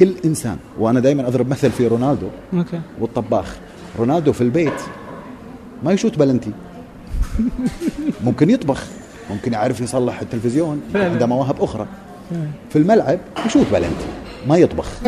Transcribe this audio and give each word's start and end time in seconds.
كل 0.00 0.14
إنسان 0.24 0.56
وأنا 0.78 1.00
دائما 1.00 1.28
أضرب 1.28 1.48
مثل 1.48 1.70
في 1.70 1.86
رونالدو 1.86 2.26
okay. 2.54 2.80
والطباخ. 3.00 3.56
رونالدو 3.98 4.32
في 4.32 4.40
البيت 4.40 4.80
ما 5.84 5.92
يشوت 5.92 6.18
بلنتي. 6.18 6.50
ممكن 8.24 8.50
يطبخ 8.50 8.84
ممكن 9.30 9.52
يعرف 9.52 9.80
يصلح 9.80 10.20
التلفزيون. 10.20 10.80
عنده 10.94 11.26
مواهب 11.26 11.62
أخرى. 11.62 11.86
في 12.70 12.76
الملعب 12.78 13.18
يشوت 13.46 13.66
بلنتي 13.72 14.06
ما 14.48 14.56
يطبخ. 14.56 15.00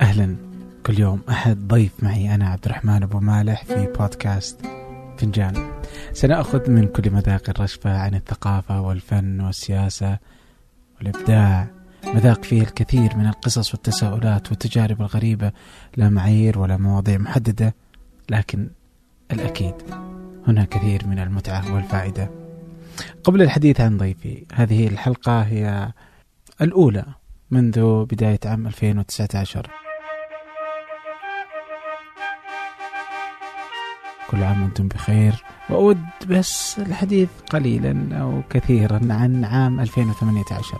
أهلا. 0.00 0.36
كل 0.86 1.00
يوم 1.00 1.20
أحد 1.28 1.68
ضيف 1.68 1.92
معي. 2.02 2.17
أنا 2.48 2.54
عبد 2.54 2.64
الرحمن 2.64 3.02
أبو 3.02 3.20
مالح 3.20 3.64
في 3.64 3.86
بودكاست 3.98 4.60
فنجان. 5.18 5.82
سنأخذ 6.12 6.70
من 6.70 6.86
كل 6.86 7.10
مذاق 7.10 7.50
الرشفة 7.50 7.98
عن 7.98 8.14
الثقافة 8.14 8.80
والفن 8.80 9.40
والسياسة 9.40 10.18
والإبداع. 10.98 11.70
مذاق 12.14 12.44
فيه 12.44 12.62
الكثير 12.62 13.16
من 13.16 13.26
القصص 13.26 13.74
والتساؤلات 13.74 14.50
والتجارب 14.50 15.00
الغريبة 15.00 15.52
لا 15.96 16.08
معايير 16.10 16.58
ولا 16.58 16.76
مواضيع 16.76 17.18
محددة 17.18 17.74
لكن 18.30 18.70
الأكيد 19.32 19.74
هنا 20.46 20.64
كثير 20.64 21.06
من 21.06 21.18
المتعة 21.18 21.74
والفائدة. 21.74 22.30
قبل 23.24 23.42
الحديث 23.42 23.80
عن 23.80 23.96
ضيفي 23.96 24.46
هذه 24.54 24.86
الحلقة 24.86 25.42
هي 25.42 25.92
الأولى 26.60 27.04
منذ 27.50 28.04
بداية 28.04 28.40
عام 28.44 28.66
2019 28.66 29.87
كل 34.30 34.42
عام 34.42 34.62
وأنتم 34.62 34.88
بخير. 34.88 35.44
وأود 35.70 36.00
بس 36.28 36.78
الحديث 36.78 37.28
قليلا 37.50 38.18
أو 38.20 38.42
كثيرا 38.50 39.00
عن 39.10 39.44
عام 39.44 39.80
2018 39.80 40.78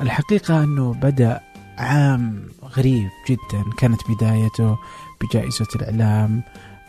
الحقيقة 0.00 0.64
أنه 0.64 0.94
بدأ 0.94 1.40
عام 1.78 2.42
غريب 2.76 3.08
جدا. 3.28 3.64
كانت 3.78 4.00
بدايته 4.10 4.78
بجائزة 5.20 5.66
الإعلام 5.76 6.42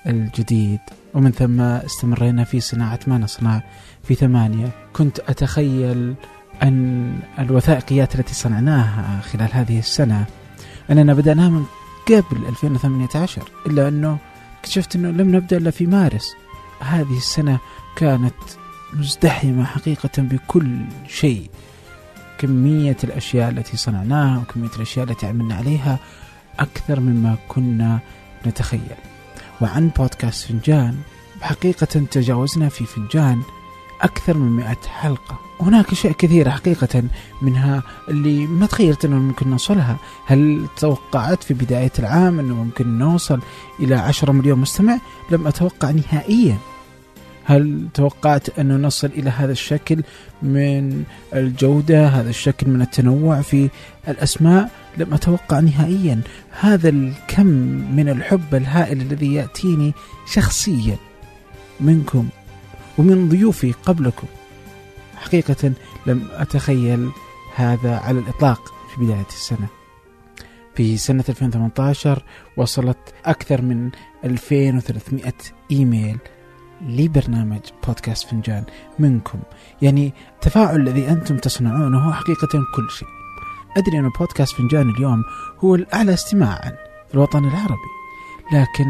الجديد. 0.08 0.80
ومن 1.14 1.32
ثم 1.32 1.62
استمرينا 1.62 2.44
في 2.44 2.60
صناعة 2.60 3.00
ما 3.08 3.18
نصنع 3.18 3.62
في 4.04 4.16
ثمانية. 4.16 4.70
كنت 4.94 5.20
أتخيل 5.20 6.16
أن 6.64 7.20
الوثائقيات 7.40 8.16
التي 8.16 8.34
صنعناها 8.34 9.22
خلال 9.22 9.50
هذه 9.52 9.80
السنة 9.80 10.26
أننا 10.92 11.14
بدأناها 11.14 11.50
من 11.50 11.66
قبل 12.08 12.46
2018 12.50 13.42
إلا 13.68 13.88
أنه 13.88 14.18
اكتشفت 14.66 14.96
أنه 14.96 15.10
لم 15.10 15.36
نبدأ 15.36 15.58
إلا 15.58 15.72
في 15.72 15.86
مارس. 15.86 16.36
هذه 16.80 17.18
السنة 17.18 17.60
كانت 17.96 18.34
مزدحمة 18.94 19.64
حقيقة 19.64 20.10
بكل 20.18 20.78
شيء. 21.08 21.50
كمية 22.38 22.98
الأشياء 23.04 23.50
التي 23.50 23.78
صنعناها 23.78 24.40
وكمية 24.40 24.70
الأشياء 24.76 25.12
التي 25.12 25.28
عملنا 25.28 25.56
عليها 25.56 26.00
أكثر 26.60 27.00
مما 27.00 27.38
كنا 27.48 28.00
نتخيل. 28.48 28.96
وعن 29.62 29.92
بودكاست 29.98 30.48
فنجان 30.48 30.96
حقيقة 31.42 32.06
تجاوزنا 32.12 32.70
في 32.70 32.86
فنجان 32.86 33.42
أكثر 34.02 34.38
من 34.38 34.56
مئة 34.56 34.88
حلقة. 34.88 35.40
هناك 35.62 35.92
أشياء 35.92 36.14
كثيرة 36.14 36.50
حقيقة 36.50 37.04
منها 37.42 37.84
اللي 38.10 38.48
ما 38.48 38.66
تخيلت 38.66 39.06
أنه 39.06 39.16
ممكن 39.16 39.50
نوصلها. 39.50 39.98
هل 40.26 40.68
توقعت 40.78 41.44
في 41.44 41.54
بداية 41.54 41.92
العام 42.00 42.40
أنه 42.40 42.56
ممكن 42.56 42.98
نوصل 42.98 43.40
إلى 43.80 43.96
عشرة 43.96 44.32
مليون 44.32 44.60
مستمع؟ 44.60 44.98
لم 45.32 45.48
أتوقع 45.48 45.92
نهائيا. 45.92 46.58
هل 47.44 47.88
توقعت 47.94 48.60
أنه 48.60 48.76
نصل 48.76 49.08
إلى 49.08 49.30
هذا 49.30 49.52
الشكل 49.52 50.04
من 50.42 51.04
الجودة 51.34 52.08
هذا 52.08 52.30
الشكل 52.30 52.70
من 52.70 52.82
التنوع 52.82 53.42
في 53.42 53.70
الأسماء؟ 54.08 54.72
لم 54.98 55.14
أتوقع 55.14 55.60
نهائيا. 55.60 56.22
هذا 56.60 56.90
الكم 56.90 57.46
من 57.96 58.10
الحب 58.10 58.56
الهائل 58.56 59.02
الذي 59.02 59.34
يأتيني 59.34 59.94
شخصيا 60.28 60.98
منكم. 61.80 62.28
ومن 62.98 63.30
ضيوفي 63.30 63.72
قبلكم. 63.72 64.28
حقيقة 65.18 65.72
لم 66.06 66.28
أتخيل 66.32 67.12
هذا 67.56 67.98
على 67.98 68.20
الإطلاق 68.20 68.74
في 68.94 69.06
بداية 69.06 69.28
السنة. 69.28 69.68
في 70.76 70.98
سنة 70.98 71.24
2018 71.30 72.24
وصلت 72.58 72.98
أكثر 73.26 73.62
من 73.62 73.92
2300 74.24 75.34
إيميل 75.72 76.18
لبرنامج 76.82 77.60
بودكاست 77.88 78.28
فنجان 78.28 78.64
منكم. 79.00 79.40
يعني 79.82 80.14
التفاعل 80.36 80.76
الذي 80.76 81.10
أنتم 81.10 81.38
تصنعونه 81.38 82.00
هو 82.00 82.14
حقيقة 82.14 82.48
كل 82.76 82.92
شيء. 82.92 83.08
أدري 83.78 84.00
أن 84.00 84.10
بودكاست 84.20 84.56
فنجان 84.56 84.90
اليوم 84.90 85.24
هو 85.60 85.76
الأعلى 85.76 86.14
استماعا 86.14 86.72
في 87.08 87.14
الوطن 87.14 87.46
العربي 87.46 87.96
لكن 88.54 88.86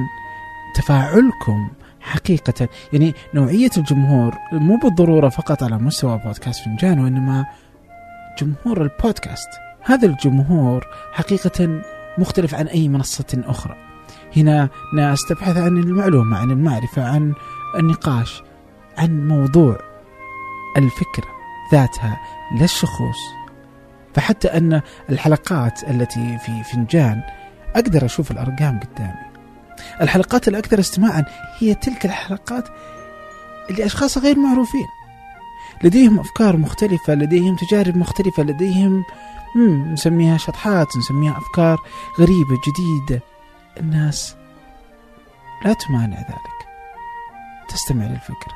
تفاعلكم 0.75 1.69
حقيقة. 2.05 2.67
يعني 2.93 3.13
نوعية 3.33 3.69
الجمهور 3.77 4.35
مو 4.51 4.77
بالضرورة 4.77 5.29
فقط 5.29 5.63
على 5.63 5.77
مستوى 5.77 6.21
بودكاست 6.25 6.65
فنجان 6.65 6.99
وإنما 6.99 7.45
جمهور 8.41 8.81
البودكاست. 8.81 9.49
هذا 9.83 10.07
الجمهور 10.07 10.87
حقيقة 11.13 11.81
مختلف 12.17 12.55
عن 12.55 12.67
أي 12.67 12.87
منصة 12.87 13.43
أخرى. 13.45 13.75
هنا 14.37 14.69
ناس 14.95 15.25
تبحث 15.29 15.57
عن 15.57 15.77
المعلومة 15.77 16.37
عن 16.37 16.51
المعرفة 16.51 17.03
عن 17.03 17.33
النقاش 17.79 18.43
عن 18.97 19.27
موضوع 19.27 19.79
الفكرة 20.77 21.27
ذاتها 21.71 22.19
لا 22.57 22.63
الشخوص 22.63 23.17
فحتى 24.13 24.47
أن 24.47 24.81
الحلقات 25.09 25.83
التي 25.83 26.37
في 26.37 26.63
فنجان 26.63 27.21
أقدر 27.75 28.05
أشوف 28.05 28.31
الأرقام 28.31 28.79
قدامي. 28.79 29.34
الحلقات 30.01 30.47
الأكثر 30.47 30.79
استماعا 30.79 31.25
هي 31.57 31.75
تلك 31.75 32.05
الحلقات 32.05 32.67
اللي 33.69 33.85
أشخاص 33.85 34.17
غير 34.17 34.39
معروفين. 34.39 34.87
لديهم 35.83 36.19
أفكار 36.19 36.57
مختلفة 36.57 37.13
لديهم 37.13 37.55
تجارب 37.55 37.97
مختلفة 37.97 38.43
لديهم 38.43 39.03
نسميها 39.93 40.37
شطحات 40.37 40.97
نسميها 40.97 41.37
أفكار 41.37 41.77
غريبة 42.19 42.59
جديدة. 42.67 43.21
الناس 43.79 44.35
لا 45.65 45.73
تمانع 45.73 46.17
ذلك. 46.17 46.55
تستمع 47.69 48.05
للفكرة. 48.05 48.53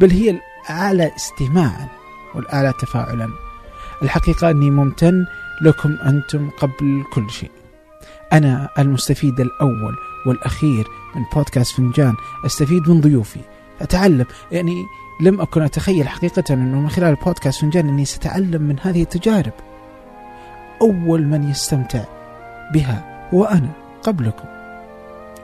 بل 0.00 0.10
هي 0.10 0.30
الأعلى 0.30 1.12
استماعا 1.16 1.88
والأعلى 2.34 2.72
تفاعلا. 2.80 3.28
الحقيقة 4.02 4.50
أني 4.50 4.70
ممتن 4.70 5.26
لكم 5.62 5.96
أنتم 6.06 6.50
قبل 6.50 7.04
كل 7.12 7.30
شيء. 7.30 7.50
أنا 8.32 8.68
المستفيد 8.78 9.40
الأول. 9.40 9.96
والأخير 10.26 10.86
من 11.16 11.24
بودكاست 11.34 11.76
فنجان 11.76 12.14
أستفيد 12.46 12.88
من 12.88 13.00
ضيوفي. 13.00 13.40
أتعلم 13.80 14.26
يعني 14.52 14.84
لم 15.20 15.40
أكن 15.40 15.62
أتخيل 15.62 16.08
حقيقة 16.08 16.54
أنه 16.54 16.80
من 16.80 16.88
خلال 16.88 17.14
بودكاست 17.14 17.60
فنجان 17.60 17.88
أني 17.88 18.04
سأتعلم 18.04 18.62
من 18.62 18.76
هذه 18.82 19.02
التجارب. 19.02 19.52
أول 20.82 21.26
من 21.26 21.50
يستمتع 21.50 22.04
بها 22.72 23.28
هو 23.34 23.44
أنا 23.44 23.70
قبلكم. 24.02 24.48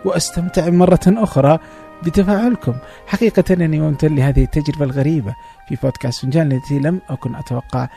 وأستمتع 0.05 0.71
مرة 0.71 1.01
أخرى 1.07 1.59
بتفاعلكم. 2.03 2.75
حقيقة 3.07 3.45
أنني 3.51 3.81
ممتن 3.81 4.15
لهذه 4.15 4.43
التجربة 4.45 4.85
الغريبة 4.85 5.35
في 5.69 5.77
بودكاست 5.83 6.23
فنجان 6.23 6.53
التي 6.53 6.79
لم 6.79 7.01
أكن 7.11 7.35
أتوقع 7.35 7.89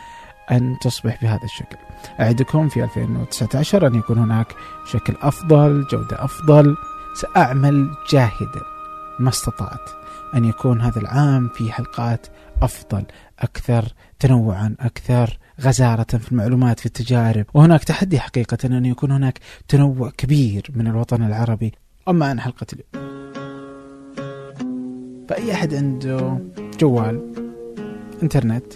أن 0.51 0.77
تصبح 0.81 1.17
بهذا 1.21 1.43
الشكل. 1.43 1.77
أعدكم 2.19 2.69
في 2.69 2.83
2019 2.83 3.87
أن 3.87 3.95
يكون 3.95 4.17
هناك 4.17 4.47
شكل 4.85 5.13
أفضل 5.21 5.87
جودة 5.91 6.23
أفضل. 6.23 6.75
سأعمل 7.13 7.89
جاهدا. 8.09 8.61
ما 9.19 9.29
استطعت 9.29 9.89
أن 10.35 10.45
يكون 10.45 10.81
هذا 10.81 11.01
العام 11.01 11.47
في 11.47 11.71
حلقات 11.71 12.27
أفضل 12.61 13.03
أكثر 13.39 13.85
تنوعا 14.19 14.75
أكثر 14.79 15.37
غزارة 15.61 16.03
في 16.03 16.31
المعلومات 16.31 16.79
في 16.79 16.85
التجارب. 16.85 17.45
وهناك 17.53 17.83
تحدي 17.83 18.19
حقيقة 18.19 18.57
أن 18.65 18.85
يكون 18.85 19.11
هناك 19.11 19.39
تنوع 19.67 20.09
كبير 20.09 20.71
من 20.75 20.87
الوطن 20.87 21.23
العربي. 21.23 21.73
أما 22.07 22.25
عن 22.25 22.39
حلقة 22.39 22.67
اليوم. 22.73 23.03
فأي 25.29 25.53
أحد 25.53 25.73
عنده 25.73 26.37
جوال 26.79 27.33
إنترنت 28.23 28.73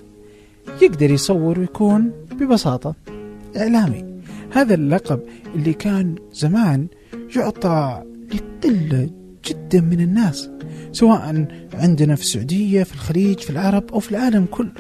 يقدر 0.82 1.12
يصور 1.12 1.60
ويكون 1.60 2.12
ببساطة. 2.32 3.17
إعلامي. 3.58 4.22
هذا 4.54 4.74
اللقب 4.76 5.20
اللي 5.56 5.74
كان 5.74 6.16
زمان 6.34 6.88
يعطى 7.36 8.04
لقلة 8.34 9.10
جدا 9.46 9.82
من 9.82 10.02
الناس 10.02 10.50
سواء 10.92 11.48
عندنا 11.74 12.16
في 12.16 12.22
السعودية 12.22 12.84
في 12.84 12.94
الخليج 12.94 13.40
في 13.40 13.50
العرب 13.50 13.92
أو 13.94 14.00
في 14.00 14.12
العالم 14.12 14.46
كله. 14.46 14.72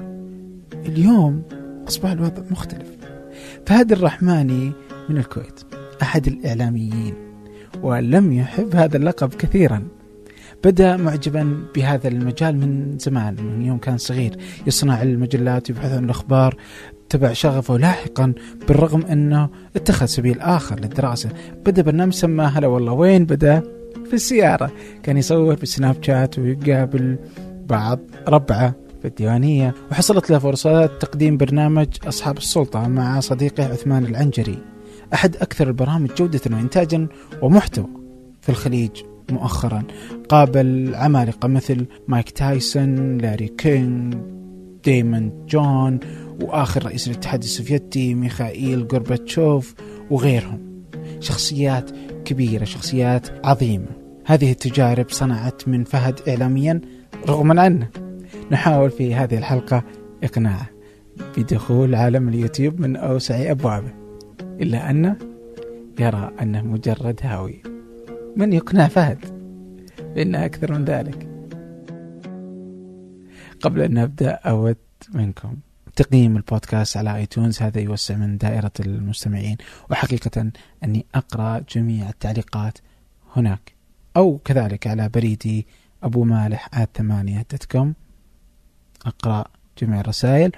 اليوم 0.86 1.44
أصبح 1.88 2.10
الوضع 2.10 2.44
مختلف. 2.52 2.88
فهد 3.66 3.92
الرحماني 3.92 4.72
من 5.10 5.18
الكويت 5.18 5.60
أحد 6.02 6.28
الإعلاميين 6.28 7.13
ولم 7.84 8.34
يحب 8.34 8.75
هذا 8.75 8.98
اللقب 8.98 9.34
كثيرا. 9.34 9.88
بدأ 10.63 10.98
معجبا 10.98 11.58
بهذا 11.75 12.08
المجال 12.08 12.58
من 12.58 12.98
زمان 13.00 13.36
من 13.44 13.62
يوم 13.62 13.78
كان 13.78 13.98
صغير 13.98 14.38
يصنع 14.68 15.02
المجلات 15.02 15.70
يبحث 15.70 15.92
عن 15.92 16.04
الأخبار. 16.04 16.58
تبع 17.09 17.33
شغفه 17.33 17.77
لاحقا 17.77 18.33
بالرغم 18.68 19.01
أنه 19.01 19.50
اتخذ 19.75 20.06
سبيل 20.06 20.39
آخر 20.39 20.80
للدراسة. 20.80 21.30
بدأ 21.65 21.81
برنامج 21.81 22.13
سماه 22.13 22.48
هلا 22.48 22.68
والله 22.68 22.94
وين؟ 22.94 23.25
بدأ 23.25 23.63
في 24.06 24.13
السيارة. 24.13 24.71
كان 25.04 25.18
يصور 25.18 25.56
بالسناب 25.56 26.04
شات 26.04 26.39
ويقابل 26.39 27.18
بعض 27.69 28.00
ربعه 28.28 28.75
في 29.01 29.07
الديوانية. 29.07 29.74
وحصلت 29.92 30.30
له 30.30 30.39
فرصة 30.39 30.86
تقديم 30.86 31.38
برنامج 31.38 31.88
أصحاب 32.07 32.38
السلطة 32.38 32.88
مع 32.88 33.19
صديقه 33.19 33.65
عثمان 33.65 34.06
العنجري. 34.06 34.57
أحد 35.13 35.36
أكثر 35.36 35.68
البرامج 35.68 36.10
جودة 36.18 36.42
وإنتاجا 36.51 37.07
ومحتوى 37.42 37.88
في 38.42 38.50
الخليج 38.50 38.92
مؤخرا. 39.31 39.83
قابل 40.30 40.95
عمالقة 40.95 41.48
مثل 41.48 41.86
مايك 42.07 42.30
تايسون 42.30 43.18
لاري 43.18 43.48
كينج 43.48 44.15
ديمون 44.83 45.45
جون 45.50 46.00
وآخر 46.42 46.86
رئيس 46.86 47.07
الاتحاد 47.07 47.44
السوفيتي 47.44 48.13
ميخائيل 48.13 48.88
غورباتشوف 48.92 49.75
وغيرهم. 50.10 50.84
شخصيات 51.19 51.92
كبيرة 52.25 52.63
شخصيات 52.63 53.45
عظيمة. 53.45 53.88
هذه 54.25 54.51
التجارب 54.51 55.10
صنعت 55.10 55.68
من 55.68 55.84
فهد 55.84 56.19
إعلاميا 56.28 56.81
رغما 57.28 57.62
عنه 57.62 57.88
نحاول 58.51 58.89
في 58.89 59.16
هذه 59.16 59.38
الحلقة 59.38 59.84
إقناعه 60.24 60.69
بدخول 61.38 61.95
عالم 61.95 62.30
اليوتيوب 62.30 62.80
من 62.80 62.95
أوسع 62.95 63.51
أبوابه. 63.51 63.94
إلا 64.42 64.89
أنه 64.89 65.18
يرى 66.00 66.31
أنه 66.42 66.62
مجرد 66.62 67.19
هاوية 67.24 67.62
من 68.36 68.54
يقنع 68.54 68.88
فهد؟ 68.88 69.18
بأن 70.16 70.36
أكثر 70.36 70.74
من 70.74 70.86
ذلك. 70.86 71.28
قبل 73.62 73.81
أن 73.81 73.94
نبدأ 73.94 74.31
أود 74.31 74.78
منكم 75.13 75.56
تقييم 75.98 76.38
البودكاست 76.38 76.98
على 76.98 77.16
آيتونز 77.16 77.62
هذا 77.62 77.82
يوسع 77.82 78.16
من 78.16 78.38
دائرة 78.38 78.72
المستمعين. 78.80 79.58
وحقيقة 79.90 80.52
أني 80.84 81.06
أقرأ 81.16 81.60
جميع 81.60 82.10
التعليقات 82.10 82.78
هناك. 83.36 83.74
أو 84.18 84.38
كذلك 84.38 84.88
على 84.88 85.10
بريدي 85.10 85.68
أبو 86.04 86.24
مالح 86.24 86.84
ثمانية 86.96 87.46
كوم 87.72 87.96
أقرأ 89.06 89.46
جميع 89.82 90.00
الرسائل. 90.00 90.52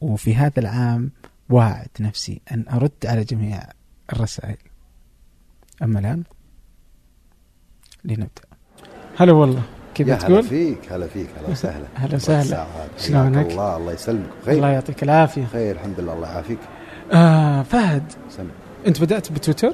وفي 0.00 0.34
هذا 0.34 0.58
العام 0.58 1.10
واعد 1.48 1.88
نفسي 2.00 2.40
أن 2.52 2.64
أرد 2.68 3.06
على 3.06 3.24
جميع 3.24 3.62
الرسائل. 4.12 4.56
أما 5.82 5.98
الآن 5.98 6.24
لنبدأ. 8.04 8.42
هلا 9.16 9.32
والله. 9.32 9.62
كذا 9.94 10.14
هلا 10.14 10.22
تقول؟ 10.22 10.42
فيك 10.42 10.78
هلا 10.92 11.06
فيك 11.06 11.26
هلا 11.40 11.50
وسهلا. 11.50 11.84
هلا 12.02 12.14
وسهلا. 12.16 12.66
شلونك؟ 12.98 13.50
الله 13.50 13.76
الله 13.76 13.92
يسلمك. 13.92 14.26
الله 14.48 14.60
خير 14.62 14.72
يعطيك 14.74 15.02
العافية. 15.02 15.44
خير 15.52 15.74
الحمد 15.74 16.00
لله 16.00 16.12
الله 16.12 16.28
يعافيك. 16.28 16.58
آه 17.12 17.62
فهد 17.62 18.02
سلم. 18.36 18.48
أنت 18.86 19.00
بدأت 19.00 19.32
بتويتر؟ 19.32 19.72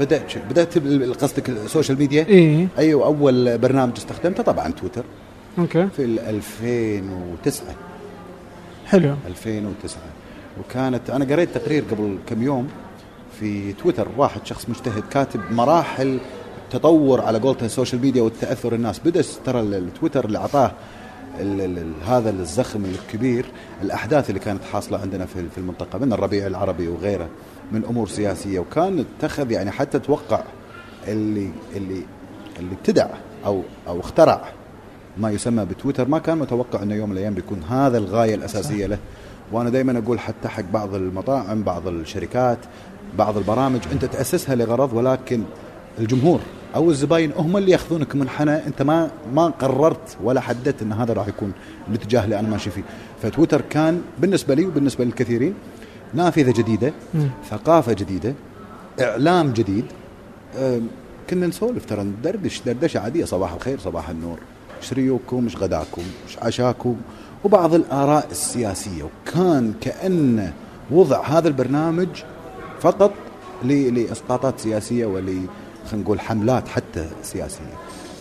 بدأت 0.00 0.38
بدأت 0.50 0.78
بال- 0.78 1.14
قصدك 1.14 1.48
ال 1.48 1.55
social 1.55 1.98
media 1.98 2.26
إيه. 2.26 2.66
أيوه 2.78 3.06
أول 3.06 3.58
برنامج 3.58 3.92
استخدمته 3.96 4.42
طبعا 4.42 4.68
تويتر. 4.72 5.04
okay. 5.58 5.88
في 5.96 6.04
ال 6.04 6.18
2009 6.18 7.74
حلو. 8.86 9.14
2009 9.26 9.98
وكانت 10.60 11.10
أنا 11.10 11.24
قريت 11.24 11.54
تقرير 11.58 11.84
قبل 11.90 12.18
كم 12.28 12.42
يوم 12.42 12.68
في 13.40 13.72
تويتر. 13.72 14.08
واحد 14.16 14.40
شخص 14.46 14.68
مجتهد 14.68 15.02
كاتب 15.10 15.40
مراحل 15.50 16.18
تطور 16.78 17.20
على 17.20 17.38
قولته 17.38 17.64
ال 17.66 17.71
social 17.71 18.00
media 18.02 18.22
والتأثر 18.22 18.74
الناس. 18.74 18.98
بدأ 18.98 19.22
ترى 19.44 19.60
ال- 19.60 19.74
التويتر 19.74 20.24
اللي 20.24 20.38
أعطاه 20.38 20.72
هذا 22.06 22.30
الزخم 22.30 22.84
الكبير 22.84 23.44
الأحداث 23.82 24.28
اللي 24.30 24.40
كانت 24.40 24.64
حاصلة 24.72 24.98
عندنا 24.98 25.26
في 25.26 25.48
في 25.48 25.58
المنطقة 25.58 25.98
من 25.98 26.12
الربيع 26.12 26.46
العربي 26.46 26.88
وغيره 26.88 27.28
من 27.72 27.84
أمور 27.84 28.08
سياسية 28.08 28.58
وكان 28.58 29.04
اتخذ 29.18 29.50
يعني 29.50 29.70
حتى 29.70 29.98
توقع 29.98 30.42
اللي 31.08 31.50
اللي 31.76 32.02
اللي 32.58 32.74
ابتدع 32.74 33.06
أو 33.46 33.62
أو 33.88 34.00
اخترع 34.00 34.44
ما 35.18 35.30
يسمى 35.30 35.64
بتويتر. 35.64 36.08
ما 36.08 36.18
كان 36.18 36.38
متوقع 36.38 36.82
إنه 36.82 36.94
يوم 36.94 37.10
من 37.10 37.16
الأيام 37.16 37.34
بيكون 37.34 37.62
هذا 37.62 37.98
الغاية 37.98 38.34
الأساسية 38.34 38.86
له. 38.86 38.98
وأنا 39.52 39.70
دائما 39.70 39.98
أقول 39.98 40.18
حتى 40.20 40.48
حق 40.48 40.64
بعض 40.72 40.94
المطاعم 40.94 41.62
بعض 41.62 41.88
الشركات 41.88 42.58
بعض 43.18 43.36
البرامج 43.36 43.80
أنت 43.92 44.04
تأسسها 44.04 44.54
لغرض 44.54 44.92
ولكن 44.92 45.42
الجمهور 45.98 46.40
أو 46.74 46.90
الزباين 46.90 47.32
هم 47.36 47.56
اللي 47.56 47.70
يأخذونك 47.70 48.16
منحنى 48.16 48.66
أنت 48.66 48.82
ما 48.82 49.10
ما 49.34 49.46
قررت 49.46 50.16
ولا 50.22 50.40
حددت 50.40 50.82
أن 50.82 50.92
هذا 50.92 51.12
راح 51.12 51.28
يكون 51.28 51.52
الاتجاه 51.88 52.24
اللي 52.24 52.38
أنا 52.38 52.48
ماشي 52.48 52.70
فيه. 52.70 52.82
فتويتر 53.22 53.60
كان 53.60 54.02
بالنسبة 54.18 54.54
لي 54.54 54.66
وبالنسبة 54.66 55.04
للكثيرين 55.04 55.54
نافذة 56.14 56.52
جديدة 56.52 56.92
مم. 57.14 57.28
ثقافة 57.50 57.92
جديدة 57.92 58.34
إعلام 59.00 59.52
جديد. 59.52 59.84
كنا 61.30 61.46
نسولف 61.46 61.84
ترى 61.84 62.02
ندردش 62.02 62.62
دردشة 62.66 63.00
عادية. 63.00 63.24
صباح 63.24 63.52
الخير 63.52 63.78
صباح 63.78 64.08
النور. 64.08 64.38
إيش 64.82 64.92
ريوكم 64.92 65.44
إيش 65.44 65.56
غداكم؟ 65.56 66.02
إيش 66.28 66.38
عشاكم؟ 66.38 66.96
وبعض 67.44 67.74
الآراء 67.74 68.26
السياسية. 68.30 69.02
وكان 69.02 69.74
كانه 69.80 70.52
وضع 70.90 71.26
هذا 71.26 71.48
البرنامج 71.48 72.08
فقط 72.80 73.12
لإسقاطات 73.64 74.60
سياسية 74.60 75.06
ول 75.06 75.36
خلينا 75.90 76.04
نقول 76.04 76.20
حملات 76.20 76.68
حتى 76.68 77.06
سياسية. 77.22 77.60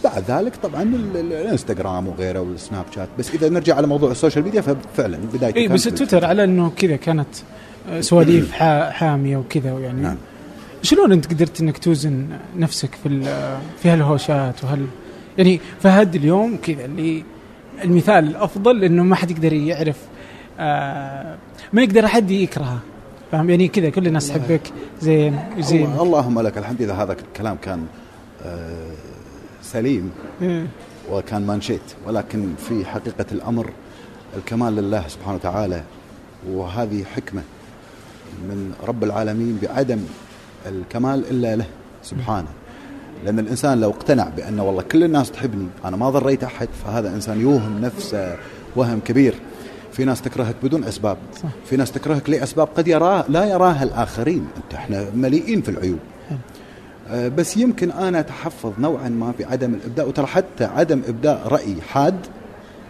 بعد 0.04 0.24
ذلك 0.27 0.56
طبعا 0.56 0.81
ال- 0.83 1.18
ال- 1.18 1.33
الانستغرام 1.33 2.07
وغيره 2.07 2.39
والسناب 2.39 2.86
شات. 2.95 3.07
بس 3.19 3.31
إذا 3.31 3.50
نرجع 3.50 3.75
على 3.75 3.88
موضوع 3.88 4.12
ال 4.12 4.16
social 4.16 4.44
media 4.44 4.62
ففعلا 4.62 5.18
بدايته 5.33 5.57
اي 5.57 5.68
بس 5.68 5.83
تويتر 5.83 6.25
على 6.25 6.44
إنه 6.44 6.71
كذا 6.77 6.95
كانت 6.95 7.27
آه، 7.89 8.01
سواليف 8.01 8.51
حا- 8.60 8.89
حامية 8.89 9.38
وكذا 9.38 9.69
يعني. 9.80 10.01
نعم. 10.01 10.15
شلون 10.81 11.12
أنت 11.12 11.33
قدرت 11.33 11.62
إنك 11.62 11.77
توزن 11.77 12.27
نفسك 12.57 12.89
في 13.04 13.21
في 13.83 13.89
هالهوشات 13.89 14.63
وهال 14.63 14.86
يعني 15.38 15.59
فهد 15.81 16.16
اليوم 16.16 16.57
كذا 16.57 16.86
اللي 16.86 17.24
المثال 17.83 18.27
الأفضل 18.27 18.83
إنه 18.83 19.04
ما 19.04 19.16
حد 19.16 19.31
يقدر 19.31 19.54
يعرف 19.54 19.95
آه 20.59 21.36
ما 21.74 21.81
يقدر 21.81 22.07
حد 22.07 22.31
يكرهه. 22.31 22.80
فاهم؟ 23.33 23.50
يعني 23.50 23.68
كذا 23.68 23.89
كل 23.89 24.07
الناس 24.07 24.27
تحبك 24.27 24.62
زين 25.01 25.39
وزين 25.57 25.85
الله- 25.85 26.03
اللهم 26.03 26.39
لك 26.39 26.57
الحمد 26.57 26.81
إذا 26.81 26.94
هذا 26.94 27.13
الكلام 27.13 27.57
كان 27.62 27.85
آه، 28.45 28.91
سليم 29.62 30.12
إيه. 30.41 30.68
وكان 31.12 31.45
ما 31.47 31.56
نشيت 31.57 31.81
ولكن 32.07 32.54
في 32.57 32.85
حقيقة 32.85 33.25
الأمر 33.31 33.69
الكمال 34.37 34.75
لله 34.75 35.04
سبحانه 35.07 35.35
وتعالى 35.35 35.83
وهذه 36.49 37.04
حكمة 37.16 37.42
من 38.49 38.73
رب 38.87 39.04
العالمين 39.04 39.59
بعدم 39.61 39.99
الكمال 40.66 41.23
إلا 41.31 41.56
له 41.56 41.66
سبحانه. 42.04 42.47
لأن 43.25 43.40
الإنسان 43.40 43.80
لو 43.81 43.90
اقتنع 43.90 44.30
بأن 44.37 44.59
والله 44.59 44.81
كل 44.81 45.04
الناس 45.04 45.31
تحبني 45.31 45.68
أنا 45.85 45.97
ما 45.97 46.09
ضريت 46.09 46.44
أحد 46.44 46.68
فهذا 46.85 47.09
إنسان 47.09 47.42
يوهم 47.42 47.81
نفسه 47.81 48.35
وهم 48.75 48.99
كبير. 48.99 49.33
في 49.94 50.06
ناس 50.06 50.21
تكرهك 50.21 50.56
بدون 50.64 50.83
أسباب. 50.83 51.18
صح. 51.44 51.50
في 51.66 51.78
ناس 51.78 51.92
تكرهك 51.92 52.30
لأسباب 52.30 52.68
قد 52.78 52.88
يراه 52.88 53.26
لا 53.30 53.45
يراها 53.45 53.83
الآخرين. 53.83 54.47
أنت 54.57 54.73
إحنا 54.73 55.06
مليئين 55.16 55.62
في 55.62 55.69
العيوب. 55.69 56.00
آه، 57.09 57.28
بس 57.28 57.57
يمكن 57.57 57.92
أنا 57.92 58.19
أتحفظ 58.19 58.71
نوعا 58.80 59.09
ما 59.09 59.31
في 59.31 59.45
عدم 59.45 59.73
الابداء 59.73 60.07
وترى 60.07 60.26
حتى 60.26 60.64
عدم 60.66 61.02
ابداء 61.07 61.47
رأي 61.47 61.81
حاد 61.81 62.16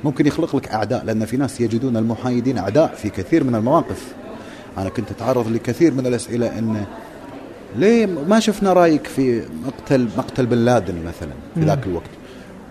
ممكن 0.04 0.28
يخلق 0.28 0.56
لك 0.56 0.68
أعداء 0.68 1.06
لأن 1.06 1.26
في 1.26 1.38
ناس 1.38 1.62
يجدون 1.62 1.98
المحايدين 1.98 2.58
أعداء 2.58 2.96
في 2.96 3.10
كثير 3.10 3.44
من 3.44 3.56
المواقف. 3.56 4.14
أنا 4.78 4.90
كنت 4.90 5.12
أتعرض 5.12 5.48
لكثير 5.48 5.94
من 5.94 6.08
الأسئلة 6.08 6.60
انه 6.60 6.88
ليه 7.76 8.06
ما 8.06 8.40
شفنا 8.40 8.74
رأيك 8.74 9.08
في 9.08 9.44
مقتل 9.66 10.08
مقتل 10.18 10.46
بن 10.46 10.58
لادن 10.58 10.96
مثلا 11.06 11.34
في. 11.56 11.66
ذاك 11.66 11.88
الوقت؟ 11.88 12.10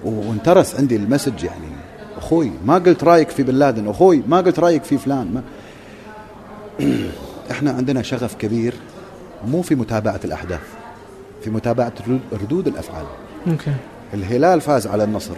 وانترس 0.04 0.74
عندي 0.74 0.96
المسج 0.96 1.44
يعني 1.44 1.66
أخوي 2.22 2.50
ما 2.64 2.74
قلت 2.74 3.04
رأيك 3.04 3.28
في 3.30 3.42
بن 3.42 3.54
لادن 3.54 3.88
أخوي 3.88 4.22
ما 4.28 4.40
قلت 4.40 4.58
رأيك 4.58 4.84
في 4.84 4.98
فلان 4.98 5.34
ما 5.34 5.42
إحنا 7.50 7.70
عندنا 7.70 8.02
شغف 8.02 8.34
كبير 8.34 8.74
مو 9.46 9.62
في 9.62 9.74
متابعة 9.74 10.20
الأحداث 10.24 10.60
في 11.44 11.50
متابعة 11.50 11.92
ردود- 12.32 12.66
الأفعال. 12.66 13.04
أوكي. 13.48 13.72
الهلال 14.14 14.60
فاز 14.60 14.86
على 14.86 15.04
النصر 15.04 15.34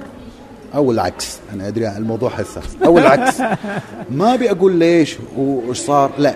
أو 0.75 0.93
العكس 0.93 1.39
أنا 1.53 1.69
أدري 1.69 1.89
الموضوع 1.89 2.31
حساس 2.31 2.77
أو 2.85 2.99
العكس. 2.99 3.41
ما 4.19 4.35
أبي 4.35 4.51
أقول 4.51 4.73
ليش 4.73 5.17
وإيش 5.37 5.79
صار 5.79 6.11
لا 6.19 6.35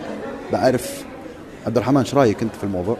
بعرف. 0.52 1.04
عبد 1.66 1.76
الرحمن 1.76 1.98
إيش 1.98 2.14
رأيك 2.14 2.42
أنت 2.42 2.54
في 2.56 2.64
الموضوع. 2.64 2.96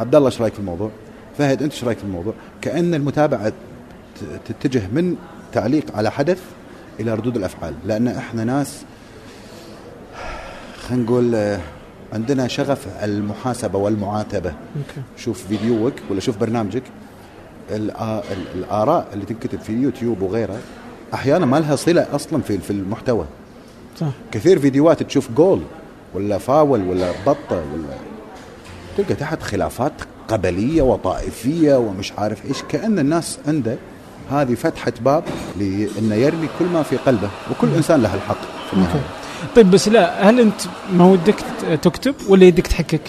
عبد 0.00 0.14
الله 0.14 0.26
إيش 0.28 0.40
رأيك 0.40 0.52
في 0.54 0.60
الموضوع؟ 0.60 0.90
فهد 1.38 1.62
أنت 1.62 1.72
إيش 1.72 1.84
رأيك 1.84 1.98
في 1.98 2.04
الموضوع؟ 2.04 2.32
كأن 2.62 2.94
المتابعة 2.94 3.52
تتجه 4.48 4.82
من 4.92 5.16
تعليق 5.52 5.96
على 5.96 6.10
حدث 6.10 6.38
إلى 7.00 7.14
ردود 7.14 7.36
الأفعال. 7.36 7.74
لأن 7.86 8.08
إحنا 8.08 8.44
ناس 8.44 8.82
خلينا 10.88 11.04
نقول 11.04 11.34
آه، 11.34 11.60
عندنا 12.12 12.48
شغف 12.48 12.86
المحاسبة 13.04 13.78
والمعاتبة. 13.78 14.50
okay. 14.50 15.02
شوف 15.16 15.46
فيديوك 15.46 15.92
ولا 16.10 16.20
شوف 16.20 16.36
برنامجك. 16.38 16.82
الآراء 17.70 19.06
اللي 19.12 19.24
تنكتب 19.24 19.60
في 19.60 19.72
يوتيوب 19.72 20.22
وغيره 20.22 20.58
أحيانا 21.14 21.46
ما 21.46 21.56
لها 21.60 21.76
صلة 21.76 22.06
أصلا 22.14 22.42
في 22.42 22.58
في 22.58 22.70
المحتوى. 22.70 23.24
صح. 24.00 24.06
كثير 24.32 24.58
فيديوهات 24.58 25.02
تشوف 25.02 25.30
جول 25.32 25.62
ولا 26.14 26.38
فاول 26.38 26.82
ولا 26.88 27.12
بطة 27.26 27.56
ولا 27.72 27.94
تلقى 28.96 29.14
تحت 29.14 29.42
خلافات 29.42 29.92
قبلية 30.28 30.82
وطائفية 30.82 31.74
ومش 31.78 32.12
عارف 32.18 32.46
إيش. 32.46 32.62
كأن 32.62 32.98
الناس 32.98 33.38
عنده 33.48 33.76
هذه 34.30 34.54
فتحة 34.54 34.92
باب 35.00 35.24
لأنه 35.58 36.14
يرمي 36.14 36.48
كل 36.58 36.64
ما 36.64 36.82
في 36.82 36.96
قلبه 36.96 37.30
وكل 37.50 37.68
إنسان 37.76 38.02
له 38.02 38.14
الحق 38.14 38.40
في 38.66 38.72
النهاية 38.72 38.94
أوكي 38.94 39.04
طيب 39.56 39.70
بس 39.70 39.88
لا 39.88 40.30
هل 40.30 40.40
أنت 40.40 40.60
ما 40.92 41.04
ودك 41.04 41.36
تكتب 41.82 42.14
ولا 42.28 42.44
يدك 42.44 42.66
تحكك؟ 42.66 43.00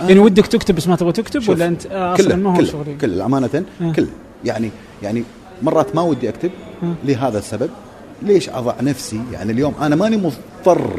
يعني 0.00 0.20
ودك 0.20 0.46
تكتب 0.46 0.74
بس 0.74 0.88
ما 0.88 0.96
تبغى 0.96 1.12
تكتب 1.12 1.48
ولا 1.48 1.66
أنت 1.66 1.86
آه، 1.86 2.16
كله 2.16 2.36
ما 2.36 2.50
هو 2.52 2.56
كله 2.56 2.66
شغلي؟ 2.66 2.94
كله 2.94 3.26
أمانة 3.26 3.64
آه. 3.80 3.92
كله 3.92 4.08
يعني 4.44 4.70
يعني 5.02 5.24
مرات 5.62 5.94
ما 5.94 6.02
ودي 6.02 6.28
أكتب 6.28 6.50
آه. 6.82 6.94
لهذا 7.04 7.38
السبب 7.38 7.70
ليش 8.22 8.48
أضع 8.48 8.74
نفسي 8.80 9.20
يعني 9.32 9.52
اليوم 9.52 9.74
أنا 9.80 9.96
ماني 9.96 10.16
مضطر 10.16 10.90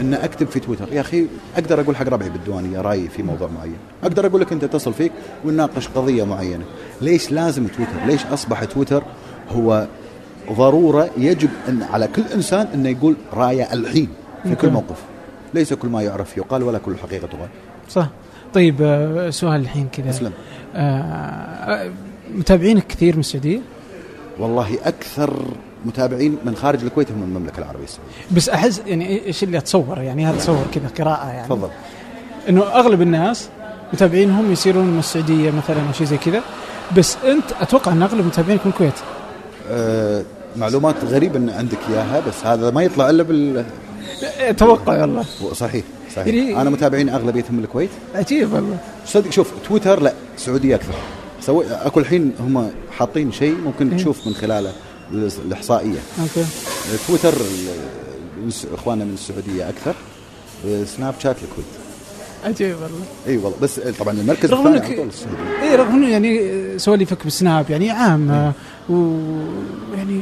إن 0.00 0.14
أكتب 0.14 0.46
في 0.46 0.60
تويتر. 0.60 0.92
يا 0.92 1.00
أخي 1.00 1.26
أقدر 1.56 1.80
أقول 1.80 1.96
حق 1.96 2.08
ربعي 2.08 2.30
بالديوانية 2.30 2.80
رأيي 2.80 3.08
في 3.08 3.22
موضوع 3.22 3.48
معين. 3.48 3.76
أقدر 4.02 4.26
أقول 4.26 4.40
لك 4.40 4.52
أنت 4.52 4.64
أتصل 4.64 4.92
فيك 4.94 5.12
ونناقش 5.44 5.88
قضية 5.88 6.24
معينة. 6.24 6.64
ليش 7.00 7.32
لازم 7.32 7.66
تويتر؟ 7.66 8.06
ليش 8.06 8.26
أصبح 8.26 8.64
تويتر 8.64 9.02
هو 9.50 9.86
ضرورة 10.52 11.10
يجب 11.16 11.48
إن 11.68 11.82
على 11.82 12.08
كل 12.08 12.22
إنسان 12.34 12.66
إنه 12.74 12.88
يقول 12.88 13.16
رأيه 13.32 13.72
الحين 13.72 14.08
في 14.42 14.54
كل. 14.54 14.70
موقف؟ 14.70 15.02
ليس 15.54 15.72
كل 15.74 15.88
ما 15.88 16.02
يعرف 16.02 16.36
يقال 16.36 16.62
ولا 16.62 16.78
كل 16.78 16.96
حقيقة 16.96 17.26
تقال. 17.26 17.48
صح. 17.88 18.08
طيب 18.54 18.76
آه، 18.82 19.30
سؤال 19.30 19.60
الحين 19.60 19.88
كذا. 19.92 20.10
أسلم. 20.10 20.32
آه، 20.74 20.78
آه، 20.78 21.92
متابعينك 22.34 22.86
كثير 22.86 23.14
من 23.14 23.20
السعودية؟ 23.20 23.60
والله 24.38 24.78
أكثر 24.84 25.44
متابعين 25.84 26.36
من 26.44 26.56
خارج 26.56 26.82
الكويت 26.84 27.10
هم 27.10 27.18
من 27.18 27.24
المملكة 27.24 27.58
العربية 27.58 27.84
السعودية. 27.84 28.12
بس 28.36 28.48
أحس 28.48 28.82
يعني 28.86 29.26
إيش 29.26 29.42
اللي 29.42 29.58
أتصور؟ 29.58 29.98
يعني 29.98 30.26
هذا 30.26 30.36
تصور 30.38 30.64
كذا 30.74 30.88
قراءة 30.98 31.28
يعني. 31.28 31.48
تفضل. 31.48 31.68
إنه 32.48 32.62
أغلب 32.62 33.02
الناس 33.02 33.48
متابعينهم 33.92 34.52
يصيرون 34.52 34.84
من 34.86 34.98
السعودية 34.98 35.50
مثلا 35.50 35.76
أو 35.88 35.92
شيء 35.92 36.06
زي 36.06 36.16
كذا. 36.16 36.40
بس 36.96 37.16
أنت 37.24 37.44
أتوقع 37.60 37.92
إن 37.92 38.02
أغلب 38.02 38.26
متابعينك 38.26 38.60
من 38.66 38.72
الكويت 38.72 38.92
أه 39.70 40.22
معلومات 40.56 40.94
غريبة 41.04 41.36
إن 41.38 41.50
عندك 41.50 41.78
إياها 41.90 42.20
بس 42.28 42.46
هذا 42.46 42.70
ما 42.70 42.82
يطلع 42.82 43.10
إلا 43.10 43.22
بال 43.22 43.64
أتوقع 44.38 45.00
والله 45.00 45.24
صحيح 45.52 45.84
صحيح. 46.16 46.26
يعني- 46.34 46.60
أنا 46.60 46.70
متابعين 46.70 47.08
أغلبيتهم 47.08 47.56
من 47.56 47.64
الكويت. 47.64 47.90
عجيب 48.14 48.52
والله. 48.52 48.76
صدق 49.06 49.30
شوف 49.30 49.52
تويتر 49.68 50.02
لا 50.02 50.12
سعودية 50.36 50.74
أكثر. 50.74 50.94
سوي 51.40 51.64
أكو 51.70 52.00
الحين 52.00 52.32
هم 52.40 52.70
حاطين 52.98 53.32
شيء 53.32 53.54
ممكن 53.64 53.90
إيه. 53.90 53.96
تشوف 53.96 54.26
من 54.26 54.34
خلاله. 54.34 54.72
الإحصائية. 55.46 55.98
okay. 56.20 56.46
تويتر 57.06 57.34
إخواننا 58.74 59.04
من 59.04 59.14
السعودية 59.14 59.68
أكثر. 59.68 59.94
سناب 60.96 61.14
شات 61.18 61.36
الكويت. 61.36 61.66
عجيب 62.44 62.74
والله. 62.74 63.04
إي 63.26 63.36
والله 63.36 63.58
بس 63.62 63.80
طبعا 63.98 64.14
المركز 64.14 64.50
رغم 64.50 64.66
السعوديه 64.66 65.10
إي 65.62 65.76
رغم 65.76 65.94
إنه 65.94 66.08
يعني 66.08 66.78
سواليفك 66.78 67.24
بالسناب 67.24 67.70
يعني 67.70 67.90
عامه 67.90 68.52
ويعني 68.88 70.20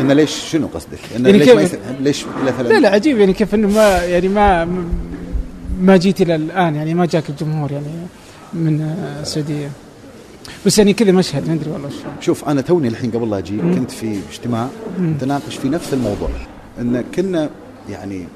انه 0.00 0.14
ليش 0.14 0.30
شنو 0.30 0.66
قصدك؟ 0.66 0.98
انه 1.16 1.28
يعني 1.28 1.38
ليش 1.38 1.48
ما 1.48 1.62
يس... 1.62 1.74
ليش 2.00 2.24
مثلا 2.44 2.68
لا 2.68 2.80
لا 2.80 2.88
عجيب. 2.88 3.18
يعني 3.18 3.32
كيف 3.32 3.54
إنه 3.54 3.68
ما 3.68 4.04
يعني 4.04 4.28
ما 4.28 4.68
ما 5.80 5.96
جيت 5.96 6.20
إلى 6.20 6.34
الآن 6.34 6.74
يعني 6.74 6.94
ما 6.94 7.06
جاك 7.06 7.30
الجمهور 7.30 7.72
يعني 7.72 7.86
من 8.52 8.80
السعودية. 9.20 9.70
بس 10.66 10.78
يعني 10.78 10.92
كذا 10.92 11.12
مشهد 11.12 11.48
ما 11.48 11.54
أدري 11.54 11.70
والله 11.70 11.88
شو 11.90 11.96
شوف 12.20 12.48
أنا 12.48 12.60
توني 12.60 12.88
الحين 12.88 13.10
قبل 13.10 13.30
لا 13.30 13.38
أجي. 13.38 13.58
كنت 13.58 13.90
في 13.90 14.20
اجتماع 14.32 14.68
مم. 14.98 15.10
نتناقش 15.10 15.56
في 15.56 15.68
نفس 15.68 15.94
الموضوع 15.94 16.28
إن 16.80 17.04
كنا 17.14 17.50
يعني 17.90 18.26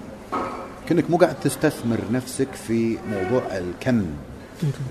كنك 0.89 1.11
مو 1.11 1.17
قاعد 1.17 1.35
تستثمر 1.41 1.99
نفسك 2.13 2.49
في 2.69 2.97
موضوع 3.13 3.43
الكم 3.59 4.05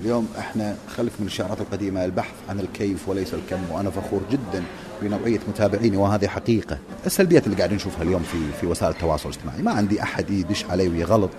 اليوم 0.00 0.28
إحنا 0.38 0.76
خلف 0.96 1.12
من 1.20 1.26
الشعارات 1.26 1.60
القديمة 1.60 2.04
البحث 2.04 2.34
عن 2.48 2.60
الكيف 2.60 3.08
وليس 3.08 3.34
الكم 3.34 3.60
وأنا 3.72 3.90
فخور 3.90 4.20
جدا 4.32 4.62
بنوعيه 5.02 5.40
متابعيني 5.48 5.96
وهذه 5.96 6.26
حقيقة. 6.26 6.78
السلبيات 7.06 7.46
اللي 7.46 7.56
قاعدين 7.56 7.76
نشوفها 7.76 8.02
اليوم 8.02 8.22
في 8.22 8.38
في 8.60 8.66
وسائل 8.66 8.92
التواصل 8.92 9.28
الاجتماعي. 9.28 9.62
ما 9.62 9.70
عندي 9.70 10.02
أحد 10.02 10.30
يدش 10.30 10.64
علي 10.64 10.88
ويغلط. 10.88 11.30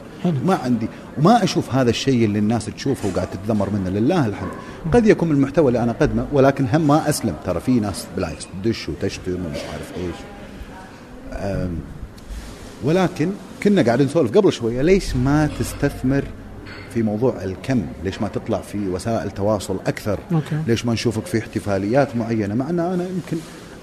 ما 0.46 0.56
عندي 0.56 0.88
وما 1.18 1.44
أشوف 1.44 1.76
هذا 1.76 1.90
الشيء 1.90 2.26
اللي 2.26 2.40
الناس 2.40 2.66
تشوفه 2.66 3.10
وقاعد 3.10 3.28
تتذمر 3.30 3.70
منه. 3.70 3.90
لله 3.90 4.26
الحمد. 4.26 4.52
قد 4.94 5.08
يكون 5.08 5.32
المحتوى 5.32 5.68
اللي 5.68 5.84
أنا 5.84 5.92
أقدمه 5.92 6.28
ولكن 6.34 6.66
هم 6.74 6.88
ما 6.88 7.10
أسلم. 7.10 7.36
ترى 7.46 7.60
في 7.60 7.72
ناس 7.72 8.08
بالعكس 8.16 8.48
تدش 8.64 8.90
وتشتم 8.90 9.46
ومش 9.46 9.60
عارف 9.74 9.94
إيش. 9.98 10.16
ولكن 12.84 13.32
كنا 13.64 13.82
قاعدين 13.82 14.06
نسولف 14.06 14.38
قبل 14.38 14.54
شوية 14.54 14.82
ليش 14.82 15.16
ما 15.16 15.50
تستثمر 15.60 16.24
في 16.96 17.04
موضوع 17.04 17.44
الكم 17.44 17.86
ليش 18.04 18.22
ما 18.22 18.28
تطلع 18.28 18.62
في 18.62 18.88
وسائل 18.88 19.32
تواصل 19.32 19.80
أكثر؟ 19.88 20.20
أوكي. 20.32 20.60
ليش 20.68 20.86
ما 20.86 20.94
نشوفك 20.94 21.26
في 21.26 21.40
احتفاليات 21.40 22.16
معينة؟ 22.16 22.56
مع 22.56 22.70
أن 22.70 22.80
أنا 22.80 23.04
يمكن 23.04 23.38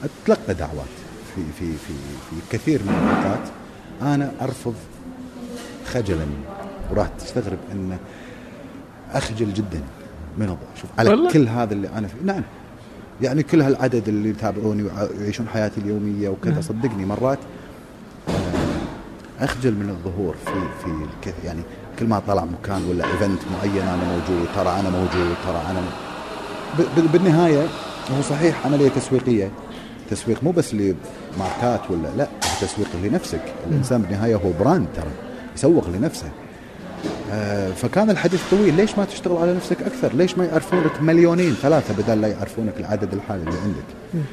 أتلقى 0.04 0.54
دعوات 0.54 0.94
في 1.34 1.42
في 1.58 1.72
في 1.72 1.92
في 2.30 2.56
كثير 2.56 2.80
من 2.82 2.88
الاوقات 2.88 3.48
أنا 4.02 4.32
أرفض 4.40 4.74
خجلا 5.86 6.26
وراح 6.90 7.08
تستغرب 7.08 7.58
أن 7.72 7.98
أخجل 9.12 9.54
جدا 9.54 9.80
من 10.38 10.44
الضوء 10.44 10.68
شوف 10.80 10.90
على 10.98 11.10
والله؟ 11.10 11.32
كل 11.32 11.48
هذا 11.48 11.74
اللي 11.74 11.88
أنا 11.88 12.06
فيه 12.06 12.24
نعم. 12.24 12.42
يعني 13.22 13.42
كل 13.42 13.62
هالعدد 13.62 14.08
اللي 14.08 14.28
يتابعوني 14.28 14.82
ويعيشون 14.82 15.48
حياتي 15.48 15.80
اليومية 15.80 16.28
وكذا 16.28 16.52
نعم. 16.52 16.62
صدقني 16.62 17.06
مرات 17.06 17.38
آه، 18.28 19.44
أخجل 19.44 19.74
من 19.74 19.88
الظهور 19.90 20.34
في 20.44 20.84
في 20.84 21.46
يعني 21.46 21.62
كل 22.02 22.08
ما 22.08 22.22
طلع 22.26 22.44
مكان 22.44 22.84
ولا 22.90 23.04
ايفنت 23.04 23.40
معين 23.52 23.82
أنا 23.82 24.02
موجود 24.04 24.46
ترى 24.56 24.80
أنا 24.80 24.90
موجود 24.90 25.34
ترى 25.46 25.62
أنا 25.70 25.80
م... 25.80 27.06
بالنهاية 27.12 27.62
هو 28.16 28.22
صحيح 28.30 28.66
عملية 28.66 28.88
تسويقية. 28.88 29.50
تسويق 30.10 30.44
مو 30.44 30.50
بس 30.50 30.74
لماركات 30.74 31.90
ولا 31.90 32.08
لا 32.16 32.28
تسويق 32.60 32.88
لنفسك. 33.04 33.40
الإنسان 33.70 34.02
بالنهاية 34.02 34.34
هو 34.34 34.50
براند 34.60 34.86
ترى 34.96 35.10
يسوق 35.56 35.88
لنفسه. 35.88 36.28
آه، 37.32 37.70
فكان 37.70 38.10
الحديث 38.10 38.40
طويل. 38.50 38.74
ليش 38.74 38.98
ما 38.98 39.04
تشتغل 39.04 39.36
على 39.36 39.54
نفسك 39.54 39.82
أكثر؟ 39.82 40.14
ليش 40.14 40.38
ما 40.38 40.44
يعرفونك 40.44 41.02
مليونين 41.02 41.54
ثلاثة 41.62 41.94
بدل 42.02 42.20
لا 42.20 42.28
يعرفونك 42.28 42.74
العدد 42.80 43.14
الحالي 43.14 43.42
اللي 43.42 43.60
عندك؟ 43.64 44.24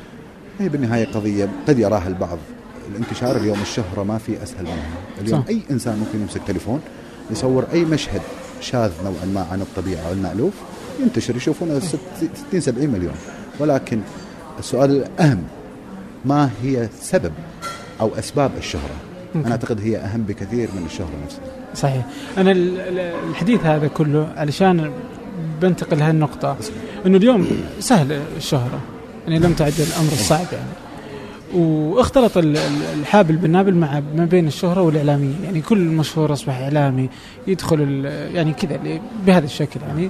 هي 0.59 0.69
بالنهاية 0.69 1.05
قضية 1.05 1.49
قد 1.67 1.79
يراها 1.79 2.07
البعض. 2.07 2.37
الانتشار 2.91 3.35
اليوم 3.35 3.61
الشهره 3.61 4.03
ما 4.03 4.17
في 4.17 4.43
أسهل 4.43 4.63
منها. 4.63 5.21
اليوم 5.21 5.41
صح. 5.41 5.47
أي 5.49 5.61
إنسان 5.71 5.99
ممكن 5.99 6.21
يمسك 6.21 6.41
تليفون 6.47 6.81
يصور 7.31 7.65
أي 7.73 7.85
مشهد 7.85 8.21
شاذ 8.61 8.91
نوعا 9.03 9.25
ما 9.33 9.47
عن 9.51 9.61
الطبيعة 9.61 10.01
أو 10.07 10.13
المالوف 10.13 10.53
ينتشر 10.99 11.35
يشوفونه 11.35 11.79
60 11.79 12.59
70 12.61 12.89
مليون. 12.89 13.13
ولكن 13.59 13.99
السؤال 14.59 14.91
الأهم 14.91 15.43
ما 16.25 16.49
هي 16.63 16.89
سبب 17.01 17.31
أو 18.01 18.11
أسباب 18.19 18.51
الشهرة. 18.57 18.95
أنا 19.35 19.51
أعتقد 19.51 19.81
هي 19.81 19.97
أهم 19.97 20.21
بكثير 20.21 20.69
من 20.79 20.85
الشهرة 20.85 21.09
نفسها. 21.25 21.41
صحيح. 21.75 22.05
أنا 22.37 22.51
ال- 22.51 22.79
ال- 22.79 22.99
الحديث 23.29 23.63
هذا 23.65 23.87
كله 23.87 24.33
علشان 24.37 24.91
بنتقل 25.61 26.01
هالنقطة 26.01 26.57
إنه 27.05 27.17
اليوم 27.17 27.47
سهل 27.79 28.21
الشهرة 28.37 28.79
يعني 29.27 29.39
لم 29.39 29.53
تعد 29.53 29.73
الأمر 29.79 30.11
الصعب 30.11 30.45
يعني. 30.51 30.65
واختلط 31.53 32.37
ال- 32.37 32.57
ال- 32.57 32.99
الحابل 32.99 33.35
بالنابل 33.35 33.73
مع 33.75 34.01
ما 34.15 34.25
بين 34.25 34.47
الشهرة 34.47 34.81
والإعلامية. 34.81 35.33
يعني 35.43 35.61
كل 35.61 35.77
مشهور 35.77 36.33
أصبح 36.33 36.57
إعلامي 36.57 37.09
يدخل 37.47 38.05
يعني 38.33 38.53
كذا 38.53 38.79
بهذا 39.25 39.45
الشكل 39.45 39.79
يعني. 39.87 40.09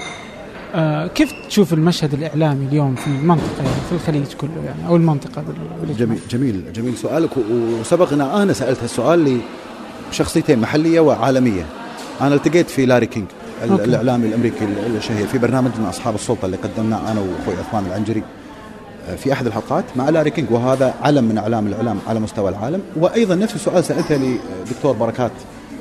آه 0.76 1.08
كيف 1.08 1.34
تشوف 1.48 1.74
المشهد 1.74 2.14
الإعلامي 2.14 2.66
اليوم 2.66 2.96
في 2.96 3.08
المنطقة 3.08 3.58
يعني 3.58 3.70
في 3.90 3.96
الخليج 3.96 4.34
كله 4.38 4.64
يعني 4.66 4.88
أو 4.88 4.96
المنطقة؟ 4.96 5.44
جميل 6.00 6.20
جميل 6.30 6.74
جميل 6.74 6.98
سؤالك. 6.98 7.30
وسبق 7.52 8.14
ان 8.14 8.22
أنا 8.22 8.54
سألت 8.54 8.84
هالسؤال 8.84 9.40
لشخصيتين 10.12 10.60
محلية 10.60 11.00
وعالمية. 11.00 11.66
أنا 12.22 12.36
التقيت 12.36 12.70
في 12.70 12.86
لاري 12.86 13.06
كينج 13.06 13.26
ال- 13.64 13.70
okay. 13.72 13.84
الإعلامي 13.84 14.28
الأمريكي 14.28 14.66
ال- 14.66 14.96
الشهير 14.98 15.28
في 15.28 15.38
برنامجنا 15.38 15.90
أصحاب 15.90 16.16
السلطة 16.16 16.46
اللي 16.46 16.58
قدمناه 16.58 17.12
أنا 17.12 17.20
وأخوي 17.20 17.56
عثمان 17.68 17.86
العنجري. 17.86 18.24
في 19.18 19.34
أحد 19.34 19.46
الحلقات 19.46 19.86
مع 19.96 20.10
لاري 20.10 20.30
كينج 20.30 20.52
وهذا 20.52 20.94
علم 21.02 21.24
من 21.24 21.38
أعلام 21.38 21.68
الإعلام 21.68 22.00
على 22.08 22.20
مستوى 22.20 22.50
العالم. 22.50 22.82
وأيضا 22.96 23.36
نفس 23.36 23.56
السؤال 23.56 23.84
سألته 23.84 24.40
لدكتور 24.66 24.94
بركات 24.94 25.32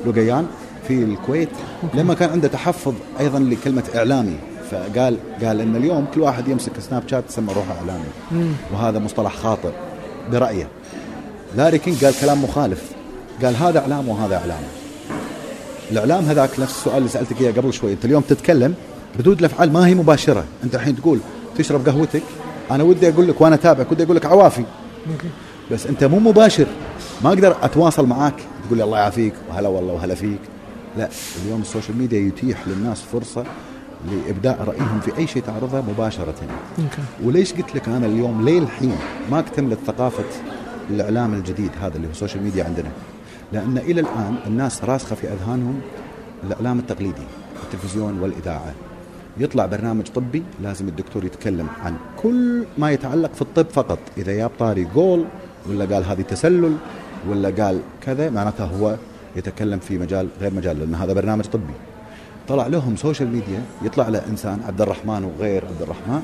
الوقيان 0.05 0.47
في 0.87 1.03
الكويت. 1.03 1.49
لما 1.93 2.13
كان 2.13 2.29
عنده 2.29 2.47
تحفظ 2.47 2.93
أيضا 3.19 3.39
لكلمة 3.39 3.83
إعلامي 3.95 4.35
فقال 4.71 5.17
قال 5.43 5.61
إن 5.61 5.75
اليوم 5.75 6.05
كل 6.15 6.21
واحد 6.21 6.47
يمسك 6.47 6.71
سناب 6.79 7.03
شات 7.07 7.23
يسمى 7.29 7.53
روحه 7.53 7.75
إعلامي. 7.79 8.49
وهذا 8.73 8.99
مصطلح 8.99 9.35
خاطئ 9.35 9.71
برأيه. 10.31 10.67
لاري 11.57 11.77
كينج 11.77 12.05
قال 12.05 12.13
كلام 12.21 12.43
مخالف. 12.43 12.83
قال 13.43 13.55
هذا 13.55 13.79
إعلام 13.79 14.09
وهذا 14.09 14.35
إعلام. 14.37 14.63
الإعلام 15.91 16.25
هذاك 16.25 16.59
نفس 16.59 16.77
السؤال 16.77 16.97
اللي 16.97 17.09
سألتك 17.09 17.41
إياه 17.41 17.51
قبل 17.51 17.73
شوي. 17.73 17.93
أنت 17.93 18.05
اليوم 18.05 18.21
تتكلم 18.21 18.73
ردود 19.19 19.39
الافعال 19.39 19.73
ما 19.73 19.87
هي 19.87 19.95
مباشرة. 19.95 20.43
أنت 20.63 20.75
الحين 20.75 20.95
تقول 20.95 21.19
تشرب 21.57 21.89
قهوتك 21.89 22.23
أنا 22.71 22.83
ودي 22.83 23.09
أقول 23.09 23.27
لك 23.27 23.41
وأنا 23.41 23.55
أتابعك 23.55 23.91
ودي 23.91 24.03
أقول 24.03 24.15
لك 24.15 24.25
عوافي. 24.25 24.63
بس 25.71 25.87
أنت 25.87 26.03
مو 26.03 26.19
مباشر. 26.19 26.67
ما 27.23 27.29
أقدر 27.29 27.55
أتواصل 27.61 28.07
معك 28.07 28.35
تقول 28.65 28.77
لي 28.77 28.83
الله 28.83 28.97
يعافيك 28.97 29.33
وهلا 29.49 29.69
والله 29.69 29.93
وهلا 29.93 30.15
فيك. 30.15 30.39
لا 30.97 31.09
اليوم 31.45 31.61
ال 31.61 31.66
social 31.66 31.97
media 31.97 32.19
يتيح 32.19 32.67
للناس 32.67 33.01
فرصة 33.01 33.43
لإبداء 34.11 34.63
رأيهم 34.63 34.99
في 34.99 35.17
أي 35.17 35.27
شيء 35.27 35.43
تعرضه 35.43 35.81
مباشرة. 35.81 36.35
وليش 37.23 37.53
قلت 37.53 37.75
لك 37.75 37.87
أنا 37.87 38.05
اليوم 38.05 38.45
ليه 38.45 38.59
الحين 38.59 38.95
ما 39.31 39.39
اكتملت 39.39 39.79
ثقافة 39.87 40.23
الإعلام 40.89 41.33
الجديد 41.33 41.71
هذا 41.81 41.95
اللي 41.95 42.07
هو 42.07 42.11
ال 42.11 42.16
social 42.16 42.43
media 42.43 42.63
عندنا؟ 42.63 42.89
لأن 43.53 43.77
إلى 43.77 44.01
الآن 44.01 44.35
الناس 44.47 44.83
راسخة 44.83 45.15
في 45.15 45.27
أذهانهم 45.27 45.81
الإعلام 46.43 46.79
التقليدي 46.79 47.23
التلفزيون 47.63 48.19
والإذاعة. 48.19 48.73
يطلع 49.39 49.65
برنامج 49.65 50.07
طبي 50.07 50.43
لازم 50.63 50.87
الدكتور 50.87 51.25
يتكلم 51.25 51.67
عن 51.83 51.95
كل 52.23 52.63
ما 52.77 52.91
يتعلق 52.91 53.33
في 53.33 53.41
الطب 53.41 53.65
فقط. 53.69 53.99
إذا 54.17 54.33
جاب 54.33 54.51
طاري 54.59 54.87
جول 54.95 55.25
ولا 55.69 55.95
قال 55.95 56.05
هذه 56.05 56.21
تسلل 56.21 56.75
ولا 57.29 57.49
قال 57.49 57.79
كذا 58.01 58.29
معناته 58.29 58.63
هو 58.63 58.95
يتكلم 59.35 59.79
في 59.79 59.97
مجال 59.97 60.27
غير 60.41 60.53
مجال 60.53 60.79
لأن 60.79 60.95
هذا 60.95 61.13
برنامج 61.13 61.45
طبي. 61.45 61.73
طلع 62.47 62.67
لهم 62.67 62.95
social 62.95 63.29
media 63.29 63.61
يطلع 63.81 64.09
له 64.09 64.21
إنسان 64.29 64.59
عبد 64.67 64.81
الرحمن 64.81 65.23
وغير 65.23 65.65
عبد 65.65 65.81
الرحمن 65.81 66.21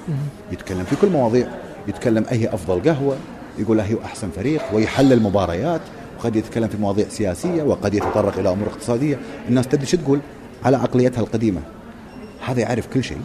يتكلم 0.52 0.84
في 0.84 0.96
كل 0.96 1.10
مواضيع 1.10 1.48
يتكلم 1.88 2.26
أي 2.32 2.48
أفضل 2.48 2.90
قهوة 2.90 3.16
يقول 3.58 3.80
هي 3.80 3.96
أحسن 4.06 4.30
فريق 4.30 4.62
ويحلل 4.74 5.24
مباريات 5.24 5.82
وقد 6.20 6.36
يتكلم 6.36 6.68
في 6.68 6.78
مواضيع 6.78 7.10
سياسية 7.10 7.64
وقد 7.64 7.94
يتطرق 7.94 8.38
إلى 8.38 8.50
أمور 8.50 8.68
اقتصادية. 8.68 9.20
الناس 9.50 9.68
تدري 9.68 9.86
شو 9.86 9.98
تقول؟ 9.98 10.20
على 10.66 10.78
عقليتها 10.78 11.22
القديمة. 11.22 11.62
هذا 12.46 12.62
يعرف 12.62 12.88
كل 12.88 13.04
شيء. 13.04 13.22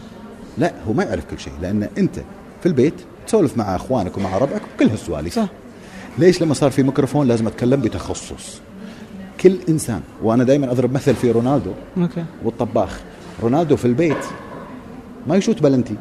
لا 0.59 0.73
هو 0.89 0.93
ما 0.93 1.05
يعرف 1.05 1.25
كل 1.31 1.39
شيء 1.39 1.53
لأن 1.63 1.89
أنت 1.99 2.21
في 2.61 2.67
البيت 2.67 2.95
تسولف 3.27 3.57
مع 3.57 3.77
أخوانك 3.77 4.19
ومع 4.19 4.39
ربعك 4.39 4.63
وكل 4.75 4.89
هالسوالف 4.89 5.35
صح. 5.35 5.49
ليش 6.19 6.43
لما 6.43 6.55
صار 6.55 6.71
في 6.71 6.83
ميكروفون 6.83 7.29
لازم 7.29 7.47
أتكلم 7.47 7.81
بتخصص؟ 7.81 8.61
كل 9.41 9.59
إنسان 9.69 10.01
وأنا 10.23 10.45
دائما 10.45 10.73
أضرب 10.73 10.93
مثل 10.93 11.15
في 11.15 11.31
رونالدو. 11.31 11.71
okay. 11.99 12.25
والطباخ. 12.45 13.01
رونالدو 13.43 13.77
في 13.77 13.85
البيت 13.85 14.25
ما 15.27 15.37
يشوت 15.37 15.63
بلنتي 15.63 15.95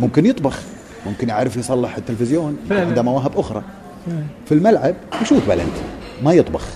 ممكن 0.00 0.26
يطبخ 0.26 0.60
ممكن 1.06 1.28
يعرف 1.28 1.56
يصلح 1.56 1.96
التلفزيون. 1.96 2.56
عنده 2.70 3.02
مواهب 3.02 3.38
أخرى. 3.38 3.62
في 4.46 4.52
الملعب 4.52 4.94
يشوت 5.22 5.42
بلنتي 5.48 5.82
ما 6.22 6.32
يطبخ. 6.32 6.68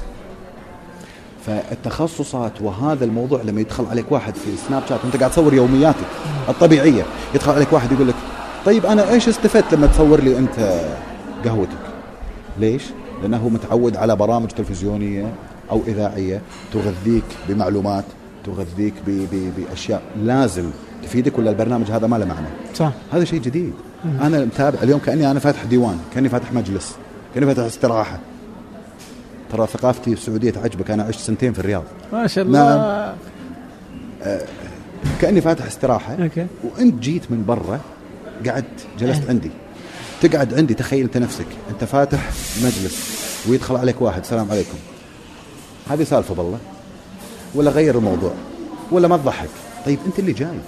فالتخصصات 1.46 2.52
وهذا 2.60 3.04
الموضوع 3.04 3.42
لما 3.42 3.60
يدخل 3.60 3.86
عليك 3.86 4.12
واحد 4.12 4.34
في 4.34 4.50
سناب 4.68 4.82
شات 4.88 4.98
وانت 5.04 5.16
قاعد 5.16 5.30
تصور 5.30 5.54
يومياتك 5.54 6.06
الطبيعية 6.48 7.02
يدخل 7.34 7.52
عليك 7.52 7.72
واحد 7.72 7.92
يقول 7.92 8.08
لك 8.08 8.14
طيب 8.66 8.86
أنا 8.86 9.10
إيش 9.12 9.28
استفدت 9.28 9.74
لما 9.74 9.86
تصور 9.86 10.20
لي 10.20 10.38
أنت 10.38 10.80
قهوتك؟ 11.44 11.78
ليش؟ 12.60 12.82
لأنه 13.22 13.48
متعود 13.48 13.96
على 13.96 14.16
برامج 14.16 14.48
تلفزيونية 14.48 15.32
أو 15.70 15.80
إذاعية 15.86 16.40
تغذيك 16.72 17.24
بمعلومات 17.48 18.04
تغذيك 18.44 18.94
ب- 19.06 19.10
ب- 19.32 19.52
بأشياء 19.56 20.02
لازم 20.22 20.70
تفيدك 21.02 21.38
ولا 21.38 21.50
البرنامج 21.50 21.90
هذا 21.90 22.06
ما 22.06 22.16
له 22.16 22.24
معنى؟ 22.24 22.46
صح. 22.74 22.90
هذا 23.12 23.24
شيء 23.24 23.40
جديد. 23.40 23.72
أنا 24.22 24.44
متابع 24.44 24.78
اليوم 24.82 25.00
كأني 25.00 25.30
أنا 25.30 25.40
فاتح 25.40 25.64
ديوان 25.64 25.98
كأني 26.14 26.28
فاتح 26.28 26.52
مجلس 26.52 26.94
كأني 27.34 27.46
فاتح 27.46 27.62
استراحة. 27.62 28.18
ترى 29.52 29.66
ثقافتي 29.66 30.12
السعودية 30.12 30.50
تعجبك. 30.50 30.90
أنا 30.90 31.02
عشت 31.02 31.20
سنتين 31.20 31.52
في 31.52 31.58
الرياض. 31.58 31.82
ما 32.12 32.26
شاء 32.26 32.44
الله. 32.44 33.14
كأني 35.20 35.40
فاتح 35.40 35.66
استراحة. 35.66 36.14
أوكي. 36.22 36.46
وإنت 36.64 37.02
جيت 37.02 37.30
من 37.30 37.44
برا 37.46 37.80
قعدت 38.46 38.86
جلست 38.98 39.22
عندي. 39.28 39.50
تقعد 40.22 40.54
عندي 40.54 40.74
تخيل 40.74 41.04
أنت 41.04 41.16
نفسك. 41.16 41.46
أنت 41.70 41.84
فاتح 41.84 42.30
مجلس 42.64 43.26
ويدخل 43.48 43.76
عليك 43.76 44.02
واحد. 44.02 44.20
السلام 44.20 44.50
عليكم. 44.50 44.76
هذه 45.90 46.04
سالفة 46.04 46.34
بالله. 46.34 46.58
ولا 47.54 47.70
غير 47.70 47.98
الموضوع. 47.98 48.32
ولا 48.92 49.08
ما 49.08 49.16
تضحك. 49.16 49.48
طيب 49.86 49.98
أنت 50.06 50.18
اللي 50.18 50.32
جاي. 50.32 50.58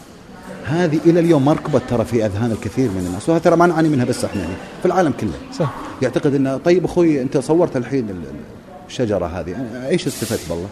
هذه 0.64 1.00
إلى 1.06 1.20
اليوم 1.20 1.44
ما 1.44 1.52
ركبت 1.52 1.82
ترى 1.88 2.04
في 2.04 2.26
أذهان 2.26 2.52
الكثير 2.52 2.90
من 2.90 3.06
الناس. 3.06 3.28
وهذا 3.28 3.42
ترى 3.42 3.56
ما 3.56 3.66
نعاني 3.66 3.88
منها 3.88 4.04
بس 4.04 4.24
إحنا 4.24 4.40
يعني 4.42 4.54
في 4.80 4.86
العالم 4.86 5.12
كله. 5.20 5.32
صح. 5.58 5.74
يعتقد 6.02 6.34
إنه 6.34 6.56
طيب 6.56 6.84
أخوي 6.84 7.22
أنت 7.22 7.38
صورت 7.38 7.76
الحين 7.76 8.10
ال- 8.10 8.10
ال- 8.10 8.57
الشجره 8.88 9.26
هذه. 9.26 9.56
إيش 9.88 10.06
استفدت 10.06 10.48
بالله؟ 10.48 10.68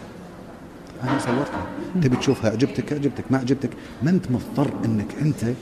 أنا 1.03 1.19
صورتها. 1.19 1.65
تبي 2.03 2.15
تشوفها؟ 2.15 2.51
عجبتك 2.51 2.93
عجبتك 2.93 3.23
ما 3.29 3.37
عجبتك 3.37 3.69
ما 4.03 4.09
أنت 4.09 4.31
مضطر 4.31 4.71
إنك 4.85 5.15
أنت 5.21 5.53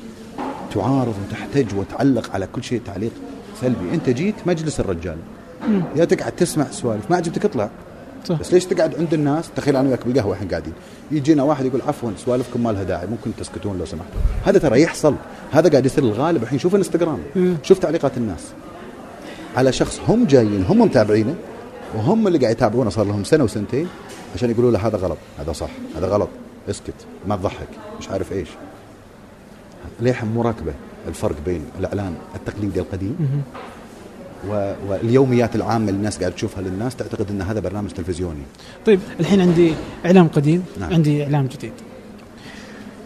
تعارض 0.73 1.15
وتحتج 1.27 1.77
وتعلق 1.77 2.33
على 2.33 2.47
كل 2.47 2.63
شيء 2.63 2.81
تعليق 2.85 3.11
سلبي. 3.61 3.93
أنت 3.93 4.09
جيت 4.09 4.35
مجلس 4.45 4.79
الرجال. 4.79 5.17
يا 5.95 6.05
تقعد 6.05 6.31
تسمع 6.31 6.65
سوالف. 6.71 7.11
ما 7.11 7.15
عجبتك 7.17 7.45
اطلع. 7.45 7.69
صح. 8.25 8.39
بس 8.39 8.53
ليش 8.53 8.65
تقعد 8.65 8.95
عند 8.95 9.13
الناس؟ 9.13 9.49
تخيل 9.55 9.75
أنا 9.75 9.89
وياك 9.89 10.07
بالقهوة 10.07 10.33
الحين 10.33 10.47
قاعدين. 10.47 10.73
يجينا 11.11 11.43
واحد 11.43 11.65
يقول 11.65 11.81
عفوا 11.81 12.11
سوالفكم 12.25 12.63
ما 12.63 12.69
لها 12.69 12.83
داعي. 12.83 13.07
ممكن 13.07 13.31
تسكتون 13.37 13.77
لو 13.77 13.85
سمحتوا. 13.85 14.19
هذا 14.45 14.59
ترى 14.59 14.81
يحصل. 14.81 15.15
هذا 15.51 15.69
قاعد 15.69 15.85
يصير 15.85 16.03
الغالب. 16.03 16.43
الحين 16.43 16.59
شوف 16.59 16.75
الإنستغرام. 16.75 17.19
شوف 17.63 17.79
تعليقات 17.79 18.17
الناس. 18.17 18.43
على 19.57 19.71
شخص 19.71 19.99
هم 20.07 20.25
جايين 20.25 20.65
هم 20.69 20.81
متابعينه. 20.81 21.35
وهم 21.95 22.27
اللي 22.27 22.39
قاعد 22.39 22.51
يتابعونه 22.55 22.89
صار 22.89 23.05
لهم 23.05 23.23
سنة 23.23 23.43
وسنتين 23.43 23.87
عشان 24.35 24.49
يقولوا 24.51 24.71
له 24.71 24.87
هذا 24.87 24.97
غلط 24.97 25.17
هذا 25.39 25.51
صح 25.53 25.69
هذا 25.97 26.07
غلط 26.07 26.29
اسكت 26.69 26.93
ما 27.27 27.35
تضحك 27.35 27.67
مش 27.99 28.09
عارف 28.09 28.31
إيش. 28.31 28.47
ليه 30.01 30.15
مو 30.33 30.41
راكبة 30.41 30.73
الفرق 31.07 31.35
بين 31.45 31.61
الإعلان 31.79 32.15
التقليدي 32.35 32.79
القديم 32.79 33.43
و- 34.49 34.73
واليوميات 34.87 35.55
العامة 35.55 35.89
اللي 35.89 35.97
الناس 35.97 36.19
قاعد 36.19 36.31
تشوفها 36.31 36.61
للناس 36.63 36.95
تعتقد 36.95 37.31
إن 37.31 37.41
هذا 37.41 37.59
برنامج 37.59 37.89
تلفزيوني. 37.89 38.41
طيب 38.85 38.99
الحين 39.19 39.41
عندي 39.41 39.73
إعلام 40.05 40.27
قديم 40.27 40.65
نعم. 40.79 40.93
عندي 40.93 41.23
إعلام 41.23 41.47
جديد. 41.47 41.71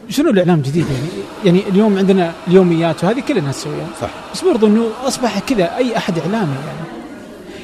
شنو 0.09 0.29
الإعلام 0.29 0.57
الجديد 0.57 0.85
يعني؟ 0.85 1.07
يعني 1.45 1.69
اليوم 1.69 1.97
عندنا 1.97 2.33
اليوميات 2.47 3.03
وهذه 3.03 3.19
كل 3.19 3.37
الناس 3.37 3.57
تسويها 3.61 3.87
صح. 4.01 4.09
بس 4.33 4.43
برضو 4.43 4.67
إنه 4.67 4.87
أصبح 5.03 5.39
كذا 5.39 5.77
أي 5.77 5.97
أحد 5.97 6.19
إعلامي 6.19 6.53
يعني. 6.53 6.98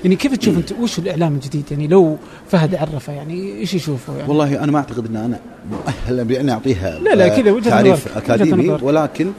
يعني 0.05 0.15
كيف 0.15 0.37
تشوف 0.37 0.57
أنت؟ 0.57 0.71
وش 0.71 0.99
الإعلام 0.99 1.33
الجديد؟ 1.35 1.63
يعني 1.71 1.87
لو 1.87 2.17
فهد 2.51 2.75
عرفه 2.75 3.13
يعني 3.13 3.57
إيش 3.59 3.73
يشوفه؟ 3.73 4.17
يعني 4.17 4.29
والله 4.29 4.63
أنا 4.63 4.71
ما 4.71 4.77
أعتقد 4.77 5.05
إن 5.05 5.15
أنا 5.15 5.39
مؤهل 5.71 6.25
باني 6.25 6.51
أعطيها 6.51 6.99
لا، 6.99 7.15
لا، 7.15 7.27
كذا 7.27 7.59
تعريف 7.59 8.17
أكاديمي. 8.17 8.69
ولكن 8.69 9.31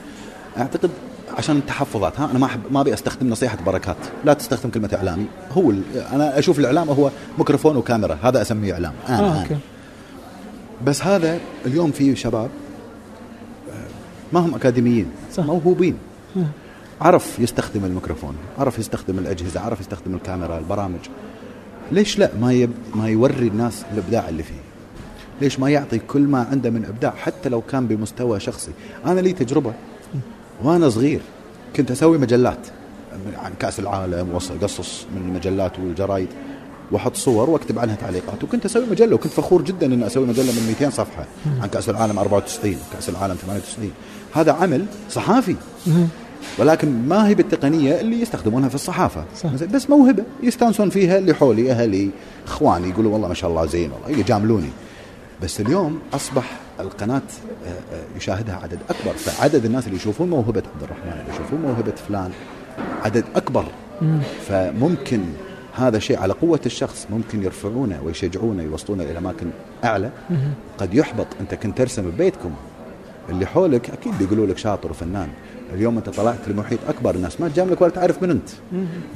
أعتقد 0.59 0.91
عشان 1.39 1.57
التحفظات 1.57 2.21
ها 2.21 2.31
أنا 2.31 2.39
ما 2.39 2.47
أحب 2.47 2.61
ما 2.71 2.81
أبي 2.81 2.95
أستخدم 2.95 3.31
نصيحة 3.31 3.59
بركات. 3.67 3.97
لا 4.25 4.33
تستخدم 4.33 4.71
كلمة 4.71 4.91
اعلامي 4.95 5.27
هو 5.53 5.73
أنا 6.13 6.39
أشوف 6.39 6.59
الإعلام 6.59 6.89
هو 6.89 7.11
ميكروفون 7.39 7.77
وكاميرا 7.77 8.19
هذا 8.23 8.43
أسميه 8.43 8.73
إعلام 8.73 8.93
آه 9.09 9.11
آه 9.11 9.15
آه 9.15 9.43
okay. 9.43 9.57
بس 10.87 11.03
هذا 11.03 11.39
اليوم 11.67 11.91
في 11.91 12.17
شباب 12.17 12.51
آه، 13.71 13.73
ما 14.33 14.41
هم 14.41 14.55
أكاديميين 14.55 15.07
صح. 15.35 15.45
موهوبين. 15.45 15.97
آه. 16.37 16.41
عرف 17.01 17.39
يستخدم 17.39 17.85
الميكروفون 17.85 18.35
عرف 18.59 18.79
يستخدم 18.79 19.19
الأجهزة 19.19 19.61
عرف 19.61 19.81
يستخدم 19.81 20.15
الكاميرا 20.15 20.59
البرامج. 20.59 21.01
ليش 21.93 22.19
لا؟ 22.19 22.31
ما 22.41 22.53
يب 22.53 22.71
ما 22.95 23.09
يوري 23.09 23.49
الناس 23.49 23.85
الإبداع 23.93 24.29
اللي 24.29 24.43
فيه. 24.43 24.61
ليش 25.41 25.61
ما 25.61 25.71
يعطي 25.71 25.99
كل 25.99 26.21
ما 26.21 26.47
عنده 26.51 26.71
من 26.71 26.85
إبداع 26.85 27.11
حتى 27.11 27.49
لو 27.49 27.61
كان 27.61 27.87
بمستوى 27.87 28.41
شخصي. 28.41 28.71
أنا 29.07 29.21
لي 29.21 29.33
تجربة. 29.33 29.73
وأنا 30.63 30.89
صغير 30.89 31.21
كنت 31.77 31.91
أسوي 31.91 32.19
مجلات 32.19 32.67
عن 33.37 33.53
كأس 33.61 33.81
العالم 33.81 34.29
واقصص 34.33 35.07
من 35.15 35.23
المجلات 35.29 35.79
والجرايد 35.79 36.29
وأحط 36.93 37.17
صور 37.17 37.51
وأكتب 37.51 37.79
عنها 37.79 37.95
تعليقات. 37.95 38.45
وكنت 38.45 38.65
أسوي 38.65 38.87
مجلة 38.91 39.15
وكنت 39.15 39.33
فخور 39.33 39.63
جدا 39.63 39.87
ان 39.87 40.03
أسوي 40.03 40.27
مجلة 40.27 40.53
من 40.53 40.67
200 40.81 40.91
صفحة 40.91 41.27
عن 41.61 41.69
كأس 41.69 41.89
العالم 41.89 42.19
94 42.19 42.77
كأس 42.93 43.09
العالم 43.09 43.35
98 43.35 43.91
هذا 44.35 44.53
عمل 44.53 44.87
صحافي. 45.11 45.57
ولكن 46.59 47.09
ما 47.09 47.29
هي 47.29 47.35
بالتقنية 47.35 48.01
اللي 48.01 48.21
يستخدمونها 48.21 48.69
في 48.69 48.75
الصحافة 48.75 49.25
صح. 49.43 49.51
بس 49.51 49.91
موهبة 49.91 50.25
يستانسون 50.43 50.91
فيها 50.91 51.19
اللي 51.19 51.35
حولي 51.35 51.71
أهلي 51.73 52.11
إخواني 52.47 52.89
يقولوا 52.89 53.13
والله 53.13 53.29
ما 53.29 53.35
شاء 53.35 53.51
الله 53.51 53.67
زين 53.67 53.91
والله 53.93 54.19
يجاملوني 54.19 54.71
بس 55.43 55.61
اليوم 55.61 56.01
أصبح 56.15 56.53
القناة 56.81 57.23
آه، 57.67 57.69
آه، 57.69 58.17
يشاهدها 58.17 58.61
عدد 58.63 58.79
أكبر 58.91 59.13
فعدد 59.13 59.65
الناس 59.65 59.87
اللي 59.87 59.97
يشوفون 59.97 60.31
موهبة 60.31 60.63
عبد 60.75 60.83
الرحمن 60.83 61.13
اللي 61.21 61.35
يشوفون 61.35 61.61
موهبة 61.61 61.93
فلان 62.09 62.31
عدد 63.05 63.25
أكبر 63.37 63.65
مم. 64.03 64.21
فممكن 64.49 65.21
هذا 65.75 65.99
شيء 65.99 66.19
على 66.19 66.33
قوة 66.33 66.61
الشخص 66.67 67.07
ممكن 67.11 67.43
يرفعونه 67.43 68.01
ويشجعونه 68.05 68.63
يوصلونه 68.63 69.05
إلى 69.05 69.19
أماكن 69.19 69.47
أعلى 69.85 70.11
مم. 70.31 70.51
قد 70.79 70.95
يحبط 70.95 71.27
أنت 71.41 71.55
كنت 71.55 71.79
ترسم 71.79 72.11
ببيتكم 72.11 72.51
اللي 73.29 73.47
حولك 73.47 73.91
أكيد 73.91 74.19
بيقولوا 74.19 74.47
لك 74.47 74.59
شاطر 74.59 74.91
وفنان 74.91 75.29
اليوم 75.75 75.97
أنت 75.97 76.09
طلعت 76.09 76.49
لمحيط 76.49 76.79
أكبر 76.89 77.15
الناس 77.15 77.41
ما 77.41 77.49
تجاملك 77.49 77.81
ولا 77.81 77.91
تعرف 77.91 78.23
من 78.23 78.31
أنت. 78.31 78.49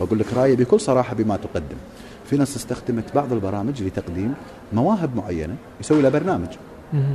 بقول 0.00 0.18
لك 0.18 0.26
رأيي 0.36 0.56
بكل 0.56 0.80
صراحة 0.80 1.14
بما 1.14 1.36
تقدم. 1.36 1.76
في 2.24 2.36
ناس 2.36 2.56
استخدمت 2.56 3.14
بعض 3.14 3.32
البرامج 3.32 3.82
لتقديم 3.82 4.34
مواهب 4.72 5.16
معينة 5.16 5.54
يسوي 5.80 6.02
لها 6.02 6.10
برنامج. 6.10 6.48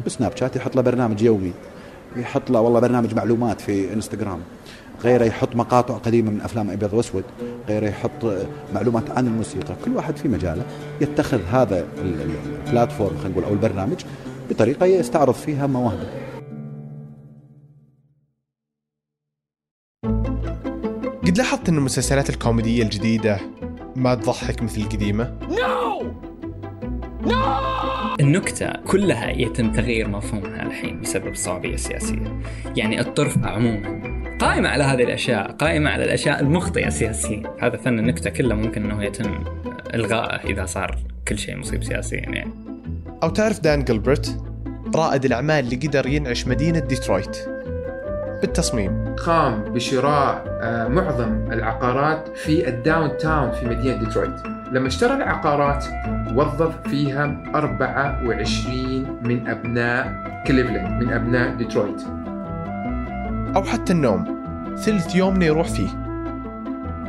بسناب 0.05 0.37
شات 0.37 0.55
يحط 0.55 0.75
له 0.75 0.81
برنامج 0.81 1.21
يومي 1.21 1.53
يحط 2.15 2.49
له 2.49 2.61
والله 2.61 2.79
برنامج 2.79 3.15
معلومات 3.15 3.61
في 3.61 3.93
إنستغرام. 3.93 4.39
غيره 5.03 5.23
يحط 5.23 5.55
مقاطع 5.55 5.93
قديمة 5.93 6.31
من 6.31 6.41
أفلام 6.41 6.69
أبيض 6.69 6.93
وأسود. 6.93 7.23
غيره 7.69 7.85
يحط 7.85 8.11
معلومات 8.73 9.11
عن 9.11 9.27
الموسيقى. 9.27 9.75
كل 9.85 9.95
واحد 9.95 10.17
في 10.17 10.27
مجاله 10.27 10.63
يتخذ 11.01 11.39
هذا 11.51 11.85
البلاتفورم 12.01 13.17
خلينا 13.17 13.29
نقول 13.29 13.43
أو 13.43 13.53
البرنامج 13.53 13.97
بطريقة 14.49 14.85
يستعرض 14.85 15.33
فيها 15.33 15.67
مواهبه. 15.67 16.24
قد 21.27 21.37
لاحظت 21.37 21.69
إن 21.69 21.77
المسلسلات 21.77 22.29
الكوميدية 22.29 22.83
الجديدة 22.83 23.39
ما 23.95 24.15
تضحك 24.15 24.63
مثل 24.63 24.81
القديمة؟ 24.81 25.39
النكتة 28.19 28.73
كلها 28.87 29.29
يتم 29.29 29.71
تغيير 29.71 30.07
مفهومها 30.07 30.63
الحين 30.63 31.01
بسبب 31.01 31.27
الصوابية 31.27 31.73
السياسية 31.73 32.41
يعني 32.75 32.99
الطرفة 33.01 33.47
عموما 33.47 34.01
قائمة 34.39 34.69
على 34.69 34.83
هذه 34.83 35.03
الأشياء 35.03 35.51
قائمة 35.51 35.89
على 35.89 36.03
الأشياء 36.03 36.41
المخطئة 36.41 36.89
سياسيا. 36.89 37.55
هذا 37.59 37.77
فن 37.77 37.99
النكتة 37.99 38.29
كله 38.29 38.55
ممكن 38.55 38.83
أنه 38.91 39.03
يتم 39.03 39.43
إلغائه 39.93 40.49
إذا 40.49 40.65
صار 40.65 40.97
كل 41.27 41.39
شيء 41.39 41.57
مصيب 41.57 41.83
سياسيا 41.83 42.19
يعني. 42.19 42.51
أو 43.23 43.29
تعرف 43.29 43.59
دان 43.59 43.83
جلبرت 43.83 44.43
رائد 44.95 45.25
الأعمال 45.25 45.65
اللي 45.65 45.75
قدر 45.75 46.07
ينعش 46.07 46.47
مدينة 46.47 46.79
ديترويت. 46.79 47.54
بالتصميم. 48.41 49.15
قام 49.15 49.63
بشراء 49.63 50.43
آه، 50.61 50.87
معظم 50.87 51.51
العقارات 51.51 52.37
في 52.37 52.69
ال 52.69 53.17
downtown 53.17 53.51
في 53.51 53.65
مدينة 53.65 53.95
ديترويت. 53.95 54.35
لما 54.71 54.87
اشترى 54.87 55.13
العقارات 55.13 55.85
وظف 56.35 56.87
فيها 56.87 57.43
24 57.55 59.19
من 59.23 59.47
أبناء 59.47 60.13
كليفلاند 60.47 61.03
من 61.03 61.13
أبناء 61.13 61.55
ديترويت. 61.55 62.01
أو 63.55 63.63
حتى 63.63 63.93
النوم. 63.93 64.35
ثلث 64.77 65.15
يومنا 65.15 65.45
يروح 65.45 65.67
فيه. 65.67 65.87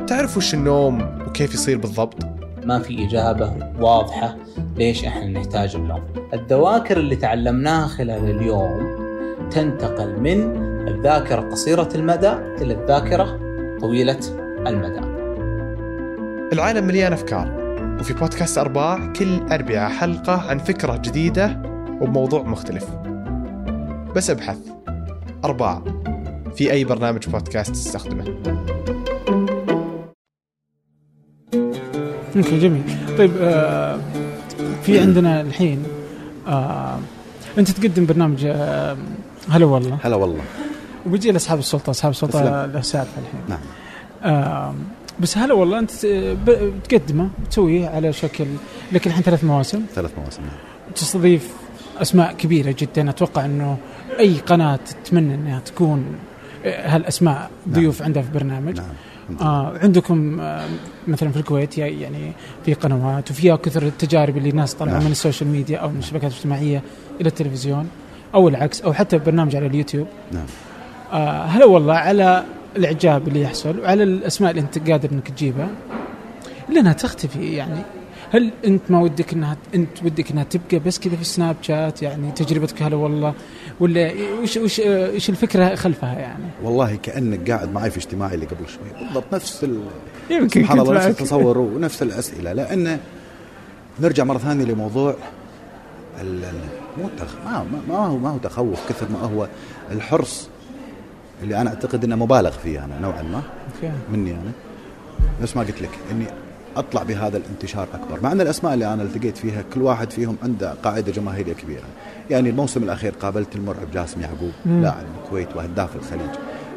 تعرف 0.07 0.37
وش 0.37 0.53
النوم 0.53 1.01
وكيف 1.27 1.53
يصير 1.53 1.77
بالضبط؟ 1.77 2.23
ما 2.65 2.79
في 2.79 3.05
إجابة 3.07 3.53
واضحة 3.79 4.35
ليش 4.75 5.05
إحنا 5.05 5.27
نحتاج 5.27 5.75
النوم. 5.75 6.03
الذواكر 6.33 6.97
اللي 6.97 7.15
تعلمناها 7.15 7.87
خلال 7.87 8.29
اليوم 8.29 9.06
تنتقل 9.51 10.19
من 10.19 10.67
الذاكرة 10.87 11.41
قصيرة 11.41 11.89
المدى 11.95 12.31
إلى 12.31 12.73
الذاكرة 12.73 13.39
طويلة 13.81 14.19
المدى. 14.67 14.99
العالم 16.53 16.87
مليان 16.87 17.13
أفكار 17.13 17.57
وفي 17.99 18.13
بودكاست 18.13 18.57
أرباع 18.57 19.13
كل 19.13 19.39
اربعاء 19.51 19.89
حلقة 19.89 20.49
عن 20.49 20.57
فكرة 20.57 20.97
جديدة 20.97 21.61
وبموضوع 22.01 22.43
مختلف. 22.43 22.85
بس 24.15 24.29
أبحث. 24.29 24.57
أرباع. 25.45 25.83
في 26.55 26.71
أي 26.71 26.83
برنامج 26.83 27.29
بودكاست 27.29 27.71
تستخدمه؟ 27.71 28.23
أوكي 32.37 32.59
جميل. 32.59 32.83
طيب 33.17 33.31
آه 33.41 33.99
في 34.83 34.99
عندنا 34.99 35.41
الحين 35.41 35.83
آه 36.47 36.99
أنت 37.57 37.71
تقدم 37.71 38.05
برنامج 38.05 38.45
آه 38.45 38.97
هلا 39.49 39.65
والله. 39.65 39.97
هلا 40.03 40.15
والله. 40.15 40.41
وبيجي 41.05 41.31
لأصحاب 41.31 41.59
السلطة 41.59 41.89
أصحاب 41.89 42.11
السلطة. 42.11 42.65
له 42.65 42.81
سالفه 42.81 43.11
الحين. 43.21 43.41
نعم. 43.49 43.59
آه 44.23 44.73
بس 45.19 45.37
هلا 45.37 45.53
والله 45.53 45.79
أنت 45.79 46.05
ب- 46.45 46.71
تقدمه 46.89 47.29
تسويه 47.51 47.87
على 47.87 48.13
شكل 48.13 48.45
لك 48.91 49.07
الحين 49.07 49.23
ثلاث 49.23 49.43
مواسم. 49.43 49.81
ثلاث 49.95 50.11
مواسم 50.17 50.41
نعم. 50.41 50.51
تستضيف 50.95 51.53
أسماء 52.01 52.33
كبيرة 52.33 52.75
جدا. 52.79 53.09
أتوقع 53.09 53.45
إنه 53.45 53.77
أي 54.19 54.33
قناة 54.33 54.75
تتمنى 55.03 55.35
إنها 55.35 55.59
تكون 55.59 56.05
آه، 56.65 56.95
هالأسماء 56.95 57.49
ضيوف 57.69 58.01
عندها 58.01 58.23
في 58.23 58.31
برنامج. 58.31 58.77
نعم. 58.77 59.37
آه 59.41 59.77
عندكم 59.83 60.39
آه 60.39 60.67
مثلا 61.07 61.31
في 61.31 61.37
الكويت 61.37 61.77
يعني 61.77 62.31
في 62.65 62.73
قنوات 62.73 63.31
وفيها 63.31 63.55
كثر 63.55 63.83
التجارب 63.83 64.37
اللي 64.37 64.49
الناس 64.49 64.73
طلعوا 64.73 64.93
نعم. 64.97 65.05
من 65.05 65.11
ال 65.11 65.16
social 65.16 65.49
media 65.49 65.77
أو 65.77 65.89
من 65.89 65.97
الشبكات 65.99 66.31
الاجتماعية 66.31 66.81
إلى 67.21 67.29
التلفزيون. 67.29 67.89
أو 68.37 68.47
العكس 68.47 68.81
أو 68.81 68.93
حتى 68.93 69.17
برنامج 69.17 69.55
على 69.55 69.67
اليوتيوب. 69.67 70.07
نعم. 70.31 70.45
آه 71.11 71.43
هلا 71.43 71.65
والله 71.65 71.93
على 71.93 72.43
الإعجاب 72.75 73.27
اللي 73.27 73.41
يحصل 73.41 73.79
وعلى 73.79 74.03
الأسماء 74.03 74.51
اللي 74.51 74.61
أنت 74.61 74.89
قادر 74.89 75.11
إنك 75.11 75.29
تجيبها 75.29 75.69
الا 76.69 76.79
انها 76.79 76.93
تختفي 76.93 77.53
يعني. 77.53 77.79
هل 78.31 78.51
أنت 78.65 78.81
ما 78.89 79.01
ودك 79.01 79.33
إنها 79.33 79.57
أنت 79.75 80.03
ودك 80.05 80.31
إنها 80.31 80.43
تبقى 80.43 80.79
بس 80.79 80.99
كذا 80.99 81.15
في 81.15 81.21
السناب 81.21 81.55
شات؟ 81.61 82.01
يعني 82.01 82.31
تجربتك 82.31 82.81
هلا 82.81 82.95
والله 82.95 83.33
ولا 83.79 84.11
وش 84.41 84.57
وش 84.57 84.79
إيش 84.79 85.29
الفكرة 85.29 85.75
خلفها 85.75 86.13
يعني؟ 86.19 86.43
والله 86.63 86.95
كأنك 86.95 87.51
قاعد 87.51 87.73
معي 87.73 87.89
في 87.89 87.97
اجتماعي 87.97 88.35
اللي 88.35 88.45
قبل 88.45 88.67
شوي. 88.67 89.05
بالضبط 89.05 89.33
نفس 89.33 89.63
ال... 89.63 89.79
يمكن 90.29 90.61
سبحان 90.61 90.79
الله 90.79 90.95
نفس. 90.95 91.07
التصور 91.07 91.57
ونفس 91.57 92.03
الأسئلة. 92.03 92.53
لأن 92.53 92.99
نرجع 93.99 94.23
مرة 94.23 94.37
ثانية 94.37 94.65
لموضوع 94.65 95.15
ال... 96.21 96.43
مو 97.01 97.09
تخ... 97.19 97.35
ما... 97.45 97.65
ما- 97.89 97.95
هو 97.97 98.17
ما 98.17 98.29
هو 98.29 98.37
تخوف 98.37 98.89
كثر 98.89 99.05
ما 99.11 99.19
هو 99.19 99.47
الحرص 99.91 100.49
اللي 101.43 101.61
أنا 101.61 101.69
أعتقد 101.69 102.03
إنه 102.03 102.15
مبالغ 102.15 102.51
فيه 102.51 102.85
أنا 102.85 102.99
نوعا 102.99 103.21
ما. 103.21 103.41
مني 104.11 104.31
أنا. 104.31 104.51
نفس 105.41 105.55
ما 105.57 105.63
قلت 105.63 105.81
لك 105.81 105.89
إني 106.11 106.25
أطلع 106.77 107.03
بهذا 107.03 107.37
الانتشار 107.37 107.87
أكبر. 107.93 108.21
مع 108.23 108.31
أن 108.31 108.41
الأسماء 108.41 108.73
اللي 108.73 108.93
أنا 108.93 109.03
التقيت 109.03 109.37
فيها 109.37 109.63
كل 109.73 109.81
واحد 109.81 110.11
فيهم 110.11 110.35
عنده 110.43 110.73
قاعدة 110.83 111.11
جماهيرية 111.11 111.53
كبيرة. 111.53 111.83
يعني 112.29 112.49
الموسم 112.49 112.83
الأخير 112.83 113.13
قابلت 113.21 113.55
المرعب 113.55 113.91
جاسم 113.93 114.21
يعقوب. 114.21 114.51
لاعب 114.65 115.03
الكويت 115.23 115.55
وهداف 115.55 115.95
الخليج. 115.95 116.29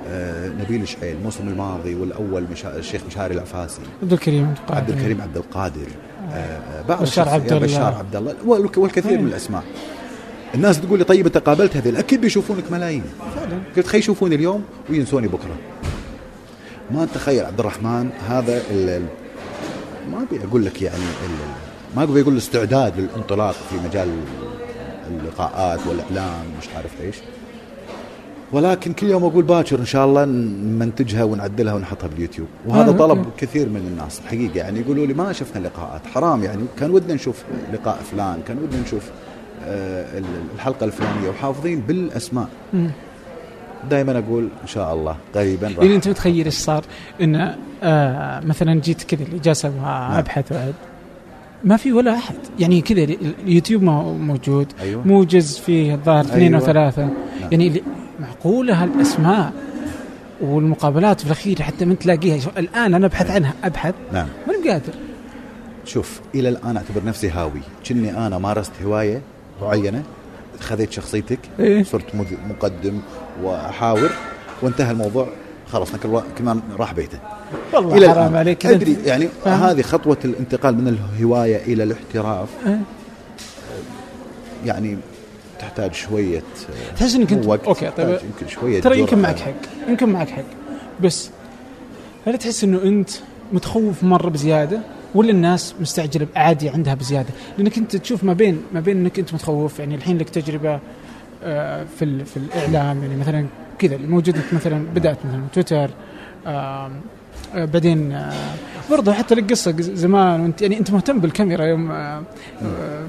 آه 0.08 0.48
نبيل 0.48 0.88
شعيل 0.88 1.16
الموسم 1.16 1.48
الماضي 1.48 1.94
والأول 1.94 2.44
مشا... 2.52 2.76
الشيخ 2.76 3.02
مشاري 3.06 3.34
العفاسي. 3.34 3.80
عبد 4.02 4.12
الكريم 4.12 4.46
عبد 4.46 4.58
القادر. 4.58 4.76
عبد 4.76 4.90
الكريم 4.90 5.20
عبد 5.20 5.36
القادر. 5.36 5.86
آه 6.32 6.82
بعض 6.88 7.02
بشار 7.02 7.28
عبد 7.28 7.52
الله. 7.52 7.66
بشار 7.66 7.94
عبد 7.94 8.16
الله. 8.16 8.34
والك- 8.46 8.78
والكثير 8.78 9.10
إيه. 9.12 9.18
من 9.18 9.26
الأسماء. 9.28 9.62
الناس 10.54 10.80
تقول 10.80 10.98
لي 10.98 11.04
طيب 11.04 11.26
انت 11.26 11.38
قابلت 11.38 11.76
هذول 11.76 11.96
أكيد 11.96 12.20
بيشوفونك 12.20 12.72
ملايين. 12.72 13.02
فعلا. 13.36 13.58
قلت 13.76 13.86
خي 13.86 13.98
يشوفوني 13.98 14.34
اليوم 14.34 14.64
وينسوني 14.90 15.28
بكرة. 15.28 15.56
ما 16.90 17.04
تخيل 17.14 17.44
عبد 17.44 17.60
الرحمن 17.60 18.10
هذا 18.28 18.62
ال 18.70 19.02
ما 20.12 20.22
أبي 20.22 20.44
أقول 20.44 20.64
لك 20.64 20.82
يعني 20.82 20.96
ال- 20.98 21.96
ما 21.96 22.02
أبي 22.02 22.20
أقول 22.22 22.32
الاستعداد 22.32 23.00
للانطلاق 23.00 23.52
في 23.52 23.76
مجال 23.88 24.08
اللقاءات 25.10 25.80
والإعلام 25.86 26.44
مش 26.60 26.68
عارف 26.76 27.00
إيش. 27.00 27.16
ولكن 28.52 28.92
كل 28.92 29.06
يوم 29.06 29.24
أقول 29.24 29.44
باكر 29.44 29.78
إن 29.78 29.84
شاء 29.84 30.06
الله 30.06 30.24
نمنتجها 30.24 31.24
ونعدلها 31.24 31.74
ونحطها 31.74 32.06
باليوتيوب. 32.06 32.48
وهذا 32.66 32.90
آه، 32.90 32.96
طلب. 32.96 33.24
كثير 33.38 33.68
من 33.68 33.76
الناس 33.76 34.20
الحقيقة. 34.20 34.56
يعني 34.56 34.80
يقولوا 34.80 35.06
لي 35.06 35.14
ما 35.14 35.32
شفنا 35.32 35.66
لقاءات 35.68 36.06
حرام 36.14 36.44
يعني. 36.44 36.62
كان 36.78 36.90
ودنا 36.90 37.14
نشوف 37.14 37.42
لقاء 37.72 37.98
فلان 38.12 38.40
كان 38.48 38.58
ودنا 38.58 38.82
نشوف 38.82 39.02
الحلقة 39.64 40.84
الفلانية 40.86 41.28
وحافظين 41.30 41.80
بالأسماء. 41.80 42.48
دائما 43.90 44.18
أقول 44.18 44.48
إن 44.62 44.66
شاء 44.68 44.94
الله 44.94 45.16
قريبا 45.34 45.68
راح. 45.68 45.78
يعني 45.78 45.94
أنت 45.94 46.08
متخيل 46.08 46.44
إيش 46.44 46.54
صار؟ 46.54 46.84
إن 47.20 47.54
آه 47.82 48.40
مثلا 48.40 48.80
جيت 48.80 49.02
كذا 49.02 49.22
اللي 49.22 49.38
جالس 49.38 49.64
أبغى 49.64 49.80
ابحث 50.18 50.52
بعد 50.52 50.74
ما 51.64 51.76
في 51.76 51.92
ولا 51.92 52.14
أحد. 52.14 52.34
يعني 52.58 52.80
كذا 52.80 53.02
اليوتيوب 53.44 53.82
مو- 53.82 54.14
موجود. 54.14 54.66
أيوه. 54.80 55.06
موجز 55.06 55.58
فيه 55.58 55.94
الظاهر 55.94 56.24
اثنين 56.24 56.54
أو 56.54 56.60
أيوة. 56.60 56.72
ثلاثة 56.72 57.08
يعني 57.50 57.66
اللي- 57.66 57.82
معقولة 58.20 58.82
هالأسماء 58.84 59.52
والمقابلات 60.40 61.20
في 61.20 61.26
الأخير 61.26 61.62
حتى 61.62 61.84
من 61.84 61.98
تلاقيها؟ 61.98 62.38
الآن 62.58 62.94
أنا 62.94 63.06
أبحث 63.06 63.30
عنها. 63.30 63.54
أبحث. 63.64 63.94
نعم. 64.12 64.26
ماني 64.48 64.70
قادر. 64.70 64.92
شوف 65.84 66.20
إلى 66.34 66.48
الآن 66.48 66.76
أعتبر 66.76 67.04
نفسي 67.06 67.30
هاوي. 67.30 67.60
كني 67.88 68.26
أنا 68.26 68.38
مارست 68.38 68.72
هواية 68.84 69.20
معينة. 69.62 70.02
خذيت 70.60 70.92
شخصيتك 70.92 71.38
إيه. 71.60 71.82
صرت 71.82 72.14
مقدم 72.48 73.00
واحاور 73.42 74.10
وانتهى 74.62 74.90
الموضوع. 74.90 75.28
خلاص 75.72 75.92
كل 75.92 76.08
من 76.40 76.60
راح 76.78 76.92
بيته. 76.92 77.18
والله 77.72 77.96
إلى 77.96 78.08
حرام 78.08 78.36
عليك. 78.36 78.66
أدري 78.66 78.96
يعني 79.04 79.28
فاهم؟ 79.44 79.62
هذه 79.62 79.82
خطوة 79.82 80.18
الانتقال 80.24 80.78
من 80.78 80.88
الهواية 80.88 81.56
إلى 81.56 81.82
الاحتراف. 81.82 82.48
إيه. 82.66 82.80
يعني 84.64 84.98
تحتاج 85.58 85.94
شوية 85.94 86.42
تحس 86.96 87.14
إنك 87.14 87.32
انت 87.32 87.46
أوكي 87.46 87.90
طيب. 87.90 88.08
يمكن 88.08 88.48
شوية 88.48 88.80
ترى 88.80 88.98
يمكن. 88.98 89.18
معك 89.18 89.38
حق. 89.38 89.52
يمكن 89.88 90.08
معك 90.08 90.28
حق. 90.28 90.44
بس 91.00 91.30
هل 92.26 92.38
تحس 92.38 92.64
إنه 92.64 92.82
أنت 92.82 93.10
متخوف 93.52 94.04
مرة 94.04 94.28
بزيادة؟ 94.28 94.80
ولا 95.14 95.30
الناس 95.30 95.74
مستعجلة 95.80 96.26
عادي 96.36 96.68
عندها 96.68 96.94
بزيادة؟ 96.94 97.28
لأنك 97.58 97.78
أنت 97.78 97.96
تشوف 97.96 98.24
ما 98.24 98.32
بين 98.32 98.62
ما 98.74 98.80
بين 98.80 98.96
أنك 98.96 99.18
أنت 99.18 99.34
متخوف 99.34 99.78
يعني 99.78 99.94
الحين 99.94 100.18
لك 100.18 100.28
تجربة 100.28 100.80
آه، 101.44 101.84
في 101.98 102.24
في 102.24 102.36
الإعلام 102.36 103.02
يعني 103.02 103.16
مثلا 103.16 103.46
كذا 103.78 103.96
الموجوده 103.96 104.40
مثلا 104.52 104.84
بدأت 104.94 105.18
مثلا 105.26 105.42
تويتر 105.52 105.90
آه، 106.46 106.90
بعدين 107.54 108.12
آه، 108.12 108.32
برضه 108.90 109.12
حتى 109.12 109.34
لك 109.34 109.50
قصة 109.50 109.74
زمان 109.80 110.40
وانت 110.40 110.62
يعني 110.62 110.78
أنت 110.78 110.90
مهتم 110.90 111.18
بالكاميرا 111.18 111.64
يوم 111.64 111.88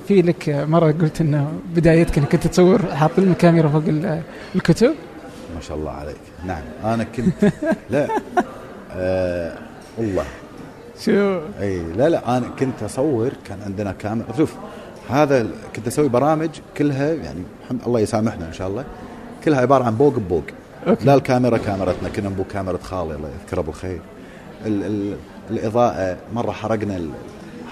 في 0.07 0.21
لك 0.21 0.49
مرة 0.49 0.91
قلت 0.91 1.21
إنه 1.21 1.51
بدايتك 1.75 2.17
إنك 2.17 2.27
كنت 2.27 2.47
تصور 2.47 2.95
حاط 2.95 3.19
لنا 3.19 3.33
كاميرا 3.33 3.69
فوق 3.69 3.83
ال- 3.87 4.21
الكتب؟ 4.55 4.93
ما 5.55 5.61
شاء 5.61 5.77
الله 5.77 5.91
عليك. 5.91 6.15
نعم 6.45 6.61
أنا 6.83 7.03
كنت 7.03 7.51
لا 7.89 8.07
آه 8.91 9.57
والله. 9.97 10.23
شو؟ 11.05 11.39
أي 11.59 11.83
لا 11.97 12.09
لا 12.09 12.37
أنا 12.37 12.47
كنت 12.59 12.83
أصور 12.83 13.31
كان 13.47 13.57
عندنا 13.65 13.91
كاميرا. 13.91 14.27
شوف 14.37 14.53
هذا 15.09 15.47
كنت 15.75 15.87
أسوي 15.87 16.09
برامج 16.09 16.49
كلها 16.77 17.13
يعني 17.13 17.43
الحمد 17.63 17.79
الله 17.87 17.99
يسامحنا 17.99 18.47
إن 18.47 18.53
شاء 18.53 18.67
الله. 18.67 18.85
كلها 19.45 19.61
عبارة 19.61 19.83
عن 19.83 19.95
بوق 19.95 20.13
ببوق. 20.15 20.43
okay. 20.88 21.05
لا 21.05 21.15
الكاميرا 21.15 21.57
كاميرتنا 21.57 22.09
كنا 22.09 22.29
نبو 22.29 22.43
كاميرا 22.43 22.77
خالي 22.77 23.15
الله 23.15 23.29
يذكره 23.41 23.59
ابو 23.59 23.71
الخير 23.71 24.01
ال 24.65 24.83
ال 24.83 25.15
الإضاءة 25.49 26.17
مرة 26.33 26.51
حرقنا 26.51 26.97
ال- 26.97 27.09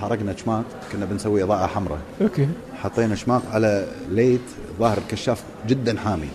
حرقنا 0.01 0.35
شماغ 0.37 0.61
كنا 0.91 1.05
بنسوي 1.05 1.43
إضاءة 1.43 1.67
حمراء. 1.67 1.99
okay. 2.21 2.47
حطينا 2.83 3.15
شماغ 3.15 3.41
على 3.53 3.87
light 4.11 4.41
ظاهر 4.79 4.97
الكشاف 4.97 5.43
جدا 5.67 5.99
حامي. 5.99 6.29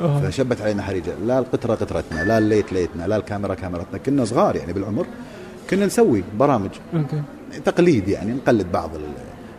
أوه. 0.00 0.30
فشبت 0.30 0.60
علينا 0.60 0.82
حريقه 0.82 1.12
لا 1.26 1.38
الغترة 1.38 1.74
غترتنا 1.74 2.24
لا 2.24 2.38
ال 2.38 2.44
light 2.44 2.72
light 2.72 3.00
نا 3.00 3.06
لا 3.06 3.16
الكاميرا 3.16 3.54
كاميرتنا. 3.54 3.98
كنا 3.98 4.24
صغار 4.24 4.56
يعني 4.56 4.72
بالعمر. 4.72 5.06
كنا 5.70 5.86
نسوي 5.86 6.24
برامج. 6.38 6.70
okay. 6.94 7.22
تقليد 7.64 8.08
يعني 8.08 8.32
نقلد 8.32 8.72
بعض 8.72 8.94
ال- 8.94 9.14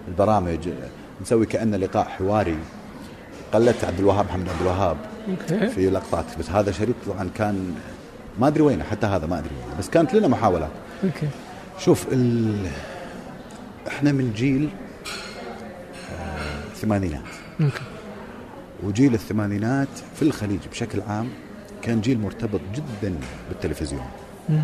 البرامج. 0.07 0.69
نسوي 1.21 1.45
كأنه 1.45 1.77
لقاء 1.77 2.03
حواري. 2.07 2.57
قلدت 3.53 3.83
عبد 3.83 3.99
الوهاب 3.99 4.25
محمد 4.25 4.49
عبد 4.49 4.61
الوهاب 4.61 4.97
okay. 5.29 5.67
في 5.67 5.89
لقطات. 5.89 6.25
بس 6.39 6.49
هذا 6.49 6.71
شريط 6.71 6.95
طبعا 7.07 7.29
كان 7.35 7.75
ما 8.39 8.47
أدري 8.47 8.61
وينه 8.63 8.83
حتى 8.83 9.07
هذا 9.07 9.25
ما 9.27 9.39
أدري 9.39 9.49
وينه. 9.65 9.79
بس 9.79 9.89
كانت 9.89 10.13
لنا 10.13 10.27
محاولات. 10.27 10.69
okay. 11.03 11.27
شوف 11.79 12.05
ال... 12.11 12.55
إحنا 13.87 14.11
من 14.11 14.33
جيل 14.35 14.69
آه، 16.11 16.63
الثمانينات. 16.71 17.21
أوكي. 17.61 17.81
وجيل 18.83 19.13
الثمانينات 19.13 19.87
في 20.15 20.21
الخليج 20.21 20.59
بشكل 20.71 21.01
عام 21.07 21.29
كان 21.81 22.01
جيل 22.01 22.19
مرتبط 22.19 22.61
جدا 22.75 23.13
بالتلفزيون. 23.49 24.05
مم. 24.49 24.61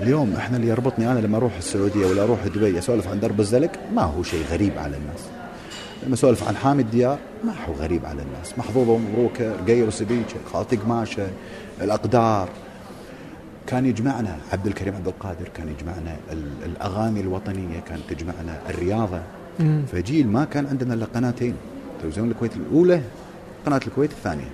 اليوم 0.00 0.32
إحنا 0.36 0.56
اللي 0.56 0.68
يربطني 0.68 1.12
أنا 1.12 1.18
لما 1.18 1.36
أروح 1.36 1.56
السعودية 1.56 2.06
ولا 2.06 2.22
أروح 2.22 2.46
دبي 2.46 2.78
أسولف 2.78 3.08
عن 3.08 3.20
درب 3.20 3.40
الزلق 3.40 3.70
ما 3.94 4.02
هو 4.02 4.22
شيء 4.22 4.44
غريب 4.50 4.78
على 4.78 4.96
الناس. 4.96 5.20
لما 6.06 6.14
أسولف 6.14 6.48
عن 6.48 6.56
حامد 6.56 6.90
ديار 6.90 7.18
ما 7.44 7.52
هو 7.68 7.72
غريب 7.72 8.06
على 8.06 8.22
الناس، 8.22 8.58
محظوظة 8.58 8.92
ومبروكة، 8.92 9.52
رقير 9.52 9.88
وسبيچه، 9.88 10.52
خالتي 10.52 10.76
قماشة، 10.76 11.26
الأقدار. 11.80 12.48
كان 13.66 13.86
يجمعنا 13.86 14.36
عبد 14.52 14.66
الكريم 14.66 14.94
عبد 14.94 15.06
القادر، 15.08 15.48
كان 15.54 15.68
يجمعنا 15.68 16.16
ال- 16.32 16.64
الأغاني 16.64 17.20
الوطنية، 17.20 17.80
كانت 17.88 18.02
تجمعنا 18.10 18.60
الرياضة. 18.70 19.20
فجيل 19.92 20.28
ما 20.28 20.44
كان 20.44 20.66
عندنا 20.66 20.94
إلا 20.94 21.06
قناتين، 21.14 21.54
تلفزيون 22.02 22.30
الكويت 22.30 22.56
الأولى، 22.56 23.00
قناة 23.66 23.80
الكويت 23.86 24.10
الثانية. 24.10 24.50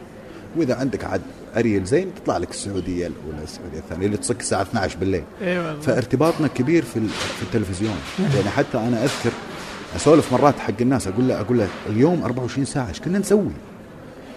وإذا 0.56 0.74
عندك 0.74 1.04
عاد 1.04 1.20
أريل 1.56 1.84
زين 1.84 2.08
تطلع 2.14 2.36
لك 2.36 2.50
السعودية 2.50 3.06
الأولى، 3.06 3.44
السعودية 3.44 3.78
الثانية 3.78 4.06
اللي 4.06 4.16
تصك 4.16 4.40
الساعة 4.40 4.62
12 4.62 4.98
بالليل. 4.98 5.24
والله 5.42 5.80
فارتباطنا 5.80 6.48
كبير 6.48 6.82
في 6.82 7.00
في 7.08 7.42
التلفزيون 7.42 7.96
يعني 8.18 8.50
حتى 8.50 8.78
أنا 8.78 9.04
أذكر 9.04 9.30
أسولف 9.96 10.32
مرات 10.32 10.58
حق 10.58 10.74
الناس 10.80 11.08
أقول 11.08 11.28
له 11.28 11.40
أقول 11.40 11.58
له 11.58 11.68
اليوم 11.88 12.22
24 12.22 12.64
ساعة 12.64 12.88
إيش 12.88 13.00
كنا 13.00 13.18
نسوي؟ 13.18 13.50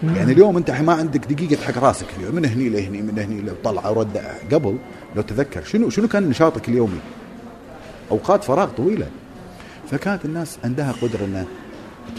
يعني 0.02 0.32
اليوم 0.32 0.56
أنت 0.56 0.70
ما 0.70 0.92
عندك 0.92 1.32
دقيقة 1.32 1.60
تحق 1.60 1.78
راسك 1.78 2.06
اليوم 2.18 2.34
من 2.34 2.44
هني 2.44 2.68
لهني 2.68 3.02
من 3.02 3.18
هني 3.18 3.42
لطلع 3.42 3.88
ورد 3.88 4.20
قبل 4.52 4.76
لو 5.16 5.22
تذكر 5.22 5.64
شنو 5.64 5.90
شنو 5.90 6.08
كان 6.08 6.28
نشاطك 6.28 6.68
اليومي؟ 6.68 6.98
أوقات 8.10 8.44
فراغ 8.44 8.68
طويلة 8.70 9.06
فكانت 9.90 10.24
الناس 10.24 10.58
عندها 10.64 10.94
قدرة 11.02 11.24
إنها 11.24 11.44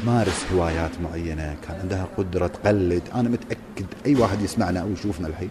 تمارس 0.02 0.46
هوايات 0.54 0.92
معينة، 1.04 1.56
كان 1.68 1.80
عندها 1.80 2.08
قدرة 2.18 2.48
تقلد، 2.48 3.02
أنا 3.16 3.30
متأكد 3.30 3.86
أي 4.06 4.16
واحد 4.16 4.42
يسمعنا 4.42 4.80
أو 4.80 4.92
يشوفنا 4.92 5.28
الحين 5.28 5.50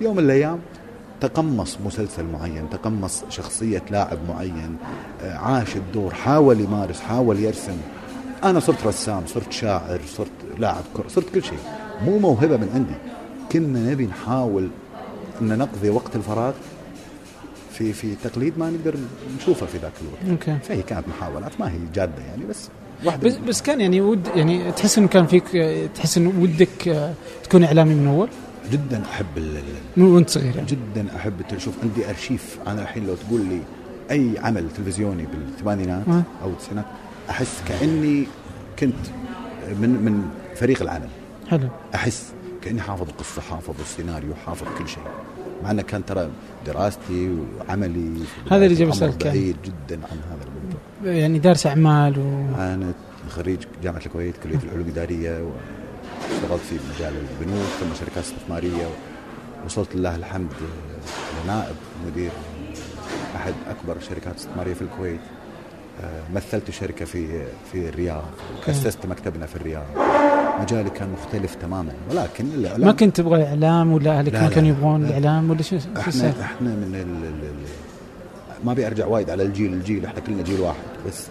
يوم 0.00 0.16
من 0.16 0.24
الأيام 0.24 0.58
تقمص 1.20 1.78
مسلسل 1.84 2.24
معين، 2.24 2.70
تقمص 2.70 3.24
شخصية 3.28 3.82
لاعب 3.90 4.18
معين، 4.28 4.76
آه، 5.22 5.36
عاش 5.36 5.76
الدور، 5.76 6.14
حاول 6.14 6.60
يمارس، 6.60 7.00
حاول 7.00 7.38
يرسم. 7.38 7.76
أنا 8.44 8.60
صرت 8.60 8.86
رسام، 8.86 9.22
صرت 9.26 9.52
شاعر، 9.52 10.00
صرت 10.06 10.58
لاعب 10.58 10.82
كرة، 10.94 11.08
صرت 11.08 11.34
كل 11.34 11.42
شيء. 11.42 11.58
مو 12.04 12.18
موهبة 12.18 12.56
من 12.56 12.70
عندي. 12.74 12.94
كنا 13.52 13.90
نبي 13.90 14.06
نحاول 14.06 14.68
إن 15.40 15.58
نقضي 15.58 15.90
وقت 15.90 16.16
الفراغ 16.16 16.52
في 17.72 17.92
في 17.92 18.14
تقليد 18.24 18.58
ما 18.58 18.70
نقدر 18.70 18.96
نشوفه 19.36 19.66
في 19.66 19.78
ذاك 19.78 19.92
الوقت. 20.02 20.30
أوكي 20.30 20.58
فهي 20.68 20.82
كانت 20.82 21.08
محاولات 21.08 21.60
ما 21.60 21.70
هي 21.70 21.78
جادة 21.94 22.22
يعني 22.22 22.44
بس 22.44 22.68
واحدة 23.04 23.28
بس 23.28 23.34
بس 23.36 23.62
كان 23.62 23.80
يعني 23.80 24.00
ود 24.00 24.28
يعني 24.36 24.72
تحس 24.72 24.98
إنه 24.98 25.08
كان 25.08 25.26
فيك 25.26 25.44
تحس 25.94 26.16
إنه 26.18 26.32
ودك 26.40 26.88
آه، 26.88 27.14
تكون 27.44 27.64
إعلامي 27.64 27.94
من 27.94 28.06
أول؟ 28.06 28.28
جدا 28.72 29.02
أحب 29.10 29.26
ال- 29.36 29.56
ال- 29.56 29.62
من 29.96 30.04
وأنت 30.04 30.30
صغير 30.30 30.56
يعني. 30.56 30.66
جدا 30.66 31.16
أحب 31.16 31.32
شوف 31.58 31.74
عندي 31.82 32.10
أرشيف. 32.10 32.58
أنا 32.66 32.82
الحين 32.82 33.06
لو 33.06 33.14
تقول 33.14 33.40
لي 33.40 33.60
أي 34.10 34.30
عمل 34.38 34.68
تلفزيوني 34.76 35.26
بالثمانينات 35.26 36.08
آه. 36.08 36.22
أو 36.42 36.50
التسعينات 36.50 36.84
أحس 37.30 37.62
كأني 37.68 38.26
كنت 38.78 38.94
من 39.80 39.90
من 39.90 40.22
فريق 40.56 40.82
العمل 40.82 41.08
حلو. 41.48 41.68
أحس 41.94 42.32
كأني 42.62 42.80
حافظ 42.80 43.08
القصة 43.08 43.42
حافظ 43.42 43.74
السيناريو 43.80 44.34
حافظ 44.46 44.66
كل 44.78 44.88
شيء. 44.88 45.02
مع 45.64 45.70
إنه 45.70 45.82
كان 45.82 46.04
ترى 46.04 46.28
دراستي 46.66 47.30
وعملي 47.68 48.20
هذا 48.50 48.66
اللي 48.66 48.74
جاب. 48.74 49.18
بعيد 49.24 49.56
جدا 49.64 49.96
عن 49.96 50.18
هذا 50.30 50.42
الموضوع. 50.46 50.55
يعني 51.04 51.38
دارس 51.38 51.66
أعمال 51.66 52.18
و 52.18 52.54
أنا 52.58 52.92
خريج 53.28 53.58
جامعة 53.82 54.00
الكويت 54.06 54.34
كلية 54.42 54.58
العلوم 54.64 54.80
الإدارية 54.86 55.30
واشتغلت 55.30 56.60
في 56.62 56.74
مجال 56.94 57.12
البنوك 57.40 57.66
ثم 57.80 57.94
شركات 58.00 58.24
استثمارية 58.24 58.86
وصلت 59.64 59.96
لله 59.96 60.16
الحمد 60.16 60.48
لنائب 61.44 61.74
مدير 62.06 62.30
أحد 63.36 63.54
أكبر 63.70 63.96
الشركات 63.96 64.32
الاستثماريه 64.34 64.74
في 64.74 64.82
الكويت 64.82 65.20
آه، 66.04 66.22
مثلت 66.34 66.68
الشركة 66.68 67.04
في 67.04 67.44
في 67.72 67.88
الرياض 67.88 68.24
وأسست 68.68 69.06
مكتبنا 69.06 69.46
في 69.46 69.56
الرياض 69.56 69.84
مجالي 70.60 70.90
كان 70.90 71.08
مختلف 71.12 71.54
تماما 71.54 71.92
ولكن 72.10 72.44
الإعلام 72.44 72.86
ما 72.86 72.92
كنت 72.92 73.16
تبغى 73.16 73.44
إعلام 73.44 73.92
ولا 73.92 74.18
أهلك 74.18 74.34
ما 74.34 74.48
كانوا. 74.48 74.68
يبغون 74.68 75.02
لا. 75.02 75.08
الإعلام 75.08 75.50
ولا 75.50 75.62
شو 75.62 75.76
إحنا؟ 75.76 76.30
إحنا 76.40 76.68
من 76.70 76.90
ال 76.94 77.00
ال 77.00 77.44
ال 77.44 77.85
ما 78.64 78.72
أبي 78.72 78.86
أرجع 78.86 79.06
وايد 79.06 79.30
على 79.30 79.42
الجيل 79.42 79.72
الجيل 79.72 80.06
إحنا 80.06 80.20
كلنا 80.20 80.42
جيل 80.42 80.60
واحد 80.60 80.82
بس 81.06 81.26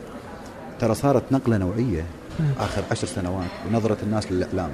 ترى 0.80 0.96
صارت 0.96 1.24
نقلة 1.32 1.58
نوعية 1.58 2.06
آخر 2.60 2.84
عشر 2.92 3.08
سنوات 3.08 3.48
ونظرة 3.70 3.98
الناس 4.04 4.32
للاعلام 4.32 4.70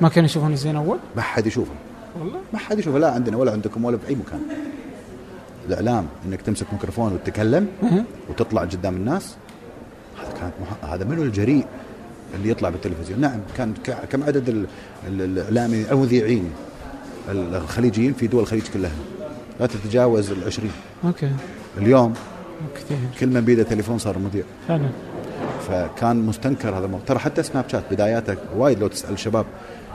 ما 0.00 0.08
كانوا 0.08 0.28
يشوفون 0.28 0.56
زين 0.56 0.76
أول؟ 0.76 0.98
ما 1.16 1.22
حد 1.22 1.46
يشوفه. 1.46 1.72
والله؟ 2.18 2.40
ما 2.52 2.58
حد 2.58 2.78
يشوفه 2.78 2.98
لا 2.98 3.10
عندنا 3.10 3.36
ولا 3.36 3.52
عندكم 3.52 3.84
ولا 3.84 3.98
في 3.98 4.08
اي 4.08 4.14
مكان. 4.14 4.40
الإعلام 5.68 6.06
إنك 6.26 6.42
تمسك 6.42 6.66
ميكروفون 6.72 7.12
وتتكلم. 7.12 7.66
وتطلع 8.30 8.62
قدام 8.62 8.96
الناس 8.96 9.36
هذا 10.20 10.32
كانت 10.40 10.52
مح... 10.62 10.92
هذا 10.92 11.04
منو 11.04 11.22
الجريء 11.22 11.66
اللي 12.34 12.50
يطلع 12.50 12.68
بالتلفزيون؟ 12.68 13.20
نعم 13.20 13.40
كان 13.56 13.74
ك... 13.84 13.90
كم 14.10 14.22
عدد 14.22 14.48
ال... 14.48 14.66
ال- 15.08 15.20
الإعلامي 15.20 15.90
أو 15.90 15.96
المذيعين 15.96 16.50
الخليجيين 17.28 18.12
في 18.12 18.26
دول 18.26 18.42
الخليج 18.42 18.64
كلها. 18.74 18.92
لا 19.60 19.66
تتجاوز 19.66 20.30
العشرين. 20.30 20.72
okay. 21.04 21.30
اليوم 21.78 22.14
كثير. 22.76 22.96
كل 23.20 23.26
من 23.26 23.40
بيده 23.40 23.62
تليفون 23.62 23.98
صار 23.98 24.18
مذيع 24.18 24.44
فعلا. 24.68 24.88
فكان 25.68 26.26
مستنكر 26.26 26.68
هذا 26.68 26.86
الموضوع 26.86 27.06
ترى 27.06 27.18
حتى 27.18 27.42
سناب 27.42 27.64
شات 27.68 27.82
بداياتك 27.90 28.38
وايد 28.56 28.78
لو 28.78 28.88
تسأل 28.88 29.12
الشباب 29.12 29.46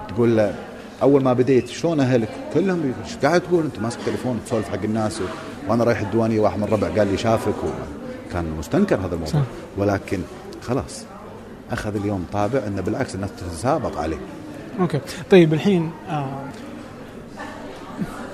تقول 0.08 0.38
له 0.38 0.56
أول 1.02 1.24
ما 1.24 1.34
بديت 1.34 1.68
شلون 1.68 2.00
أهلك؟ 2.00 2.30
كلهم 2.54 2.94
إيش 3.04 3.18
قاعد 3.18 3.42
تقول؟ 3.42 3.64
أنت 3.64 3.80
ماسك 3.80 4.00
تليفون 4.06 4.40
تسولف 4.46 4.70
حق 4.70 4.84
الناس 4.84 5.22
و... 5.22 5.24
وأنا 5.68 5.84
رايح 5.84 6.00
الديوانية 6.00 6.40
واحد 6.40 6.58
من 6.58 6.64
الربع 6.64 6.88
قال 6.88 7.08
لي 7.08 7.18
شافك 7.18 7.64
و... 7.64 7.68
كان 8.32 8.46
مستنكر 8.60 8.96
هذا 8.96 9.16
الموضوع. 9.16 9.42
صح. 9.42 9.48
ولكن 9.78 10.20
خلاص 10.62 11.06
أخذ 11.72 11.96
اليوم 11.96 12.26
طابع 12.34 12.60
إنه 12.68 12.82
بالعكس 12.82 13.16
الناس 13.16 13.30
تتسابق 13.38 14.00
عليه. 14.00 14.18
okay. 14.80 15.00
طيب 15.32 15.54
الحين 15.54 15.92
آه 16.10 16.44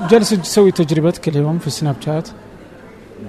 جالس 0.09 0.29
تسوي 0.29 0.71
تجربتك 0.71 1.27
اليوم 1.27 1.59
في 1.59 1.69
سناب 1.69 1.95
شات؟ 2.05 2.29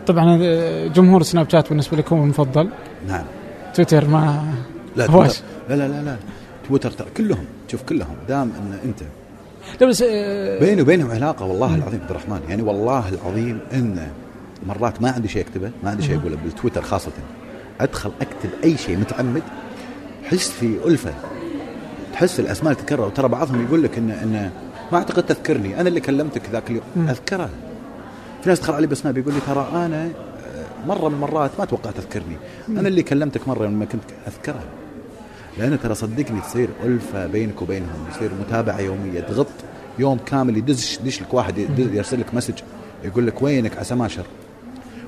طبعا 0.06 0.38
آه، 0.42 0.86
جمهور 0.86 1.22
سناب 1.22 1.50
شات 1.50 1.68
بالنسبة 1.68 1.96
لك 1.96 2.12
هو 2.12 2.22
المفضل؟ 2.24 2.68
نعم. 3.08 3.24
تويتر 3.74 4.08
ما 4.08 4.44
لا 4.96 5.10
هواش. 5.10 5.28
تويتر. 5.38 5.44
لا 5.68 5.74
لا 5.74 5.88
لا 5.88 6.02
لا. 6.02 6.16
تويتر 6.68 6.92
كلهم 7.16 7.44
شوف 7.68 7.82
كلهم 7.82 8.16
دام 8.28 8.42
إن 8.42 8.78
أنت. 8.84 9.00
لا 9.80 9.86
بس 9.86 10.04
آه، 10.08 10.60
بيني 10.60 10.82
وبينهم 10.82 11.10
علاقة 11.10 11.44
والله 11.44 11.74
العظيم 11.74 12.00
عبد 12.00 12.10
الرحمن. 12.10 12.40
يعني 12.48 12.62
والله 12.62 13.04
العظيم 13.08 13.58
إن 13.72 14.08
مرات 14.66 15.02
ما 15.02 15.10
عندي 15.10 15.28
شيء 15.28 15.42
أكتبه 15.42 15.70
ما 15.84 15.90
عندي 15.90 16.02
شيء 16.02 16.18
أقوله 16.18 16.36
بالتويتر 16.44 16.82
خاصة. 16.82 17.12
أدخل 17.80 18.12
أكتب 18.20 18.50
أي 18.64 18.76
شيء 18.76 18.96
متعمد 18.96 19.42
حس 20.24 20.50
في 20.50 20.76
ألفة 20.86 21.14
تحس 22.12 22.40
الأسماء 22.40 22.72
تتكرر. 22.74 23.06
وترى 23.06 23.28
بعضهم 23.28 23.64
يقول 23.64 23.82
لك 23.82 23.98
إن 23.98 24.10
إن 24.10 24.50
ما 24.92 24.98
أعتقد 24.98 25.22
تذكرني. 25.22 25.80
أنا 25.80 25.88
اللي 25.88 26.00
كلمتك 26.00 26.42
ذاك 26.52 26.70
اليوم. 26.70 26.84
اذكره 27.08 27.50
في 28.42 28.48
ناس 28.48 28.60
تدخل 28.60 28.72
علي 28.72 28.86
بسناب 28.86 29.18
يقول 29.18 29.34
لي 29.34 29.40
ترى 29.40 29.68
أنا 29.72 30.04
آه، 30.04 30.86
مرة 30.86 31.08
من 31.08 31.14
المرات 31.14 31.50
ما 31.58 31.64
توقعت 31.64 31.96
تذكرني 31.96 32.36
أنا 32.68 32.88
اللي 32.88 33.02
كلمتك 33.02 33.48
مرة 33.48 33.66
لما 33.66 33.84
كنت 33.84 34.04
اذكره 34.26 34.62
لأن 35.58 35.80
ترى 35.80 35.94
صدقني 35.94 36.40
تصير 36.40 36.68
ألفة 36.84 37.26
بينك 37.26 37.62
وبينهم 37.62 38.06
يصير 38.10 38.30
متابعة 38.40 38.80
يومية 38.80 39.20
تغط 39.20 39.46
يوم 39.98 40.18
كامل 40.18 40.56
يدش 40.56 41.00
لك 41.04 41.34
واحد 41.34 41.58
يرسل 41.78 42.20
لك 42.20 42.34
مسج 42.34 42.54
يقول 43.04 43.26
لك 43.26 43.42
وينك؟ 43.42 43.78
عسى 43.78 43.94
ما 43.94 44.08
شر. 44.08 44.26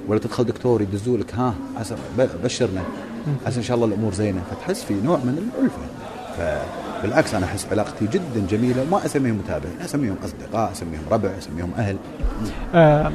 ولا 0.09 0.19
تدخل 0.19 0.45
دكتور 0.45 0.83
يدزوا 0.83 1.19
لك 1.19 1.35
ها 1.35 1.55
عسى 1.77 1.97
بشرنا. 2.45 2.83
عسى 3.47 3.59
إن 3.59 3.63
شاء 3.63 3.75
الله 3.75 3.87
الأمور 3.87 4.13
زينة. 4.15 4.43
فتحس 4.51 4.83
في 4.85 4.95
نوع 4.95 5.17
من 5.17 5.51
الألفة. 5.57 6.63
فبالعكس 7.03 7.35
أنا 7.35 7.47
أحس 7.47 7.67
علاقتي 7.71 8.07
جدا 8.07 8.47
جميلة 8.51 8.83
وما 8.83 9.07
أسميهم 9.07 9.35
متابعين 9.37 9.75
أسميهم 9.85 10.17
أصدقاء 10.25 10.73
أسميهم 10.73 11.03
ربع 11.11 11.31
أسميهم 11.39 11.71
أهل. 11.79 11.97
آه 12.75 13.13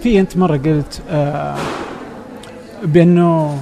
في 0.00 0.20
أنت 0.20 0.36
مرة 0.36 0.56
قلت 0.56 1.02
آه 1.10 1.56
بأنه 2.82 3.58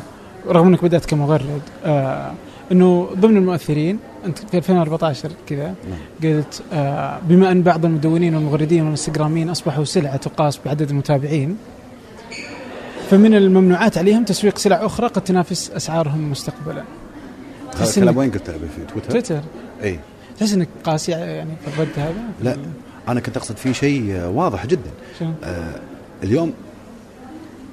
رغم 0.49 0.67
أنك 0.67 0.85
بدأت 0.85 1.07
كمغرد 1.07 1.63
آه 1.85 2.33
أنه 2.73 3.09
ضمن 3.19 3.37
المؤثرين 3.37 3.99
أنت 4.27 4.39
في 4.39 4.57
2014 4.57 5.31
كذا 5.47 5.75
قلت 6.23 6.63
آه 6.73 7.19
بما 7.23 7.53
أن 7.53 7.63
بعض 7.63 7.85
المدونين 7.85 8.35
والمغردين 8.35 8.83
والإنستغراميين 8.83 9.51
أصبحوا 9.51 9.85
سلعه 9.85 10.17
تقاس 10.17 10.61
بعدد 10.67 10.91
المتابعين 10.91 11.57
فمن 13.11 13.35
الممنوعات 13.35 13.99
عليهم 13.99 14.25
تسويق 14.25 14.59
سلع 14.59 14.87
أخرى 14.87 15.07
قد 15.07 15.25
تنافس 15.25 15.71
أسعارهم 15.71 16.31
مستقبلا. 16.31 16.83
تحس 17.79 17.99
إنك 17.99 18.17
وين 18.17 18.31
قلته 18.31 18.53
في 18.53 18.85
تويتر؟ 18.93 19.11
تويتر. 19.11 19.41
إي. 19.83 19.99
تحس 20.39 20.53
إنك 20.53 20.69
قاسي 20.85 21.13
يعني 21.13 21.51
في 21.65 21.69
الرد 21.69 21.89
هذا؟ 21.97 22.23
لا 22.43 22.57
أنا 23.09 23.21
كنت 23.21 23.37
أقصد 23.37 23.57
في 23.57 23.75
شيء 23.75 24.21
واضح 24.35 24.67
جدا؟ 24.67 24.91
آه 25.45 25.81
اليوم 26.23 26.53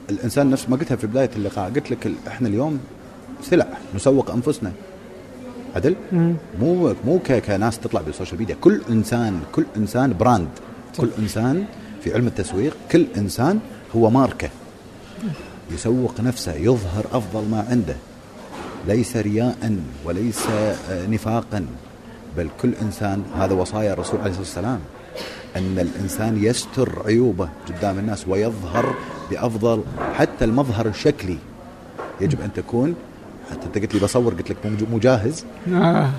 الإنسان 0.10 0.50
نفس 0.50 0.70
ما 0.70 0.76
قلتها 0.78 0.96
في 0.96 1.08
بداية 1.08 1.30
اللقاء 1.36 1.70
قلت 1.70 1.92
لك 1.92 2.12
إحنا 2.28 2.48
اليوم 2.48 2.80
سلع 3.44 3.68
نسوق 3.96 4.32
أنفسنا. 4.32 4.72
عدل؟ 5.76 5.96
مم. 6.12 6.36
مو 6.60 6.96
مو 7.06 7.20
كناس 7.20 7.80
تطلع 7.80 8.02
بال 8.02 8.11
social 8.11 8.40
media. 8.40 8.56
كل 8.62 8.82
انسان 8.90 9.40
كل 9.52 9.66
إنسان 9.78 10.18
brand. 10.18 10.50
كل 10.98 11.10
إنسان 11.20 11.66
في 12.04 12.14
علم 12.14 12.28
التسويق 12.28 12.78
كل 12.92 13.06
إنسان 13.18 13.60
هو 13.96 14.10
ماركة. 14.10 14.50
يسوق 15.72 16.22
نفسه 16.22 16.54
يظهر 16.54 17.06
أفضل 17.12 17.50
ما 17.50 17.66
عنده. 17.70 17.96
ليس 18.88 19.18
رياء 19.18 19.78
وليس 20.06 20.48
آه، 20.90 21.08
نفاقا 21.08 21.66
بل 22.38 22.50
كل 22.62 22.74
إنسان 22.82 23.24
هذا 23.38 23.54
وصايا 23.54 23.94
الرسول 23.94 24.20
عليه 24.20 24.30
الصلاة 24.32 24.40
والسلام 24.46 24.80
أن 25.56 25.80
الإنسان 25.80 26.44
يستر 26.44 27.02
عيوبه 27.06 27.50
قدام 27.68 28.00
الناس 28.00 28.28
ويظهر 28.28 28.96
بأفضل 29.32 29.84
حتى 30.14 30.46
المظهر 30.46 30.86
الشكلي. 30.86 31.38
يجب 32.22 32.42
أن 32.42 32.54
تكون 32.54 32.96
حتى 33.52 33.66
أنت 33.66 33.78
قلت 33.78 33.94
لي 33.96 34.00
بصور 34.00 34.34
قلت 34.34 34.50
لك 34.50 34.58
مو- 34.92 35.00
جاهز. 35.00 35.46
آه. 35.74 36.10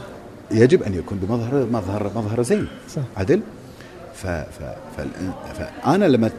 يجب 0.51 0.83
أن 0.83 0.95
يكون 0.95 1.19
بمظهر 1.19 1.67
مظهر 1.73 2.11
مظهر 2.17 2.43
زين. 2.43 2.67
صح. 2.97 3.03
عدل. 3.17 3.41
ف 4.15 4.27
ف 4.27 4.59
فالإن- 4.97 5.55
فانا 5.59 6.05
لما 6.05 6.31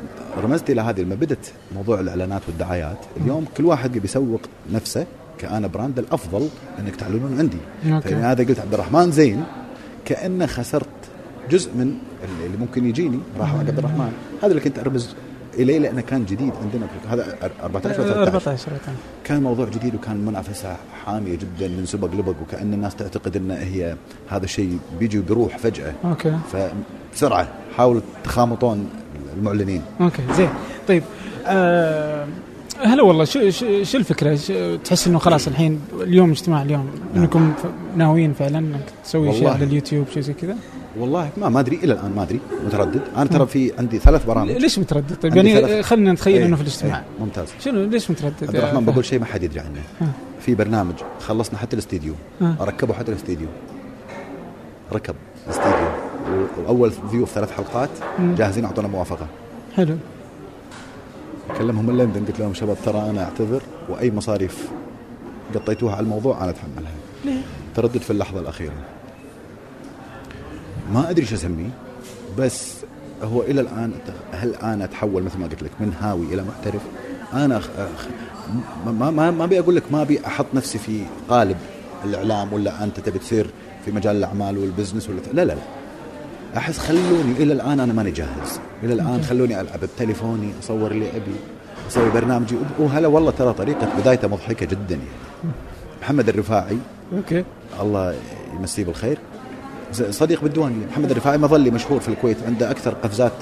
رمزت 0.44 0.70
إلى 0.70 0.82
هذه 0.82 1.02
لما 1.02 1.16
بدت 1.16 1.52
موضوع 1.76 2.00
الإعلانات 2.00 2.42
والدعايات 2.48 2.98
اليوم 3.22 3.46
كل 3.58 3.66
واحد 3.66 3.96
يبي 3.96 4.06
يسوق 4.06 4.42
نفسه. 4.72 5.06
كأنا 5.40 5.68
brand 5.68 6.00
الأفضل 6.00 6.48
إنك 6.80 6.96
تعلنون 6.96 7.40
عندي. 7.40 7.58
okay. 7.94 8.10
فإن 8.10 8.24
هذا 8.24 8.44
قلت 8.44 8.60
عبد 8.60 8.74
الرحمن 8.74 9.12
زين 9.12 9.44
كانه 10.06 10.46
خسرت 10.46 10.86
جزء 11.52 11.72
من 11.76 11.98
اللي- 12.46 12.58
ممكن 12.58 12.86
يجيني 12.90 13.20
راح 13.40 13.50
حق 13.52 13.60
عبد 13.60 13.78
الرحمن. 13.78 14.12
هذا 14.44 14.48
اللي 14.52 14.62
كنت 14.62 14.80
أرمز 14.80 15.16
إليه 15.54 15.80
لأنه 15.80 16.02
كان 16.02 16.26
جديد 16.26 16.54
عندنا 16.64 16.88
في- 16.88 17.08
هذا 17.10 17.38
14 17.64 18.02
و 18.02 18.04
13 18.04 18.34
14 18.34 18.70
كان 19.24 19.44
موضوع 19.44 19.70
جديد 19.70 19.96
وكان 19.96 20.18
منافسة 20.26 20.76
حامية 21.06 21.36
جدا 21.36 21.68
من 21.68 21.86
سبق 21.86 22.14
لبق 22.14 22.36
وكأن 22.42 22.74
الناس 22.74 22.96
تعتقد 22.96 23.36
أن 23.36 23.52
هي 23.52 23.96
هذا 24.30 24.44
الشيء 24.44 24.80
بيجي 25.00 25.20
وبيروح 25.20 25.58
فجأة. 25.58 25.94
okay. 26.06 26.38
فبسرعة 26.52 27.48
حاولوا 27.78 28.02
تخامطون 28.24 28.90
المعلنين. 29.38 29.82
okay 30.02 30.22
زين. 30.34 30.50
طيب 30.88 31.04
آه 31.46 32.28
هلا 32.84 33.04
والله 33.04 33.26
شو 33.26 33.50
شو 33.84 33.98
الفكرة؟ 33.98 34.36
شو 34.36 34.76
تحس 34.76 35.08
إنه 35.08 35.20
خلاص 35.20 35.48
الحين 35.48 35.82
اليوم 36.02 36.32
اجتماع 36.32 36.62
اليوم 36.62 36.90
إنكم 37.16 37.54
ف- 37.64 37.98
ناويين 37.98 38.34
فعلا 38.34 38.60
إنك 38.60 38.82
تسوي 39.04 39.34
شيء. 39.34 39.48
على 39.48 39.64
اليوتيوب 39.64 40.06
شيء 40.14 40.24
زي 40.24 40.34
كذا؟ 40.34 40.56
والله 41.00 41.30
ما 41.38 41.50
ما 41.50 41.60
أدري 41.60 41.76
إلى 41.76 41.94
الآن 41.94 42.12
ما 42.16 42.24
أدري 42.24 42.40
متردد 42.66 43.02
أنا 43.18 43.26
ترى 43.26 43.46
في 43.48 43.72
عندي 43.80 44.00
ثلاث 44.00 44.26
برامج 44.26 44.52
ليش 44.52 44.80
متردد؟ 44.80 45.16
طيب 45.16 45.36
يعني 45.36 45.84
خلينا 45.84 46.12
نتخيل 46.12 46.38
إيه، 46.38 46.46
إنه 46.46 46.56
في 46.56 46.62
الاجتماع 46.62 46.98
إيه، 46.98 47.04
ممتاز 47.26 47.48
شنو 47.60 47.84
ليش 47.86 48.12
متردد؟ 48.12 48.44
عبد 48.44 48.56
الرحمن 48.56 48.80
فهد؟ 48.86 48.86
بقول 48.94 49.06
شيء 49.06 49.20
ما 49.20 49.26
حد 49.26 49.44
يدري 49.44 49.60
عنه 49.60 49.82
ها. 50.02 50.08
في 50.40 50.56
برنامج 50.56 50.94
خلصنا 51.28 51.58
حتى 51.60 51.74
الاستديو 51.74 52.14
ها. 52.42 52.56
ركبوا 52.62 52.96
حتى 52.96 53.12
الاستديو 53.12 53.48
ركب 54.94 55.16
الاستديو 55.46 55.88
وأول 56.68 56.92
ضيوف 57.12 57.32
ثلاث 57.32 57.52
حلقات. 57.52 57.90
جاهزين 58.20 58.66
أعطونا 58.66 58.88
موافقة 58.88 59.28
حلو 59.76 59.98
كلمهم 61.58 61.86
من 61.86 61.98
لندن 61.98 62.26
قلت 62.26 62.40
لهم 62.40 62.54
شباب 62.54 62.78
ترى 62.86 63.10
أنا 63.10 63.24
أعتذر 63.24 63.62
وأي 63.90 64.12
مصاريف 64.12 64.70
قطيتوها 65.56 65.96
على 65.96 66.04
الموضوع 66.04 66.44
أنا 66.44 66.50
أتحملها. 66.50 66.92
ليه؟ 67.26 67.42
تردد 67.76 67.98
في 67.98 68.12
اللحظة 68.12 68.40
الأخيرة. 68.40 68.74
ما 70.94 71.10
أدري 71.10 71.26
شو 71.26 71.36
أسميه 71.36 71.70
بس 72.38 72.74
هو 73.24 73.42
إلى 73.42 73.62
الآن 73.62 73.92
هل 74.32 74.56
أنا 74.56 74.84
أتحول 74.86 75.24
مثل 75.24 75.38
ما 75.40 75.46
قلت 75.48 75.64
لك 75.64 75.72
من 75.80 75.94
هاوي 76.02 76.26
إلى 76.34 76.44
محترف 76.44 76.82
أنا 77.34 77.58
أخ... 77.58 77.70
أخ... 77.78 78.08
ما 78.86 79.12
ما 79.12 79.32
ما 79.32 79.44
أبي 79.44 79.60
أقول 79.60 79.76
لك 79.76 79.92
ما 79.92 80.02
أبي 80.02 80.28
أحط 80.28 80.46
نفسي 80.54 80.78
في 80.78 81.04
قالب 81.30 81.58
الإعلام 82.06 82.54
ولا 82.54 82.84
أنت 82.84 83.00
تبي 83.00 83.20
تصير 83.20 83.48
في 83.86 83.92
مجال 83.92 84.16
الأعمال 84.16 84.58
وال 84.58 84.68
business 84.68 85.10
ولا 85.10 85.20
لا 85.34 85.46
لا 85.46 85.54
لا. 85.54 85.62
أحس 86.58 86.78
خلوني 86.78 87.32
إلى 87.32 87.54
الآن 87.54 87.80
أنا 87.80 87.94
ماني 87.94 88.12
جاهز. 88.12 88.60
إلى 88.84 88.94
الآن 88.94 89.22
خلوني 89.22 89.62
ألعب 89.62 89.80
بتليفوني 89.80 90.52
أصور 90.64 90.92
اللي 90.92 91.10
أبي 91.10 91.36
أسوي 91.88 92.10
برنامجي. 92.10 92.56
وهلا 92.80 93.08
والله 93.08 93.32
ترى 93.32 93.54
طريقة 93.54 93.90
بدايته 94.00 94.28
مضحكة 94.28 94.66
جدا 94.66 94.96
يعني. 94.96 95.54
محمد 96.02 96.30
الرفاعي. 96.30 96.78
okay. 97.18 97.44
الله 97.82 98.16
يمسيه 98.54 98.86
بالخير. 98.86 99.18
صديق 99.92 100.42
بالديوانية 100.42 100.86
محمد 100.92 101.12
الرفاعي 101.12 101.38
مظلي 101.38 101.72
مشهور 101.72 102.00
في 102.00 102.08
الكويت 102.08 102.38
عنده 102.46 102.72
أكثر 102.72 102.94
قفزات 102.94 103.34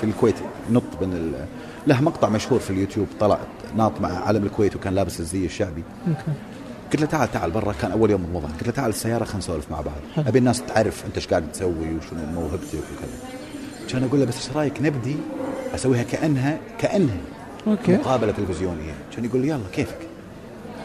في 0.00 0.04
الكويت. 0.04 0.36
نط 0.70 0.82
من 1.02 1.12
ال... 1.12 1.46
له 1.86 2.00
مقطع 2.00 2.28
مشهور 2.28 2.60
في 2.60 2.70
اليوتيوب 2.70 3.06
طلع 3.20 3.38
ناط 3.76 4.00
مع 4.00 4.08
علم 4.08 4.44
الكويت 4.44 4.76
وكان 4.76 4.94
لابس 4.94 5.20
الزي 5.20 5.44
الشعبي. 5.44 5.82
okay. 6.08 6.32
قلت 6.92 7.00
له 7.00 7.06
تعال 7.06 7.32
تعال 7.32 7.50
برا 7.50 7.72
كان 7.72 7.92
أول 7.92 8.10
يوم 8.10 8.26
رمضان 8.26 8.50
قلت 8.50 8.66
له 8.66 8.72
تعال 8.72 8.90
السيارة 8.90 9.24
خلينا 9.24 9.38
نسولف 9.38 9.70
مع 9.70 9.80
بعض. 9.80 10.26
أبي 10.26 10.38
الناس 10.38 10.62
تعرف 10.62 11.06
أنت 11.06 11.16
إيش 11.16 11.28
قاعد 11.28 11.52
تسوي 11.52 11.70
وشنو 11.70 12.26
موهبتك 12.34 12.74
وكذا. 12.74 13.18
كان 13.88 14.04
أقول 14.04 14.20
له 14.20 14.26
بس 14.26 14.36
إيش 14.36 14.56
رأيك 14.56 14.82
نبدي 14.82 15.16
أسويها 15.74 16.02
كأنها 16.02 16.58
كأنها 16.78 17.16
okay. 17.66 17.96
مقابلة 17.96 18.32
تلفزيونية. 18.32 18.94
كان 19.16 19.24
يقول 19.24 19.40
لي 19.40 19.48
يلا 19.48 19.60
كيفك؟ 19.72 19.98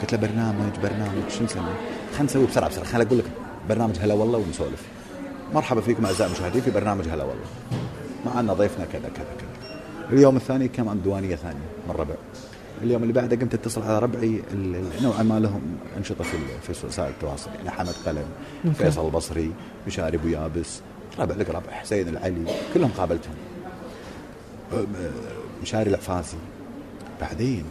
قلت 0.02 0.14
له 0.14 0.20
برنامج 0.20 0.72
برنامج 0.84 1.30
شو 1.38 1.44
نسوي 1.44 1.64
خلينا 2.12 2.24
نسوي 2.24 2.46
بسرعة 2.46 2.70
بسرعة 2.70 2.86
خليني 2.86 3.08
أقول 3.08 3.20
لك 3.20 3.26
برنامج 3.70 4.00
هلا 4.00 4.14
والله 4.14 4.38
ونسولف. 4.38 4.82
مرحبا 5.54 5.82
فيكم 5.82 6.06
أعزائي 6.06 6.32
المشاهدين 6.32 6.62
في 6.62 6.72
برنامج 6.72 7.08
هلا 7.08 7.24
والله. 7.24 7.46
معنا 8.26 8.54
ضيفنا 8.54 8.86
كذا 8.86 9.10
كذا 9.16 9.26
كذا. 9.40 9.80
اليوم 10.12 10.36
الثاني 10.36 10.68
كان 10.68 10.88
عن 10.88 11.02
دوانيه 11.02 11.36
ثانية 11.36 11.66
من 11.88 11.96
ربع. 11.96 12.16
اليوم 12.84 13.02
اللي 13.02 13.14
بعده 13.14 13.36
قمت 13.36 13.54
اتصل 13.54 13.82
على 13.82 14.00
ربعي 14.00 14.42
نوعا 15.02 15.24
ما 15.24 15.40
لهم 15.40 15.62
أنشطة 15.98 16.24
في 16.24 16.38
في 16.74 16.86
وسائل 16.88 17.10
التواصل. 17.10 17.50
يعني 17.56 17.70
حمد 17.70 17.94
قلم. 18.06 18.26
فيصل 18.74 19.06
البصري 19.06 19.52
مشاري 19.88 20.18
أبو 20.18 20.28
يابس 20.28 20.82
ربع 21.20 21.36
لك 21.36 21.50
ربع 21.50 21.72
حسين 21.72 22.08
العلي 22.08 22.46
كلهم 22.74 22.92
قابلتهم. 22.98 23.36
مشاري 25.64 25.90
العفاسي 25.90 26.38
بعدين 27.22 27.64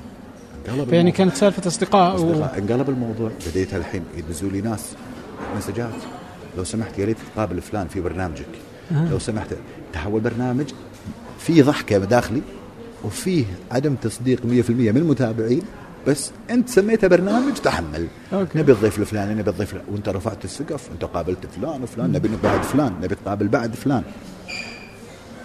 انقلب 0.68 0.94
الموضوع. 0.94 1.10
كانت 1.10 1.34
سالفة 1.34 1.68
أصدقاء 1.68 2.12
و... 2.12 2.16
أصدقاء. 2.16 2.58
انقلب 2.58 2.88
الموضوع. 2.88 3.30
بديت 3.50 3.74
الحين 3.74 4.04
يدزوا 4.16 4.50
لي 4.50 4.60
ناس 4.60 4.94
مسجات. 5.56 5.94
لو 6.56 6.64
سمحت 6.64 6.98
يا 6.98 7.04
ريت 7.04 7.16
تقابل 7.34 7.60
فلان 7.60 7.88
في 7.88 8.00
برنامجك. 8.00 8.46
آه. 8.92 9.10
لو 9.10 9.18
سمحت 9.18 9.54
تحول 9.92 10.20
برنامج 10.20 10.66
في 11.38 11.62
ضحكة 11.62 11.98
داخلي. 11.98 12.42
وفيه 13.04 13.44
عدم 13.72 13.94
تصديق 13.94 14.40
100% 14.40 14.46
من 14.70 14.96
المتابعين 14.96 15.62
بس 16.06 16.30
أنت 16.50 16.68
سميته 16.68 17.08
برنامج 17.08 17.54
تحمل. 17.54 18.06
okay. 18.32 18.58
نبي 18.58 18.72
الضيف 18.72 18.98
الفلاني 18.98 19.34
نبي 19.34 19.50
الضيف 19.50 19.74
الفلاني. 19.74 19.92
وأنت 19.92 20.08
رفعت 20.08 20.44
السقف 20.44 20.88
انت 20.92 21.04
قابلت 21.04 21.46
فلان 21.56 21.82
وفلان 21.82 22.12
نبي 22.12 22.28
بعد 22.42 22.62
فلان 22.62 22.92
نبي 23.02 23.14
تقابل 23.14 23.48
بعد 23.48 23.74
فلان. 23.74 24.02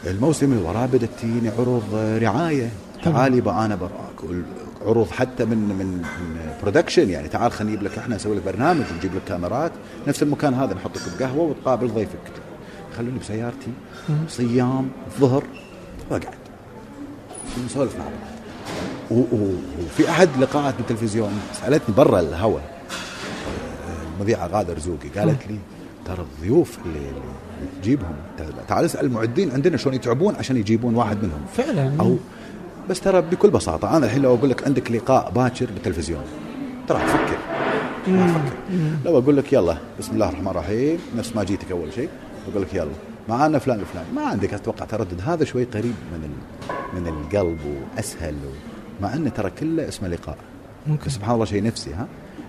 الموسم 0.08 0.52
اللي 0.54 0.64
وراه 0.64 0.86
بدأت 0.86 1.10
تجيني 1.22 1.50
عروض 1.50 1.84
رعاية. 1.96 2.70
تعالي 3.04 3.42
بقى 3.42 3.66
أنا 3.66 3.76
براك 3.76 4.42
عروض 4.86 5.10
حتى 5.12 5.46
من 5.46 5.58
من 5.58 5.86
من 5.96 6.38
production 6.62 7.10
يعني 7.10 7.28
تعال 7.28 7.52
خلينا 7.52 7.74
نجيب 7.76 7.92
لك 7.92 7.98
إحنا 7.98 8.16
نسوي 8.16 8.36
لك 8.36 8.44
برنامج 8.46 8.84
ونجيب 8.94 9.16
لك 9.16 9.22
كاميرات. 9.28 9.72
نفس 10.08 10.24
المكان 10.24 10.54
هذا 10.54 10.74
نحط 10.74 10.98
لك 10.98 11.04
بقهوة 11.20 11.44
وتقابل 11.44 11.88
ضيفك. 11.88 12.20
خلوني 12.98 13.20
بسيارتي. 13.20 13.72
صيام 14.28 14.90
الظهر 15.08 15.44
وأقعد. 16.12 16.39
نسولف 17.66 17.96
مع 17.96 18.04
بعض. 18.04 18.14
وفي 19.12 20.10
أحد 20.10 20.30
لقاءات 20.40 20.76
بالتلفزيون 20.78 21.32
سألتني 21.62 21.96
برا 21.96 22.20
الهواء 22.20 22.80
المذيعة 24.16 24.48
غادة 24.48 24.74
رزوقي 24.74 25.10
قالت 25.10 25.48
لي 25.48 25.58
ترى 26.06 26.20
الضيوف 26.20 26.78
اللي, 26.86 27.00
اللي 27.00 27.82
تجيبهم 27.82 28.16
تعال 28.68 28.86
اسأل 28.86 29.06
المعدين 29.06 29.52
عندنا 29.52 29.78
شلون 29.78 29.96
يتعبون 29.96 30.36
عشان 30.36 30.58
يجيبون 30.58 30.96
واحد 30.96 31.18
منهم. 31.24 31.42
فعلا. 31.58 31.94
أو 32.00 32.18
بس 32.90 33.00
ترى 33.00 33.22
بكل 33.22 33.50
بساطة 33.50 33.98
أنا 33.98 34.06
الحين 34.06 34.22
لو 34.22 34.36
أقول 34.36 34.50
لك 34.50 34.64
عندك 34.64 34.92
لقاء 34.92 35.32
باكر 35.32 35.66
بالتلفزيون 35.66 36.24
ترى 36.88 37.00
تفكر 37.00 37.38
ما 38.08 38.28
تفكر. 38.28 38.56
لو 39.06 39.18
أقول 39.18 39.38
لك 39.38 39.54
يلا 39.54 39.78
بسم 40.00 40.12
الله 40.14 40.30
الرحمن 40.30 40.48
الرحيم 40.48 41.00
نفس 41.18 41.36
ما 41.36 41.44
جيتك 41.44 41.72
أول 41.72 41.94
شيء 41.94 42.10
أقول 42.52 42.62
لك 42.62 42.74
يلا. 42.74 42.92
معانا 43.30 43.60
فلان 43.60 43.82
وفلان. 43.82 44.06
ما 44.16 44.22
عندك 44.22 44.54
أتوقع 44.54 44.86
تردد. 44.86 45.22
هذا 45.26 45.46
شوي 45.46 45.64
قريب 45.64 45.96
من 46.14 46.24
ال... 46.24 46.34
من 47.00 47.08
القلب 47.08 47.60
وأسهل 47.96 48.34
و... 48.34 48.52
مع 49.04 49.14
انه 49.14 49.30
ترى 49.30 49.50
كله 49.50 49.88
اسمه 49.88 50.08
لقاء. 50.08 50.38
ممكن. 50.88 51.10
سبحان 51.10 51.34
الله 51.34 51.46
شيء 51.46 51.64
نفسي 51.64 51.94
ها؟ 51.94 52.08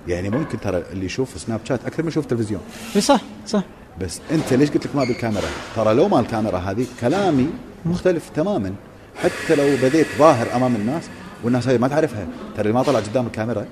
يعني 0.08 0.30
ممكن 0.30 0.60
ترى 0.60 0.82
اللي 0.92 1.06
يشوف 1.06 1.40
سناب 1.40 1.60
شات 1.64 1.84
أكثر 1.86 2.02
من 2.02 2.08
يشوف 2.08 2.26
تلفزيون. 2.26 2.60
اي 2.96 3.00
صح 3.00 3.20
صح. 3.46 3.62
بس 4.00 4.20
أنت 4.30 4.52
ليش 4.52 4.70
قلت 4.70 4.86
لك 4.86 4.96
ما 4.96 5.04
بالكاميرا؟ 5.04 5.46
ترى 5.76 5.94
لو 5.94 6.08
ما 6.08 6.20
الكاميرا 6.20 6.58
هذه 6.58 6.86
كلامي 7.00 7.50
مختلف 7.86 8.28
تماما. 8.28 8.74
حتى 9.16 9.54
لو 9.56 9.88
بديت 9.88 10.06
ظاهر 10.18 10.56
أمام 10.56 10.76
الناس 10.76 11.04
والناس 11.44 11.68
هذه 11.68 11.78
ما 11.78 11.88
تعرفها. 11.88 12.26
ترى 12.56 12.62
اللي 12.62 12.72
ما 12.72 12.82
طلع 12.82 12.98
قدام 12.98 13.26
الكاميرا 13.26 13.66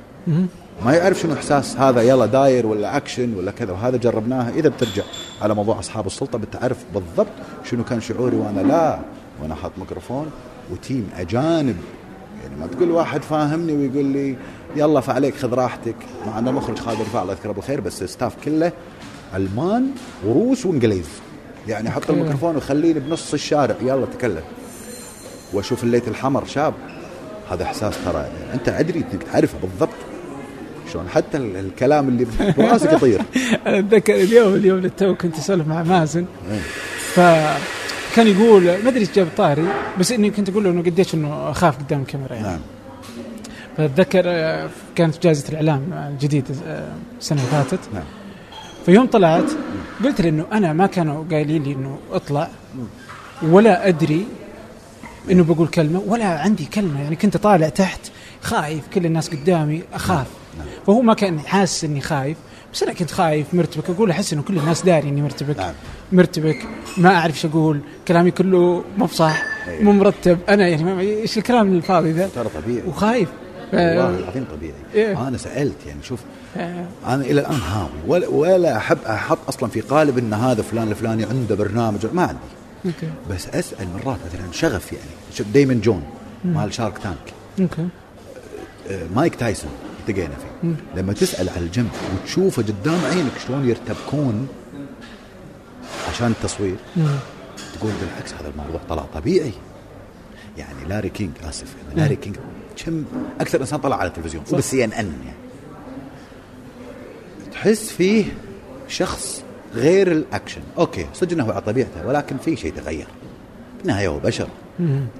ما 0.85 0.95
يعرف 0.95 1.19
شنو 1.21 1.33
إحساس 1.33 1.77
هذا 1.77 2.03
يلا 2.03 2.27
داير 2.27 2.67
ولا 2.67 2.97
اكشن 2.97 3.35
ولا 3.35 3.51
كذا 3.51 3.73
وهذا 3.73 3.97
جربناها. 3.97 4.51
إذا 4.51 4.69
بترجع 4.69 5.03
على 5.43 5.55
موضوع 5.55 5.79
أصحاب 5.79 6.07
السلطة 6.07 6.39
بتعرف 6.39 6.77
بالضبط 6.95 7.33
شنو 7.65 7.85
كان 7.85 8.01
شعوري 8.01 8.37
وأنا 8.37 8.61
لا. 8.61 8.99
وأنا 9.43 9.55
حاط 9.55 9.73
ميكروفون 9.79 10.31
و 10.73 10.80
team 10.80 11.11
أجانب. 11.17 11.77
يعني 12.43 12.57
ما 12.61 12.67
تقول 12.67 12.91
واحد 12.91 13.23
فاهمني 13.23 13.73
ويقول 13.73 14.05
لي 14.05 14.37
يلا 14.77 15.01
فعليك 15.01 15.37
خذ 15.37 15.55
راحتك. 15.55 15.97
مع 16.27 16.39
ان 16.39 16.49
المخرج 16.49 16.79
خالد 16.79 17.01
رفاع 17.01 17.23
الله 17.23 17.33
يذكره 17.33 17.53
بالخير 17.53 17.81
بس 17.81 18.03
ال 18.03 18.08
staff 18.08 18.37
كله 18.45 18.73
ألمان 19.37 19.87
وروس 20.27 20.67
وإنجليز. 20.67 21.09
يعني 21.69 21.91
حط 21.91 22.11
الميكروفون 22.11 22.57
وخليني 22.57 23.01
بنص 23.01 23.33
الشارع. 23.33 23.77
يلا 23.83 24.07
تكلم. 24.07 24.45
وأشوف 25.53 25.85
الليت 25.85 26.09
الحمر 26.09 26.45
شاب. 26.45 26.75
هذا 27.51 27.65
إحساس 27.65 27.95
ترى 28.05 28.29
أنت 28.55 28.69
ادري 28.69 29.05
إنك 29.13 29.23
تعرفه 29.23 29.59
بالضبط. 29.59 30.08
شلون؟ 30.93 31.09
حتى 31.09 31.37
ال- 31.37 31.57
الكلام 31.57 32.09
اللي 32.09 32.27
براسك 32.59 32.93
يطير. 32.93 33.23
أنا 33.67 33.79
أتذكر 33.79 34.15
اليوم 34.15 34.55
اليوم 34.55 34.79
للتو 34.79 35.15
كنت 35.15 35.39
أسولف 35.39 35.67
مع 35.69 35.83
مازن. 35.83 36.25
إيه. 36.51 36.59
فكان 37.15 38.27
يقول 38.27 38.63
ما 38.65 38.89
أدري 38.89 39.01
إيش 39.01 39.11
جاب 39.13 39.29
طاري 39.37 39.65
بس 39.99 40.13
إني 40.13 40.31
كنت 40.31 40.49
أقول 40.49 40.65
له 40.65 40.71
إنه 40.71 40.83
قديش 40.83 41.15
إنه 41.15 41.51
أخاف 41.51 41.79
قدام 41.79 42.01
الكاميرا 42.01 42.35
يعني. 42.35 42.47
نعم. 42.47 42.59
فأتذكر 43.77 44.23
آه، 44.27 44.69
كانت 44.97 45.15
في 45.15 45.21
جائزة 45.21 45.49
الإعلام 45.49 45.83
الجديده 46.13 46.55
آه، 46.67 46.89
السنة 47.21 47.39
اللي 47.41 47.51
فاتت. 47.51 47.81
نعم. 47.95 48.03
فيوم 48.87 49.07
طلعت 49.07 49.45
قلت 50.05 50.21
له 50.21 50.29
إنه 50.29 50.45
أنا 50.53 50.73
ما 50.73 50.87
كانوا 50.87 51.25
قايلين 51.31 51.63
لي 51.63 51.73
إنه 51.73 51.99
أطلع 52.13 52.49
ولا 53.43 53.89
أدري 53.89 54.27
إنه 55.31 55.45
بقول 55.45 55.69
كلمة 55.69 56.03
ولا 56.07 56.25
عندي 56.41 56.65
كلمة. 56.65 57.03
يعني 57.03 57.17
كنت 57.17 57.37
طالع 57.37 57.69
تحت 57.69 58.01
خايف 58.43 58.83
كل 58.95 59.07
الناس 59.07 59.29
قدامي 59.31 59.83
أخاف. 59.93 60.27
فهو 60.87 61.01
ما 61.03 61.15
كان 61.15 61.41
حاسس 61.41 61.85
إني 61.85 62.01
خايف. 62.01 62.37
بس 62.75 62.83
أنا 62.83 62.93
كنت 62.93 63.11
خايف 63.11 63.55
مرتبك 63.55 63.91
أقول 63.91 64.11
أحس 64.11 64.33
إنه 64.33 64.43
كل 64.43 64.59
الناس 64.59 64.83
داري 64.83 65.09
إني 65.09 65.23
مرتبك 65.23 65.57
نعم. 65.59 65.73
مرتبك 66.13 66.59
ما 66.97 67.15
أعرف 67.17 67.35
إيش 67.35 67.47
أقول. 67.47 67.81
كلامي 68.09 68.31
كله 68.31 68.85
مو 68.99 69.05
بصح 69.07 69.43
أيوة. 69.69 69.83
مو 69.83 69.93
مرتب. 69.93 70.39
أنا 70.49 70.69
يعني 70.69 71.01
إيش 71.01 71.39
الكلام 71.39 71.73
الفاضي 71.77 72.13
ذا؟ 72.13 72.29
ترى 72.35 72.49
طبيعي. 72.63 72.83
وخايف. 72.87 73.29
ف- 73.73 73.75
والله 73.75 74.19
العظيم 74.19 74.45
طبيعي. 74.57 74.73
إيه. 74.95 75.29
أنا 75.29 75.39
سألت 75.39 75.87
يعني 75.87 76.03
شوف 76.03 76.21
أنا 77.07 77.23
إلى 77.25 77.41
الآن 77.41 77.61
هاوي. 77.61 77.89
ولا, 78.07 78.29
ولا 78.29 78.77
احب 78.77 78.99
أحط 79.07 79.39
أصلا 79.49 79.69
في 79.71 79.81
قالب 79.81 80.19
إن 80.19 80.35
هذا 80.35 80.63
فلان 80.63 80.89
الفلاني 80.89 81.25
عنده 81.25 81.55
برنامج. 81.55 82.07
ما 82.13 82.23
عندي. 82.23 82.39
okay. 82.87 83.09
بس 83.31 83.49
أسأل 83.49 83.87
مرات 83.95 84.19
مثلا 84.27 84.53
شغف 84.53 84.93
يعني. 84.93 85.51
دايمن 85.53 85.81
جون 85.81 86.03
مال 86.45 86.75
شارك 86.75 86.99
تانك. 86.99 87.17
okay. 87.61 87.89
آه، 88.91 89.07
مايك 89.15 89.35
تايسون. 89.35 89.71
التقينا 90.09 90.35
فيه. 90.35 90.75
لما 90.97 91.13
تسأل 91.13 91.49
على 91.49 91.61
الجنب 91.61 91.91
وتشوفه 92.15 92.63
قدام 92.63 93.05
عينك 93.05 93.33
شلون 93.47 93.69
يرتبكون 93.69 94.49
عشان 96.09 96.27
التصوير 96.27 96.77
تقول 97.75 97.93
بالعكس 98.01 98.33
هذا 98.33 98.49
الموضوع 98.49 98.81
طلع 98.89 99.05
طبيعي. 99.15 99.53
يعني 100.59 100.85
لاري 100.89 101.09
كينج 101.09 101.33
آسف 101.49 101.75
يعني 101.89 102.01
لاري 102.01 102.17
كينج 102.17 102.37
كم 102.85 103.05
أكثر 103.41 103.61
إنسان 103.61 103.79
طلع 103.79 103.97
على 103.97 104.09
التلفزيون 104.09 104.45
وبالسي 104.53 104.85
إن 104.85 104.93
إن 104.93 105.13
يعني. 105.27 105.37
تحس 107.53 107.91
فيه 107.91 108.25
شخص 108.89 109.43
غير 109.75 110.13
ال 110.13 110.19
action. 110.19 110.61
okay 110.79 111.07
صدق 111.15 111.33
إنه 111.33 111.45
هو 111.45 111.51
على 111.51 111.61
طبيعته 111.61 112.07
ولكن 112.07 112.37
في 112.39 112.57
شيء 112.57 112.73
تغير. 112.73 113.07
في 113.79 113.83
النهاية 113.83 114.09
هو 114.09 114.19
بشر. 114.19 114.49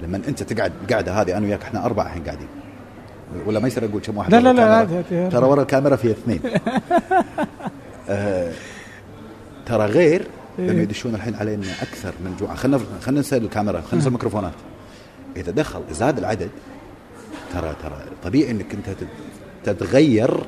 لما 0.03 0.21
أنت 0.27 0.43
تقعد 0.43 0.71
قاعدة 0.89 1.21
هذه 1.21 1.37
أنا 1.37 1.45
وياك 1.45 1.61
إحنا 1.61 1.85
أربعة 1.85 2.05
الحين 2.05 2.23
قاعدين. 2.23 2.47
ولا 3.45 3.59
ما 3.59 3.67
يصير 3.67 3.85
أقول 3.85 4.01
كم 4.01 4.17
واحد 4.17 4.31
لا، 4.31 4.39
لا، 4.39 4.53
لا،؟ 4.53 4.75
عادي،. 4.75 5.03
ترى 5.29 5.45
ورا 5.45 5.61
الكاميرا 5.61 5.95
في 5.95 6.11
اثنين. 6.11 6.39
آه، 8.09 8.51
ترى 9.65 9.85
غير 9.85 10.27
لما 10.59 10.71
إيه. 10.71 10.81
يدشون 10.81 11.15
الحين 11.15 11.35
علينا 11.35 11.63
أكثر 11.81 12.13
من 12.25 12.35
جوع 12.39 12.55
خلينا 12.55 12.77
خلينا 12.77 13.19
ننسى 13.19 13.37
الكاميرا 13.37 13.77
خلينا 13.81 13.95
ننسى 13.95 14.07
الميكروفونات. 14.07 14.53
إذا 15.37 15.51
دخل 15.51 15.81
زاد 15.91 16.17
العدد 16.17 16.49
ترى 17.53 17.75
ترى 17.83 17.97
طبيعي 18.23 18.51
إنك 18.51 18.73
أنت 18.73 18.89
تت- 18.89 19.07
تتغير 19.65 20.43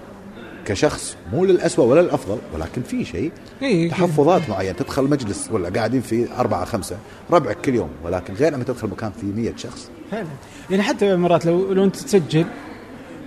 كشخص 0.65 1.15
مو 1.34 1.45
للأسوأ 1.45 1.86
ولا 1.86 2.01
للأفضل 2.01 2.38
ولكن 2.53 2.82
في 2.82 3.05
شيء. 3.05 3.32
إيه، 3.61 3.89
تحفظات 3.89 4.49
معينة. 4.49 4.73
تدخل 4.73 5.03
مجلس 5.03 5.49
ولا 5.51 5.69
قاعدين 5.69 6.01
في 6.01 6.27
أربعة 6.38 6.65
خمسة 6.65 6.97
ربعك 7.32 7.57
كل 7.65 7.75
يوم 7.75 7.89
ولكن 8.03 8.34
غير 8.34 8.53
لما 8.53 8.63
تدخل 8.63 8.88
مكان 8.88 9.11
فيه 9.21 9.27
مية 9.27 9.53
شخص. 9.57 9.89
فعلا. 10.11 10.27
يعني 10.69 10.84
حتى 10.84 11.15
مرات 11.15 11.45
لو 11.45 11.73
لو 11.73 11.84
أنت 11.84 11.95
تسجل 11.95 12.45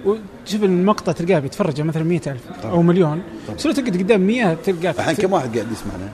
وتشوف 0.05 0.64
المقطع 0.64 1.12
تلقاه 1.12 1.38
بيتفرج 1.38 1.80
مثلا 1.80 2.02
مئة 2.02 2.32
ألف 2.32 2.42
أو 2.64 2.82
مليون. 2.82 3.22
بس 3.57 3.66
لو 3.66 3.72
تقعد 3.72 3.96
قدام 3.96 4.20
100 4.20 4.55
تلقاه 4.55 4.90
الحين 4.90 5.14
كم 5.14 5.32
واحد 5.32 5.57
قاعد 5.59 5.72
يسمعنا 5.72 6.09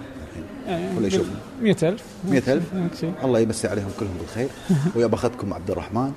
الحين. 0.69 0.97
ولا 0.97 1.07
يشوفنا 1.07 1.37
100000 1.63 2.03
100000 2.31 2.63
شيء. 3.01 3.13
الله 3.25 3.41
يمسي 3.41 3.69
عليهم 3.69 3.89
كلهم 4.01 4.15
بالخير. 4.21 4.49
ويا 4.97 5.07
بختكم 5.07 5.55
عبد 5.55 5.71
الرحمن. 5.71 6.13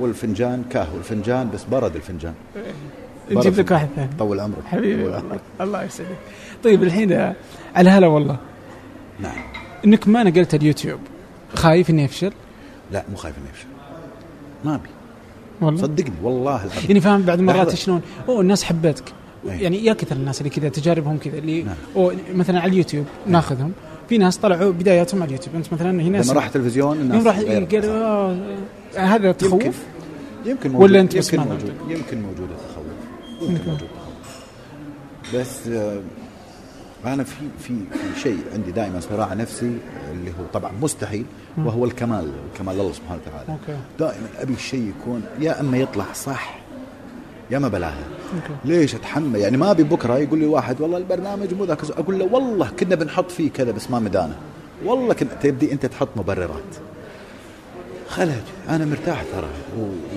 والفنجان 0.00 0.64
كاهو 0.70 0.96
الفنجان 0.98 1.50
بس 1.50 1.64
برد 1.64 1.96
الفنجان. 1.96 2.34
نجيب 3.30 3.58
لك 3.58 3.70
واحد 3.70 3.88
ثاني. 3.96 4.10
طول 4.18 4.40
عمرك. 4.40 4.64
حبيبي 4.66 4.94
طول 4.94 5.04
والله 5.04 5.18
عمرك. 5.18 5.40
الله 5.60 5.82
يسعدك. 5.82 6.16
طيب 6.64 6.82
الحين 6.82 7.12
آه، 7.12 7.34
على 7.74 7.90
هلا 7.90 8.06
والله. 8.06 8.36
نعم. 9.20 9.36
إنك 9.84 10.08
ما 10.08 10.22
نقلت 10.22 10.54
اليوتيوب 10.54 11.00
خايف 11.54 11.90
اني 11.90 12.04
افشل 12.04 12.32
لا 12.92 13.04
مو 13.10 13.16
خايف 13.16 13.38
اني 13.38 13.50
افشل 13.50 13.66
ما 14.64 14.74
أبي. 14.74 14.88
والله. 15.60 15.82
صدقني 15.82 16.14
والله 16.22 16.64
العظيم. 16.64 16.84
يعني 16.88 17.00
فاهم 17.00 17.22
بعد 17.22 17.40
مرات. 17.40 17.74
شلون؟ 17.74 18.00
أوه 18.28 18.40
الناس 18.40 18.64
حبتك. 18.64 19.04
أي. 19.50 19.60
يعني 19.62 19.84
يا 19.84 19.92
كثر 19.92 20.16
الناس 20.16 20.40
اللي 20.40 20.50
كذا 20.50 20.68
تجاربهم 20.68 21.18
كذا 21.18 21.38
اللي 21.38 21.62
نعم. 21.62 21.74
أوه 21.96 22.16
مثلا 22.34 22.60
على 22.60 22.72
اليوتيوب 22.72 23.04
ناخذهم. 23.26 23.72
في 24.08 24.18
ناس 24.18 24.36
طلعوا 24.36 24.72
بداياتهم 24.72 25.22
على 25.22 25.28
اليوتيوب. 25.28 25.56
أنت 25.56 25.72
مثلا 25.72 25.90
هنا 25.90 26.18
لما 26.18 26.32
راح 26.32 26.48
تلفزيون 26.48 27.00
الناس 27.00 27.26
راح 27.26 27.38
غير. 27.38 27.64
قال 27.64 27.84
آه، 27.84 28.36
هذا 28.96 29.26
يمكن 29.26 29.38
تخوف؟ 29.38 29.78
يمكن 30.46 30.72
موجود 30.72 30.90
ولا 30.90 31.02
بس 31.02 31.32
يمكن 31.32 31.48
موجود 31.48 31.72
يمكن 31.88 32.22
موجود 32.22 32.48
التخوف. 32.50 33.50
يمكن 33.50 33.70
موجود 33.70 33.88
بس 35.34 35.68
آه، 35.68 36.00
أنا 37.06 37.24
في 37.24 37.34
في 37.58 37.74
في 37.92 38.20
شيء 38.20 38.38
عندي 38.54 38.70
دائما 38.72 39.00
صراع 39.00 39.34
نفسي 39.34 39.78
اللي 40.12 40.30
هو 40.30 40.44
طبعا 40.52 40.72
مستحيل 40.82 41.24
وهو 41.58 41.84
الكمال 41.84 42.32
كمال 42.58 42.80
الله 42.80 42.92
سبحانه 42.92 43.20
وتعالى. 43.26 43.48
okay. 43.48 43.78
دائما 43.98 44.26
أبي 44.38 44.52
الشيء 44.54 44.92
يكون 45.00 45.22
يا 45.40 45.60
أما 45.60 45.78
يطلع 45.78 46.04
صح 46.14 46.58
يا 47.50 47.58
ما 47.58 47.68
بلاها. 47.68 48.04
okay. 48.34 48.54
ليش 48.64 48.94
أتحمل؟ 48.94 49.38
يعني 49.40 49.56
ما 49.56 49.70
أبي 49.70 49.82
بكرة 49.82 50.18
يقول 50.18 50.38
لي 50.38 50.46
واحد 50.46 50.80
والله 50.80 50.98
البرنامج 50.98 51.54
مو 51.54 51.64
ذاك. 51.64 51.78
أقول 51.90 52.18
له 52.18 52.24
والله 52.32 52.68
كنا 52.68 52.94
بنحط 52.94 53.30
فيه 53.30 53.50
كذا 53.50 53.72
بس 53.72 53.90
ما 53.90 53.98
مدانا. 53.98 54.34
والله 54.84 55.14
كنا 55.14 55.34
تبدي 55.34 55.72
أنت 55.72 55.86
تحط 55.86 56.08
مبررات. 56.16 56.74
خلج 58.08 58.42
أنا 58.68 58.84
مرتاح 58.84 59.22
ترى 59.32 59.48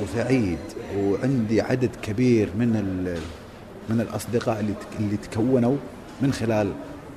وسعيد. 0.03 0.57
وعندي 0.97 1.61
عدد 1.61 1.89
كبير 2.01 2.49
من 2.57 2.75
ال- 2.75 3.19
من 3.89 4.01
الأصدقاء 4.01 4.59
اللي 4.59 4.73
اللي 4.99 5.17
تكونوا 5.17 5.75
من 6.21 6.33
خلال 6.33 6.71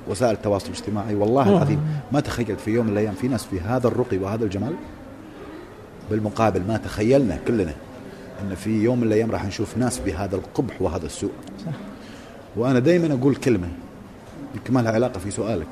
وسائل 0.07 0.33
التواصل 0.33 0.65
الاجتماعي. 0.65 1.15
والله. 1.15 1.49
العظيم 1.49 1.79
ما 2.11 2.19
تخيلت 2.19 2.59
في 2.59 2.71
يوم 2.71 2.85
من 2.85 2.91
الأيام 2.93 3.13
في 3.13 3.27
ناس 3.27 3.45
في 3.45 3.59
هذا 3.59 3.87
الرقي 3.87 4.17
وهذا 4.17 4.43
الجمال. 4.43 4.73
بالمقابل 6.11 6.61
ما 6.67 6.77
تخيلنا 6.77 7.39
كلنا 7.47 7.73
إن 8.41 8.55
في 8.55 8.69
يوم 8.83 8.97
من 8.97 9.07
الأيام 9.07 9.31
راح 9.31 9.45
نشوف 9.45 9.77
ناس 9.77 9.99
بهذا 9.99 10.35
القبح 10.35 10.81
وهذا 10.81 11.05
السوء. 11.05 11.31
وأنا 12.55 12.79
دائما 12.79 13.13
أقول 13.13 13.35
كلمة 13.35 13.67
يمكن 14.55 14.73
ما 14.73 14.79
لها 14.79 14.91
علاقة 14.91 15.19
في 15.19 15.31
سؤالك. 15.31 15.67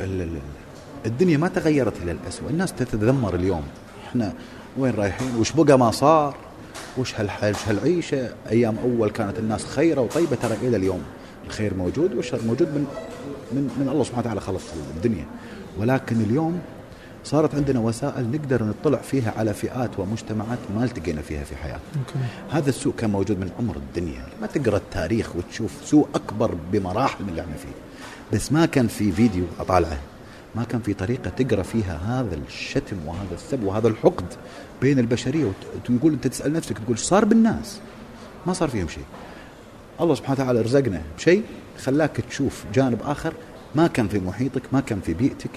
ال- 0.00 0.22
ال- 0.22 0.38
الدنيا 1.06 1.36
ما 1.36 1.48
تغيرت 1.48 2.02
إلى 2.02 2.12
الاسوء 2.12 2.50
الناس 2.50 2.72
تتذمر 2.72 3.34
اليوم. 3.34 3.62
إحنا 4.08 4.32
وين 4.78 4.94
رايحين؟ 4.94 5.36
وش 5.36 5.52
بقى 5.52 5.78
ما 5.78 5.90
صار؟ 5.90 6.36
وش 6.98 7.14
هالحال 7.14 7.54
وش 7.54 7.68
هالعيشة 7.68 8.34
أيام 8.50 8.76
أول 8.78 9.10
كانت 9.10 9.38
الناس 9.38 9.64
خيرة 9.64 10.00
وطيبة 10.00 10.36
ترى 10.36 10.54
إلى 10.62 10.76
اليوم. 10.76 11.02
الخير 11.46 11.74
موجود 11.74 12.14
والشر 12.14 12.40
موجود 12.46 12.68
من 12.68 12.86
من 13.52 13.70
من 13.80 13.88
الله 13.88 14.04
سبحانه 14.04 14.20
وتعالى 14.20 14.40
خلق 14.40 14.60
الدنيا. 14.96 15.24
ولكن 15.78 16.20
اليوم 16.20 16.60
صارت 17.24 17.54
عندنا 17.54 17.80
وسائل 17.80 18.30
نقدر 18.30 18.64
نطلع 18.64 18.98
فيها 18.98 19.34
على 19.36 19.54
فئات 19.54 19.98
ومجتمعات 19.98 20.58
ما 20.76 20.84
التقينا 20.84 21.22
فيها 21.22 21.44
في 21.44 21.56
حياتنا. 21.56 22.02
هذا 22.50 22.68
السوء 22.68 22.94
كان 22.98 23.10
موجود 23.10 23.38
من 23.40 23.50
عمر 23.58 23.76
الدنيا. 23.76 24.26
ما 24.40 24.46
تقرأ 24.46 24.76
التاريخ 24.76 25.36
وتشوف 25.36 25.70
سوء 25.84 26.08
أكبر 26.14 26.54
بمراحل 26.72 27.24
من 27.24 27.28
اللي 27.28 27.40
إحنا 27.40 27.56
فيه. 27.56 27.74
بس 28.32 28.52
ما 28.52 28.66
كان 28.66 28.86
في 28.86 29.12
فيديو 29.12 29.44
أطالعه. 29.60 29.98
ما 30.54 30.64
كان 30.64 30.80
في 30.80 30.94
طريقة 30.94 31.30
تقرأ 31.30 31.62
فيها 31.62 31.96
هذا 31.96 32.38
الشتم 32.48 32.96
وهذا 33.06 33.34
السب 33.34 33.62
وهذا 33.62 33.88
الحقد. 33.88 34.26
بين 34.82 34.98
البشرية 34.98 35.44
وت- 35.44 35.90
وتقول 35.90 36.12
أنت 36.12 36.26
تسأل 36.26 36.52
نفسك 36.52 36.78
تقول 36.78 36.96
إيش 36.96 37.00
صار 37.00 37.24
بالناس؟ 37.24 37.78
ما 38.46 38.52
صار 38.52 38.68
فيهم 38.68 38.88
شيء. 38.88 39.04
الله 40.00 40.14
سبحانه 40.14 40.40
وتعالى 40.40 40.60
رزقنا 40.60 41.02
بشيء 41.18 41.42
خلاك 41.84 42.16
تشوف 42.30 42.64
جانب 42.74 42.98
آخر. 43.04 43.32
ما 43.74 43.86
كان 43.86 44.08
في 44.08 44.18
محيطك 44.18 44.62
ما 44.72 44.80
كان 44.80 45.00
في 45.00 45.14
بيئتك 45.14 45.50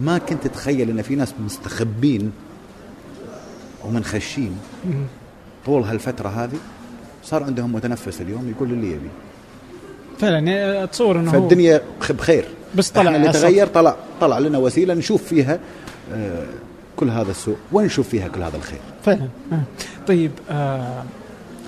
ما 0.00 0.18
كنت 0.18 0.46
تتخيل 0.46 0.90
إن 0.90 1.02
في 1.02 1.14
ناس 1.14 1.34
مستخبين 1.44 2.32
ومنخشين 3.84 4.56
طول 5.66 5.82
هالفترة 5.82 6.28
هذه 6.28 6.56
صار 7.24 7.42
عندهم 7.42 7.72
متنفس 7.72 8.20
اليوم 8.20 8.50
يقول 8.56 8.70
اللي 8.72 8.86
يبي. 8.90 9.08
فعلا 10.18 10.34
يعني 10.38 10.84
أتصور 10.84 11.18
إنه 11.20 11.32
فالدنيا 11.32 11.80
بخير. 12.10 12.44
بس 12.74 12.90
طلع 12.90 13.16
اللي 13.16 13.32
تغير 13.32 13.66
طلع 13.66 13.96
طلع 14.20 14.38
لنا 14.38 14.58
وسيلة 14.58 14.94
نشوف 14.94 15.22
فيها 15.22 15.58
آه، 16.12 16.46
كل 17.02 17.10
هذا 17.10 17.30
السوء 17.30 17.56
ونشوف 17.72 18.08
فيها 18.08 18.28
كل 18.28 18.42
هذا 18.42 18.56
الخير 18.56 18.78
فعلا 19.04 19.28
آه. 19.52 19.62
طيب 20.06 20.30
آه 20.50 21.04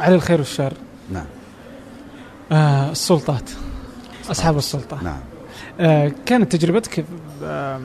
على 0.01 0.15
الخير 0.15 0.39
والشر 0.39 0.73
نعم 1.13 1.27
آه 2.53 2.91
السلطات 2.91 3.51
أصحاب 4.31 4.59
السلطة 4.59 5.03
نعم 5.03 5.21
آه 5.81 6.13
كانت 6.27 6.57
تجربتك 6.57 7.05
آه 7.43 7.81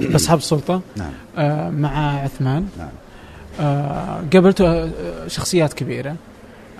باصحاب 0.00 0.38
السلطة 0.38 0.80
نعم 0.96 1.12
آه 1.38 1.70
مع 1.70 2.20
عثمان 2.20 2.68
نعم 2.78 2.88
آه 3.60 4.22
قابلت 4.32 4.60
آه، 4.60 4.90
شخصيات 5.26 5.72
كبيرة 5.72 6.16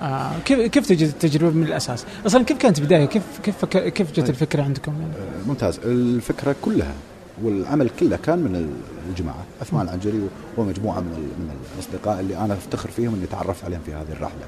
آه 0.03 0.33
كيف 0.45 0.61
كيف 0.61 0.87
تجد 0.87 1.09
التجربة 1.09 1.51
من 1.51 1.63
الأساس؟ 1.63 2.05
أصلا 2.27 2.45
كيف 2.45 2.59
كانت 2.59 2.81
بداية؟ 2.81 3.05
كيف 3.05 3.23
كيف 3.43 3.65
كيف 3.65 4.11
جت 4.11 4.21
طيب. 4.21 4.29
الفكرة 4.29 4.63
عندكم؟ 4.63 4.93
يعني؟ 5.01 5.13
آه، 5.13 5.49
ممتاز 5.49 5.81
الفكرة 5.85 6.57
كلها 6.63 6.95
والعمل 7.43 7.91
كله 8.01 8.17
كان 8.17 8.39
من 8.39 8.79
الجماعة 9.09 9.45
عثمان 9.61 9.83
العنجري 9.83 10.21
ومجموعة 10.57 11.01
من 11.01 11.13
من 11.39 11.51
الأصدقاء 11.75 12.21
اللي 12.21 12.37
أنا 12.37 12.55
أفتخر 12.55 12.91
فيهم 12.91 13.15
إني 13.15 13.27
تعرفت 13.27 13.65
عليهم 13.65 13.81
في 13.87 13.93
هذه 13.93 14.13
الرحلة. 14.13 14.45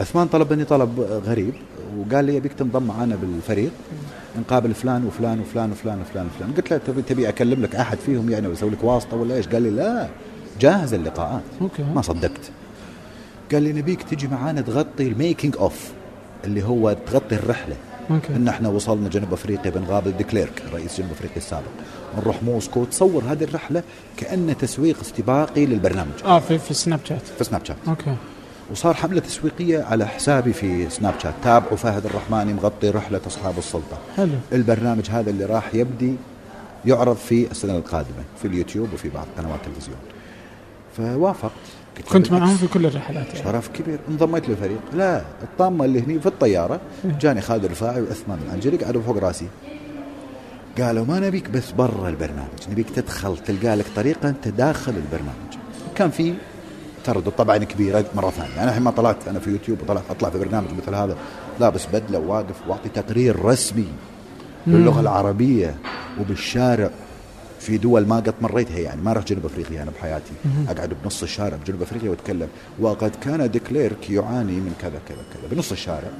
عثمان 0.00 0.26
طلب 0.26 0.52
مني 0.52 0.64
طلب 0.64 1.00
غريب 1.00 1.54
وقال 1.98 2.24
لي 2.24 2.36
يبيك 2.36 2.52
تنضم 2.52 2.82
معنا 2.82 3.16
بالفريق 3.16 3.70
نقابل 4.38 4.74
فلان 4.74 5.04
وفلان 5.04 5.40
وفلان 5.40 5.70
وفلان 5.70 6.00
وفلان 6.00 6.26
وفلان. 6.26 6.52
قلت 6.56 6.70
له 6.70 6.78
تبي 6.78 7.02
تبي 7.02 7.28
أكلم 7.28 7.62
لك 7.62 7.76
أحد 7.76 7.98
فيهم 7.98 8.30
يعني 8.30 8.48
وأسوي 8.48 8.70
لك 8.70 8.84
واسطة 8.84 9.16
ولا 9.16 9.34
إيش؟ 9.34 9.48
قال 9.48 9.62
لي 9.62 9.70
لا 9.70 10.08
جاهز 10.60 10.94
اللقاءات. 10.94 11.42
okay. 11.60 11.82
ما 11.82 12.02
صدقت. 12.02 12.50
قال 13.52 13.62
لي 13.62 13.72
نبيك 13.72 14.02
تجي 14.02 14.28
معانا 14.28 14.60
تغطي 14.60 15.08
ال 15.08 15.15
making 15.15 15.56
of 15.56 15.90
اللي 16.44 16.62
هو 16.62 16.96
تغطي 17.06 17.34
الرحلة. 17.34 17.76
okay. 18.10 18.36
إن 18.36 18.48
إحنا 18.48 18.68
وصلنا 18.68 19.08
جنوب 19.08 19.32
أفريقيا 19.32 19.70
بنقابل 19.70 20.16
ديكليرك 20.16 20.62
رئيس 20.72 20.98
جنوب 20.98 21.10
أفريقيا 21.10 21.36
السابق. 21.36 21.70
نروح 22.18 22.42
موسكو 22.42 22.84
تصور 22.84 23.22
هذه 23.28 23.44
الرحلة 23.44 23.82
كانه 24.16 24.52
تسويق 24.52 25.00
استباقي 25.00 25.66
للبرنامج. 25.66 26.24
آه 26.24 26.38
في 26.38 26.58
في 26.58 26.74
سناب 26.74 27.00
شات 27.04 27.22
في 27.38 27.44
سناب 27.44 27.64
شات 27.64 27.76
okay. 27.88 28.16
وصار 28.70 28.94
حملة 28.94 29.20
تسويقية 29.20 29.82
على 29.82 30.06
حسابي 30.06 30.52
في 30.52 30.90
سناب 30.90 31.14
شات 31.22 31.34
تابعوا 31.44 31.76
فهد 31.76 32.06
الرحماني 32.06 32.52
مغطي 32.52 32.90
رحلة 32.90 33.20
أصحاب 33.26 33.58
السلطة. 33.58 33.98
حلو. 34.16 34.30
البرنامج 34.52 35.10
هذا 35.10 35.30
اللي 35.30 35.44
راح 35.44 35.74
يبدي 35.74 36.14
يعرض 36.84 37.16
في 37.16 37.50
السنة 37.50 37.76
القادمة 37.76 38.24
في 38.42 38.48
اليوتيوب 38.48 38.88
وفي 38.94 39.08
بعض 39.08 39.26
قنوات 39.38 39.60
التلفزيون. 39.66 39.98
فوافقت. 40.96 41.52
كنت 42.12 42.32
معهم 42.32 42.56
في 42.56 42.66
كل 42.66 42.86
الرحلات 42.86 43.26
يعني. 43.26 43.44
شرف 43.44 43.68
كبير. 43.68 43.98
انضميت 44.08 44.48
للفريق. 44.48 44.80
لا 44.94 45.22
الطامة 45.42 45.84
اللي 45.84 46.00
هني 46.00 46.20
في 46.20 46.26
الطيارة 46.26 46.80
جاني 47.04 47.40
خالد 47.40 47.64
الرفاعي 47.64 48.02
وعثمان 48.02 48.38
العنجري 48.46 48.76
قعدوا 48.76 49.02
فوق 49.02 49.18
راسي. 49.18 49.46
قالوا 50.80 51.04
ما 51.04 51.20
نبيك 51.20 51.50
بس 51.50 51.70
برا 51.70 52.08
البرنامج 52.08 52.68
نبيك 52.70 52.90
تدخل 52.90 53.38
تلقى 53.38 53.76
لك 53.76 53.86
طريقة 53.96 54.28
أنت 54.28 54.48
داخل 54.48 54.92
البرنامج. 54.92 55.52
كان 55.94 56.10
في 56.10 56.34
تردد 57.04 57.30
طبعا 57.30 57.56
كبيره 57.56 58.04
مرة 58.14 58.30
ثانية. 58.30 58.62
أنا 58.62 58.68
الحين 58.68 58.82
ما 58.82 58.90
طلعت 58.90 59.28
أنا 59.28 59.38
في 59.38 59.50
يوتيوب 59.50 59.82
وطلعت 59.82 60.04
أطلع 60.10 60.30
في 60.30 60.38
برنامج 60.38 60.68
مثل 60.82 60.94
هذا. 60.94 61.16
لابس 61.60 61.86
بدله 61.92 62.18
وواقف 62.18 62.56
وأعطي 62.68 62.88
تقرير 62.88 63.44
رسمي 63.44 63.88
باللغة 64.66 65.00
العربية 65.00 65.74
وبالشارع 66.20 66.90
في 67.60 67.78
دول 67.78 68.06
ما 68.06 68.16
قد 68.16 68.34
مريتها 68.40 68.78
يعني 68.78 69.02
ما 69.02 69.12
رحت 69.12 69.28
جنوب 69.28 69.46
أفريقيا 69.46 69.82
أنا 69.82 69.90
بحياتي 69.90 70.32
أقعد 70.68 70.94
بنص 71.04 71.22
الشارع 71.22 71.56
بجنوب 71.56 71.82
أفريقيا 71.82 72.10
وأتكلم. 72.10 72.48
وقد 72.80 73.12
كان 73.22 73.50
ديكليرك 73.50 74.10
يعاني 74.10 74.52
من 74.52 74.74
كذا 74.82 75.00
كذا 75.08 75.24
كذا 75.34 75.48
بنص 75.50 75.72
الشارع. 75.72 76.10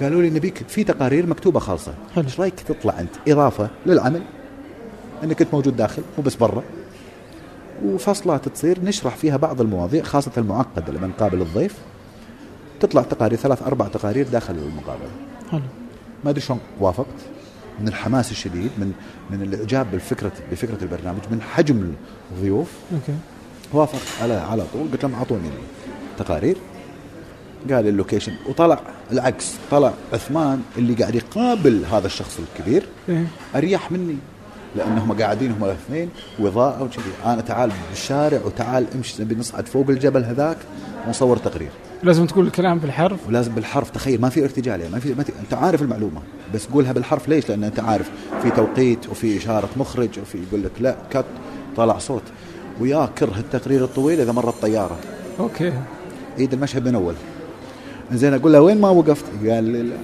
قالوا 0.00 0.22
لي 0.22 0.30
نبيك 0.30 0.68
في 0.68 0.84
تقارير 0.84 1.26
مكتوبة 1.26 1.60
خالصة. 1.60 1.94
حلو. 2.14 2.24
إيش 2.24 2.40
رأيك 2.40 2.60
تطلع 2.60 3.00
أنت؟ 3.00 3.10
إضافة 3.28 3.70
للعمل. 3.86 4.22
أنك 5.24 5.38
كنت 5.38 5.54
موجود 5.54 5.76
داخل 5.76 6.02
مو 6.18 6.24
بس 6.24 6.34
برا. 6.34 6.62
وفصلات 7.84 8.48
تصير 8.48 8.84
نشرح 8.84 9.16
فيها 9.16 9.36
بعض 9.36 9.60
المواضيع 9.60 10.02
خاصة 10.02 10.30
المعقده 10.36 10.92
لما 10.92 11.06
نقابل 11.06 11.42
الضيف. 11.42 11.74
تطلع 12.80 13.02
تقارير 13.02 13.38
ثلاث 13.38 13.62
أربع 13.62 13.88
تقارير 13.88 14.28
داخل 14.28 14.54
المقابلة. 14.54 15.10
حلو. 15.50 15.60
ما 16.24 16.30
أدري 16.30 16.40
شلون 16.40 16.60
وافقت. 16.80 17.06
من 17.80 17.88
الحماس 17.88 18.30
الشديد 18.30 18.70
من 18.78 18.92
من 19.30 19.42
الإعجاب 19.42 19.90
بالفكرة 19.90 20.32
بفكرة 20.52 20.78
البرنامج 20.82 21.20
من 21.30 21.42
حجم 21.42 21.92
الضيوف. 22.32 22.68
okay. 22.92 23.14
وافقت 23.72 24.22
على 24.22 24.34
على 24.34 24.64
طول. 24.72 24.88
قلت 24.92 25.02
لهم 25.04 25.14
أعطوني 25.14 25.48
التقارير 26.12 26.56
قال 27.70 27.88
ال 27.88 27.92
location. 27.92 28.32
وطلع 28.48 28.80
العكس. 29.12 29.52
طلع 29.70 29.92
عثمان 30.12 30.62
اللي 30.78 30.94
قاعد 30.94 31.14
يقابل 31.14 31.84
هذا 31.92 32.06
الشخص 32.06 32.38
الكبير 32.38 32.82
إيه. 33.08 33.26
أريح 33.56 33.92
مني 33.92 34.16
لأنهم 34.76 35.12
قاعدين 35.12 35.50
هم 35.50 35.64
الاثنين 35.64 36.08
واضاءه 36.38 36.82
وكذي 36.82 37.12
أنا 37.26 37.40
تعال 37.40 37.72
بالشارع 37.90 38.40
وتعال 38.44 38.86
امشي 38.94 39.22
نبي 39.22 39.34
نصعد 39.34 39.66
فوق 39.66 39.90
الجبل 39.90 40.24
هذاك 40.24 40.56
ونصور 41.06 41.36
تقرير. 41.36 41.70
لازم 42.02 42.26
تقول 42.26 42.46
الكلام 42.46 42.78
بالحرف. 42.78 43.28
ولازم 43.28 43.52
بالحرف. 43.54 43.90
تخيل 43.90 44.20
ما 44.20 44.28
في 44.28 44.44
ارتجال 44.44 44.80
يعني 44.80 44.92
ما 44.92 44.98
في 44.98 45.14
ما 45.14 45.22
ت... 45.22 45.30
أنت 45.40 45.54
عارف 45.54 45.82
المعلومة 45.82 46.20
بس 46.54 46.66
قولها 46.66 46.92
بالحرف 46.92 47.28
ليش؟ 47.28 47.48
لأن 47.48 47.64
أنت 47.64 47.80
عارف. 47.80 48.10
في 48.42 48.50
توقيت 48.50 49.08
وفي 49.08 49.38
إشارة 49.38 49.68
مخرج 49.76 50.18
وفي 50.22 50.38
يقول 50.48 50.64
لك 50.64 50.72
لا 50.80 50.96
كت 51.10 51.24
طلع 51.76 51.98
صوت. 51.98 52.22
ويا 52.80 53.08
كره 53.18 53.38
التقرير 53.38 53.84
الطويل 53.84 54.20
إذا 54.20 54.32
مرت 54.32 54.54
طياره 54.62 54.98
أوكي. 55.40 55.72
عيد 56.38 56.52
المشهد 56.52 56.88
من 56.88 56.94
أول. 56.94 57.14
زين 58.12 58.34
أقول 58.34 58.52
له 58.52 58.60
وين 58.60 58.80
ما 58.80 58.88
وقفت؟ 58.88 59.24
قال 59.48 59.72
لا 59.88 59.96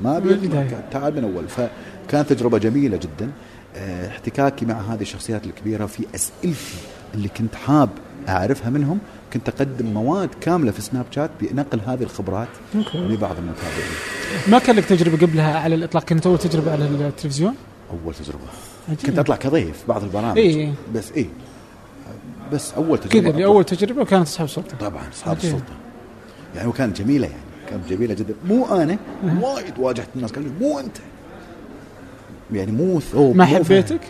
ما. 0.00 0.16
أبي 0.16 0.50
تعال 0.90 1.16
من 1.16 1.24
أول. 1.24 1.44
فكانت 1.48 2.32
تجربة 2.32 2.58
جميلة 2.58 2.96
جدا. 2.96 3.30
آه، 3.76 4.08
احتكاكي 4.08 4.66
مع 4.66 4.74
هذه 4.74 5.02
الشخصيات 5.02 5.46
الكبيرة 5.46 5.86
في 5.86 6.06
أسئلتي 6.14 6.76
اللي 7.14 7.28
كنت 7.28 7.54
حاب 7.54 7.88
أعرفها 8.28 8.70
منهم 8.70 8.98
كنت 9.32 9.48
أقدم 9.48 9.86
مواد 9.86 10.28
كاملة 10.40 10.70
في 10.70 10.82
سناب 10.82 11.04
شات 11.10 11.30
بنقل 11.40 11.80
هذه 11.86 12.02
الخبرات 12.02 12.48
لبعض 12.94 13.36
المتابعين. 13.38 13.92
ما 14.48 14.58
كان 14.58 14.76
لك 14.76 14.84
تجربة 14.84 15.26
قبلها 15.26 15.58
على 15.58 15.74
الإطلاق؟ 15.74 16.04
كانت 16.04 16.26
أول 16.26 16.38
تجربة 16.38 16.72
على 16.72 16.84
التلفزيون؟ 16.84 17.54
أول 17.90 18.14
تجربة. 18.14 18.44
عجيب. 18.88 19.06
كنت 19.06 19.18
أطلع 19.18 19.36
كضيف 19.36 19.84
بعض 19.88 20.02
البرامج. 20.02 20.38
إيه. 20.38 20.72
بس 20.94 21.12
إيه. 21.12 21.26
بس 22.52 22.72
أول 22.72 22.98
تجربة 22.98 23.30
كذا. 23.30 23.44
أول 23.44 23.64
تجربة 23.64 24.04
كانت 24.04 24.26
أصحاب 24.26 24.48
سلطه 24.48 24.76
طبعا 24.76 25.02
أصحاب. 25.12 25.36
السلطة. 25.36 25.72
يعني 26.56 26.68
وكانت 26.68 27.02
جميلة 27.02 27.26
يعني. 27.26 27.51
كانت 27.72 27.88
جميلة 27.92 28.14
جدا 28.14 28.34
مو 28.48 28.66
أنا 28.66 28.96
وايد 29.40 29.78
واجهت 29.78 30.08
الناس 30.16 30.32
قالوا 30.32 30.48
لي 30.48 30.54
مو 30.66 30.78
أنت 30.78 30.96
يعني 32.52 32.72
مو 32.72 33.00
ثوب 33.00 33.36
ما. 33.36 33.44
حبيتك؟ 33.44 34.00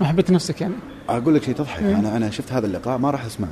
ما 0.00 0.06
حبيت 0.06 0.30
نفسك 0.30 0.60
يعني؟ 0.60 0.74
أقول 1.08 1.34
لك 1.34 1.42
شيء 1.42 1.54
تضحك 1.54 1.82
إيه. 1.82 1.98
أنا 1.98 2.16
أنا 2.16 2.30
شفت 2.30 2.52
هذا 2.52 2.66
اللقاء 2.66 2.98
ما 2.98 3.10
راح 3.10 3.24
أسمعه 3.24 3.48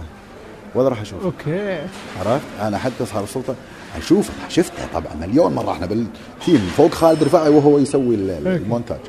ولا 0.74 0.88
راح 0.88 1.00
أشوفه 1.00 1.24
okay 1.24 1.78
عرفت 2.20 2.46
أنا 2.60 2.78
حتى 2.78 3.02
اصحاب 3.02 3.24
السلطة 3.24 3.54
أشوفه 3.96 4.32
شفته 4.48 4.86
طبعا 4.94 5.14
مليون 5.20 5.52
مرة 5.54 5.72
إحنا 5.72 5.86
بال 5.86 6.14
team 6.14 6.70
فوق 6.76 6.94
خالد 6.94 7.22
رفاعي 7.22 7.48
وهو 7.48 7.78
يسوي. 7.78 8.14
المونتاج 8.14 9.00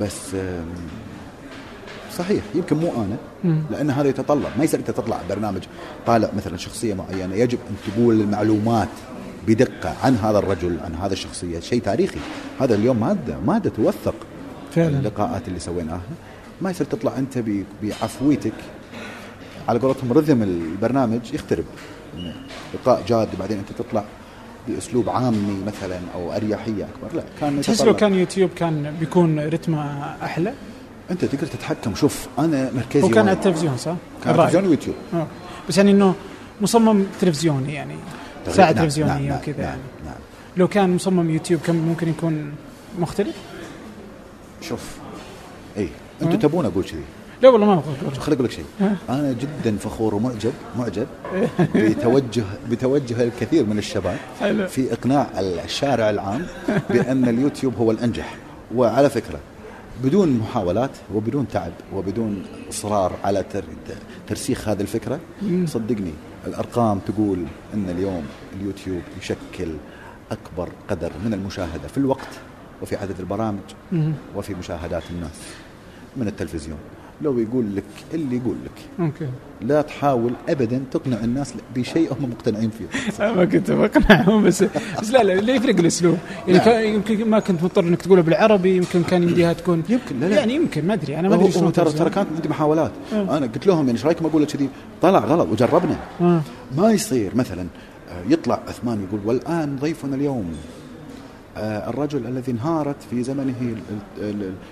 بس 0.00 0.36
صحيح 2.18 2.42
يمكن 2.54 2.76
مو 2.76 2.88
أنا. 2.88 3.16
لأن 3.70 3.90
هذا 3.90 4.08
يتطلب. 4.08 4.48
ما 4.58 4.64
يصير 4.64 4.80
انت 4.80 4.90
تطلع 4.90 5.20
برنامج 5.28 5.62
طالع 6.06 6.30
مثلا 6.36 6.56
شخصية 6.56 6.94
معينة. 6.94 7.34
يجب 7.34 7.58
أن 7.70 7.92
تقول 7.92 8.20
المعلومات 8.20 8.88
بدقة 9.46 9.94
عن 10.02 10.16
هذا 10.16 10.38
الرجل 10.38 10.80
عن 10.84 10.94
هذا 10.94 11.12
الشخصية. 11.12 11.60
شيء 11.60 11.82
تاريخي. 11.82 12.18
هذا 12.60 12.74
اليوم 12.74 13.00
ماده 13.00 13.38
ماده 13.46 13.70
توثق 13.70 14.14
فعلا. 14.74 14.98
اللقاءات 14.98 15.48
اللي 15.48 15.58
سويناها. 15.58 16.00
ما 16.60 16.70
يصير 16.70 16.86
تطلع 16.86 17.18
أنت 17.18 17.44
بعفويتك. 17.82 18.52
على 19.68 19.78
قولتهم 19.78 20.12
رذم 20.12 20.42
البرنامج 20.42 21.34
يخترب. 21.34 21.64
لقاء 22.74 23.02
جاد 23.08 23.28
بعدين 23.38 23.58
أنت 23.58 23.78
تطلع 23.78 24.04
بأسلوب 24.68 25.08
عامي 25.08 25.62
مثلا 25.66 25.98
أو 26.14 26.32
أريحية 26.32 26.84
أكبر. 26.84 27.16
لا 27.16 27.22
كان 27.40 27.60
تحس 27.60 27.82
لو. 27.82 27.96
كان 27.96 28.14
يوتيوب 28.14 28.50
كان 28.56 28.94
بيكون 29.00 29.40
رتمه 29.40 30.04
أحلى؟ 30.22 30.52
أنت 31.12 31.24
تقدر 31.24 31.46
تتحكم 31.46 31.94
شوف 31.94 32.26
أنا 32.38 32.70
مركزي 32.74 33.02
هو 33.02 33.08
كان 33.08 33.18
وين؟ 33.18 33.28
على 33.28 33.32
التلفزيون 33.32 33.76
صح؟ 33.76 33.94
كان 34.24 34.34
الرأي. 34.34 34.46
تلفزيون 34.46 34.66
ويوتيوب 34.66 34.96
آه. 35.14 35.26
بس 35.68 35.76
يعني 35.76 35.90
إنه 35.90 36.14
مصمم 36.60 37.04
تلفزيوني 37.20 37.74
يعني 37.74 37.94
ساعة 38.48 38.72
نعم، 38.72 38.82
تلفزيونية 38.84 39.28
نعم، 39.28 39.38
وكذا 39.38 39.56
نعم، 39.56 39.66
يعني 39.66 39.80
نعم 40.04 40.14
لو 40.56 40.68
كان 40.68 40.94
مصمم 40.94 41.30
يوتيوب 41.30 41.60
كان 41.60 41.76
ممكن 41.76 42.08
يكون 42.08 42.52
مختلف؟ 42.98 43.36
شوف 44.60 44.80
اي 45.76 45.88
أنتم 46.22 46.38
تبون 46.38 46.66
أقول 46.66 46.84
كذي 46.84 47.02
لا 47.42 47.48
والله 47.48 47.66
ما 47.66 47.74
بقول 47.74 48.14
خليني 48.18 48.34
أقول 48.34 48.44
لك 48.44 48.50
شيء 48.50 48.64
أنا 49.08 49.32
جدا 49.40 49.76
فخور 49.76 50.14
ومعجب 50.14 50.52
معجب 50.78 51.06
بتوجه 51.74 52.44
بتوجه 52.70 53.24
الكثير 53.24 53.66
من 53.66 53.78
الشباب. 53.78 54.16
في 54.68 54.92
إقناع 54.92 55.26
الشارع 55.64 56.10
العام 56.10 56.46
بأن 56.90 57.28
اليوتيوب 57.28 57.76
هو 57.76 57.90
الأنجح 57.90 58.34
وعلى 58.74 59.10
فكرة 59.10 59.40
بدون 60.04 60.28
محاولات 60.38 60.90
وبدون 61.14 61.48
تعب 61.48 61.72
وبدون 61.94 62.42
إصرار 62.70 63.12
على 63.24 63.42
تر- 63.42 63.64
ترسيخ 64.28 64.68
هذه 64.68 64.80
الفكرة 64.80 65.20
صدقني 65.66 66.12
الأرقام 66.46 66.98
تقول 66.98 67.44
إن 67.74 67.90
اليوم 67.90 68.24
اليوتيوب 68.60 69.02
يشكل 69.20 69.68
أكبر 70.30 70.68
قدر 70.90 71.10
من 71.24 71.34
المشاهدة 71.34 71.88
في 71.88 71.98
الوقت 71.98 72.28
وفي 72.82 72.96
عدد 72.96 73.20
البرامج 73.20 73.60
وفي 74.36 74.54
مشاهدات 74.54 75.02
الناس 75.10 75.40
من 76.16 76.28
التلفزيون. 76.28 76.78
لو 77.22 77.38
يقول 77.38 77.76
لك 77.76 77.84
اللي 78.14 78.36
يقول 78.36 78.56
لك 78.64 79.04
okay 79.06 79.28
لا 79.60 79.82
تحاول 79.82 80.32
ابدا 80.48 80.82
تقنع 80.90 81.16
الناس 81.24 81.54
بشيء 81.76 82.12
هم 82.12 82.30
مقتنعين 82.30 82.70
فيه 82.70 82.84
ما 83.36 83.44
كنت 83.44 83.70
بقنعهم 83.70 84.44
بس 84.44 84.64
بس 85.00 85.10
لا 85.10 85.22
لا 85.22 85.32
لا 85.32 85.54
يفرق 85.54 85.78
الأسلوب 85.78 86.18
يعني 86.48 86.58
نعم. 86.86 86.94
يمكن 86.94 87.30
ما 87.30 87.40
كنت 87.40 87.62
مضطر 87.62 87.84
إنك 87.84 88.02
تقولها 88.02 88.22
بالعربي 88.22 88.76
يمكن 88.76 89.02
كان 89.02 89.22
يمديها 89.22 89.52
تكون 89.52 89.82
يمكن، 89.88 90.20
لا، 90.20 90.26
لا. 90.26 90.36
يعني 90.36 90.54
يمكن 90.54 90.86
ما 90.86 90.94
أدري 90.94 91.18
أنا 91.18 91.28
ما 91.28 91.34
أدري 91.34 91.52
ترى. 91.52 91.92
ترى 91.92 92.10
كانت 92.10 92.28
عندي 92.36 92.48
محاولات 92.48 92.92
آه. 93.12 93.36
أنا 93.36 93.46
قلت 93.46 93.66
لهم 93.66 93.86
يعني 93.86 93.92
إيش 93.92 94.06
رأيكم 94.06 94.26
أقول 94.26 94.44
كذي 94.44 94.68
طلع 95.02 95.18
غلط 95.18 95.48
وجربنا 95.48 95.96
آه. 96.20 96.42
ما 96.76 96.90
يصير 96.92 97.36
مثلا 97.36 97.66
آه، 98.10 98.22
يطلع 98.28 98.60
عثمان 98.68 99.06
يقول 99.08 99.20
والآن 99.24 99.76
ضيفنا 99.76 100.16
اليوم 100.16 100.52
الرجل 101.56 102.26
الذي 102.26 102.52
انهارت 102.52 102.96
في 103.10 103.22
زمنه 103.22 103.76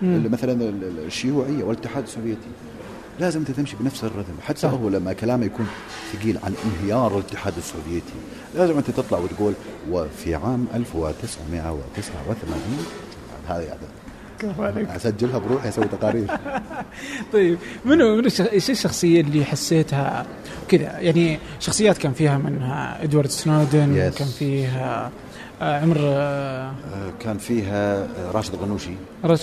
مثلا 0.03 0.53
ال- 0.53 0.85
ال- 0.85 1.05
الشيوعية 1.07 1.64
والاتحاد 1.64 2.03
السوفيتي. 2.03 2.49
لازم 3.20 3.41
انت 3.41 3.51
تمشي 3.51 3.76
بنفس 3.81 4.05
الرذم 4.05 4.35
حتى 4.43 4.66
هو 4.66 4.89
لما 4.89 5.12
كلامه 5.12 5.47
يكون 5.47 5.66
ثقيل 6.12 6.39
عن 6.45 6.55
انهيار 6.64 7.18
الاتحاد 7.18 7.53
السوفيتي 7.59 8.12
لازم 8.55 8.76
أنت 8.76 8.91
تطلع 8.91 9.18
وتقول 9.18 9.53
وفي 9.91 10.35
عام 10.35 10.66
1989 10.74 12.87
هذا 13.49 13.62
يعني. 13.62 13.81
عليك. 14.59 14.89
أسجلها 14.89 15.39
بروحي 15.39 15.68
أسوي 15.68 15.85
تقارير. 15.85 16.26
طيب 17.33 17.59
منو 17.85 18.16
منو 18.16 18.28
إيش 18.53 18.70
الشخصية 18.70 19.20
اللي 19.20 19.45
حسيتها 19.45 20.26
كذا؟ 20.68 20.99
يعني 20.99 21.39
شخصيات 21.61 21.99
كان 21.99 22.12
فيها 22.12 22.39
منها 22.39 23.03
إدوارد 23.05 23.31
سنودن 23.31 24.11
Yes. 24.12 24.18
كان 24.18 24.28
فيها 24.28 25.07
آه، 25.07 25.11
عمر 25.61 25.96
آه، 26.00 26.70
آه، 26.70 27.12
كان 27.20 27.38
فيها 27.38 28.02
آه، 28.02 28.30
راشد 28.30 28.54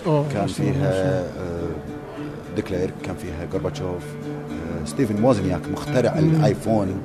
أوه 0.08 0.30
كان 0.34 0.48
فيها 0.48 1.22
آه، 1.22 1.70
ديكليرك 2.56 2.94
كان 3.04 3.16
فيها 3.16 3.48
غورباتشوف 3.54 4.04
آه، 4.82 4.86
ستيفن 4.86 5.24
ووزنياك 5.24 5.68
مخترع 5.68 6.20
الآيفون. 6.20 7.02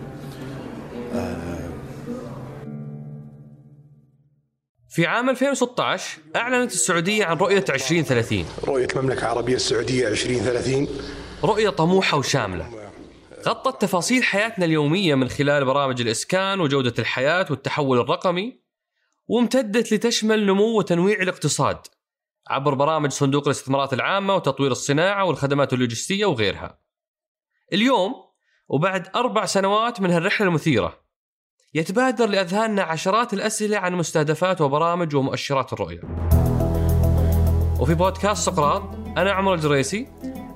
في 4.88 5.06
عام 5.06 5.30
2016 5.30 6.18
أعلنت 6.36 6.72
السعودية 6.72 7.24
عن 7.24 7.36
رؤية 7.36 7.64
2030 7.68 8.44
رؤية 8.64 8.86
المملكة 8.96 9.18
العربية 9.22 9.54
السعودية 9.54 10.08
2030 10.08 10.88
رؤية 11.44 11.68
طموحة 11.70 12.18
وشاملة. 12.18 12.66
غطت 13.48 13.82
تفاصيل 13.82 14.22
حياتنا 14.22 14.64
اليومية 14.64 15.14
من 15.14 15.28
خلال 15.28 15.64
برامج 15.64 16.00
الإسكان 16.00 16.60
وجودة 16.60 16.94
الحياة 16.98 17.46
والتحول 17.50 18.00
الرقمي. 18.00 18.61
وامتدت 19.26 19.92
لتشمل 19.92 20.46
نمو 20.46 20.78
وتنويع 20.78 21.22
الاقتصاد 21.22 21.78
عبر 22.48 22.74
برامج 22.74 23.10
صندوق 23.10 23.44
الاستثمارات 23.44 23.92
العامة 23.92 24.34
وتطوير 24.34 24.70
الصناعة 24.72 25.24
والخدمات 25.24 25.72
اللوجستية 25.72 26.26
وغيرها. 26.26 26.78
اليوم 27.72 28.14
وبعد 28.68 29.08
أربع 29.16 29.44
سنوات 29.44 30.00
من 30.00 30.10
هالرحلة 30.10 30.48
المثيرة 30.48 31.02
يتبادر 31.74 32.26
لأذهاننا 32.26 32.82
عشرات 32.82 33.32
الأسئلة 33.32 33.78
عن 33.78 33.94
مستهدفات 33.94 34.60
وبرامج 34.60 35.14
ومؤشرات 35.16 35.72
الرؤية. 35.72 36.00
وفي 37.80 37.94
بودكاست 37.94 38.46
سقراط 38.46 38.82
أنا 39.18 39.32
عمر 39.32 39.54
الجريسي 39.54 40.08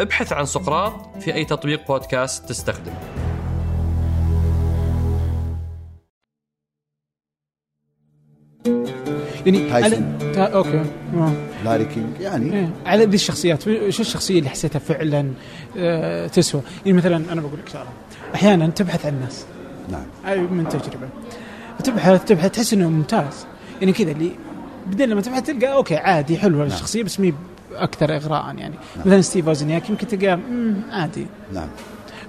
ابحث 0.00 0.32
عن 0.32 0.44
سقراط 0.44 0.92
في 1.20 1.34
أي 1.34 1.44
تطبيق 1.44 1.86
بودكاست 1.88 2.48
تستخدمه 2.48 2.94
يعني 9.46 9.70
تايسون. 9.70 9.82
على 9.82 10.32
تا... 10.34 10.44
okay. 10.44 10.84
لاري 11.64 11.84
كينج 11.84 12.20
يعني. 12.20 12.52
إيه. 12.52 12.70
على 12.86 13.04
ذي 13.04 13.14
الشخصيات. 13.14 13.62
شو 13.62 14.02
الشخصية 14.02 14.38
اللي 14.38 14.50
حسيتها 14.50 14.78
فعلا 14.78 15.32
آه 15.76 16.26
تسوى؟ 16.26 16.62
يعني 16.86 16.98
مثلا 16.98 17.32
أنا 17.32 17.40
بقول 17.40 17.58
لك 17.58 17.68
شغلة. 17.68 17.88
أحيانا 18.34 18.66
تبحث 18.66 19.06
عن 19.06 19.14
الناس 19.14 19.44
نعم. 19.88 20.06
هاي 20.24 20.40
من 20.40 20.68
تجربة. 20.68 21.08
تبحث 21.84 22.24
تبحث 22.24 22.50
تحس 22.50 22.72
إنه 22.72 22.88
ممتاز. 22.88 23.46
يعني 23.80 23.92
كذا 23.92 24.10
اللي 24.10 24.30
بعدين 24.86 25.08
لما 25.08 25.20
تبحث 25.20 25.42
تلقى 25.42 25.72
okay 25.72 25.96
عادي 25.96 26.38
حلوة 26.38 26.66
الشخصية 26.66 27.02
بس 27.02 27.20
مي 27.20 27.34
أكثر 27.74 28.16
إغراء 28.16 28.54
يعني. 28.56 28.74
مثلا 29.06 29.20
ستيف 29.20 29.48
ووزنياك 29.48 29.90
يمكن 29.90 30.06
تلقاه 30.06 30.38
عادي. 30.90 31.26
نعم. 31.54 31.68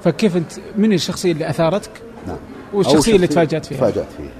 فكيف 0.03 0.37
أنت 0.37 0.51
من 0.77 0.93
الشخصية 0.93 1.31
اللي 1.31 1.49
أثارتك؟ 1.49 1.91
نعم. 2.27 2.37
والشخصية 2.73 3.11
أو 3.11 3.15
اللي 3.15 3.27
تفاجأت 3.27 3.65
فيها؟ 3.65 3.77
تفاجأت 3.77 4.07
فيها. 4.17 4.31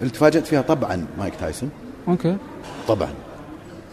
اللي 0.00 0.12
تفاجأت 0.12 0.46
فيها 0.46 0.60
طبعا 0.60 1.06
مايك 1.18 1.34
تايسون. 1.40 1.70
okay. 2.08 2.36
طبعا. 2.88 3.08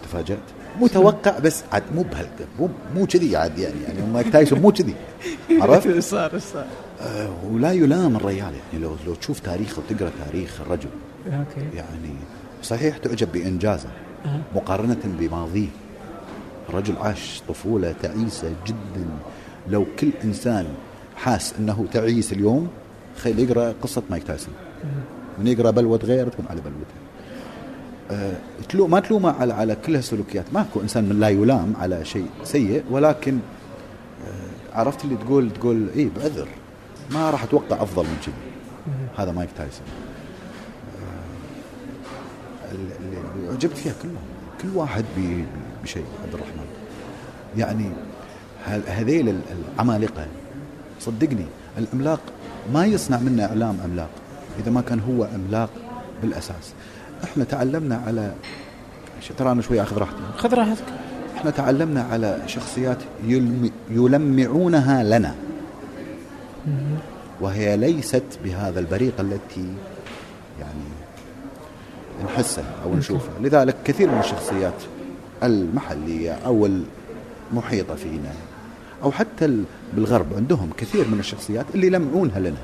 تفاجأت. 0.03 0.39
متوقع 0.79 1.39
بس 1.39 1.63
عاد 1.71 1.83
مو 1.95 2.01
بهالقد 2.01 2.47
مو 2.59 2.69
مو 2.95 3.05
كذي 3.05 3.35
عاد 3.37 3.59
يعني. 3.59 3.75
يعني 3.87 4.11
مايك 4.13 4.29
تايسون 4.29 4.59
مو 4.59 4.71
كذي. 4.71 4.95
عرفت؟ 5.61 5.99
صار 6.13 6.39
صار. 6.39 6.65
آه 7.01 7.29
ولا 7.51 7.71
يلام 7.71 8.15
الرجال 8.15 8.37
يعني. 8.37 8.57
لو 8.73 8.95
لو 9.07 9.15
تشوف 9.15 9.39
تاريخه 9.39 9.81
وتقرأ 9.89 10.11
تاريخ 10.25 10.61
الرجل. 10.61 10.89
okay. 11.25 11.77
يعني 11.77 12.13
صحيح 12.63 12.97
تعجب 12.97 13.31
بإنجازه. 13.31 13.89
مقارنة 14.55 14.97
بماضيه. 15.05 15.67
الرجل 16.69 16.97
عاش 16.97 17.41
طفولة 17.49 17.95
تعيسة 18.01 18.53
جدا. 18.67 19.05
لو 19.67 19.85
كل 19.99 20.09
إنسان 20.23 20.67
حاس 21.15 21.53
أنه 21.59 21.85
تعيس 21.93 22.33
اليوم 22.33 22.67
خيل 23.17 23.39
يقرأ 23.39 23.73
قصة 23.81 24.03
مايك 24.09 24.23
تايسون. 24.23 24.53
من 25.39 25.47
يقرأ 25.47 25.71
بلوة 25.71 25.99
غير 26.03 26.29
تكون 26.29 26.45
على 26.49 26.61
بلوته. 26.61 26.99
أه 28.11 28.37
تلو 28.69 28.87
ما 28.87 28.99
تلومه 28.99 29.31
على 29.31 29.53
على 29.53 29.75
كل 29.75 29.95
هالسلوكيات. 29.95 30.45
ماكو 30.53 30.81
إنسان 30.81 31.03
من 31.03 31.19
لا 31.19 31.29
يلام 31.29 31.73
على 31.79 32.05
شيء 32.05 32.29
سيء 32.43 32.83
ولكن 32.91 33.39
أه 34.27 34.79
عرفت 34.79 35.03
اللي 35.05 35.15
تقول؟ 35.15 35.51
تقول 35.51 35.87
اي 35.95 36.09
بعذر. 36.17 36.47
ما 37.11 37.29
راح 37.29 37.43
أتوقع 37.43 37.83
أفضل 37.83 38.03
من 38.03 38.17
كذي. 38.25 38.33
هذا 39.17 39.31
مايك 39.31 39.49
تايسون. 39.57 39.85
آه، 41.01 42.71
اللي 42.71 43.17
عجبت 43.51 43.77
فيها 43.77 43.93
كلهم. 44.01 44.38
كل 44.61 44.67
واحد 44.75 45.05
بشيء 45.83 46.05
عبد 46.23 46.33
الرحمن. 46.33 46.65
يعني 47.57 47.89
هذيل 48.87 49.29
ال- 49.29 49.41
العمالقة 49.75 50.27
صدقني 50.99 51.45
العملاق 51.77 52.19
ما 52.73 52.85
يصنع 52.85 53.17
منه 53.17 53.45
إعلام 53.45 53.77
عملاق 53.83 54.09
إذا 54.59 54.71
ما 54.71 54.81
كان 54.81 54.99
هو 54.99 55.23
عملاق 55.23 55.69
بالأساس. 56.21 56.73
إحنا 57.23 57.43
تعلمنا 57.43 58.01
على 58.07 58.33
ترى 59.37 59.51
أنا 59.51 59.61
شوي 59.61 59.81
أخذ 59.81 59.97
راحتي. 59.97 60.17
خذ 60.37 60.53
راحتك. 60.53 60.83
إحنا 61.37 61.51
تعلمنا 61.51 62.01
على 62.03 62.41
شخصيات 62.47 62.97
يلم 63.23 63.71
يلمعونها 63.89 65.03
لنا. 65.03 65.35
وهي 67.41 67.77
ليست 67.77 68.23
بهذا 68.43 68.79
البريق 68.79 69.19
التي 69.19 69.73
يعني 70.59 70.89
نحسها 72.25 72.75
أو 72.85 72.95
نشوفها 72.95 73.33
لذلك 73.41 73.75
كثير 73.85 74.07
من 74.11 74.19
الشخصيات 74.19 74.73
المحلية 75.43 76.31
أو 76.31 76.69
المحيطة 77.51 77.95
فينا 77.95 78.31
أو 79.03 79.11
حتى 79.11 79.45
ال- 79.45 79.63
بالغرب 79.93 80.25
عندهم 80.35 80.69
كثير 80.77 81.07
من 81.07 81.19
الشخصيات 81.19 81.65
اللي 81.75 81.87
يلمعونها 81.87 82.39
لنا. 82.39 82.57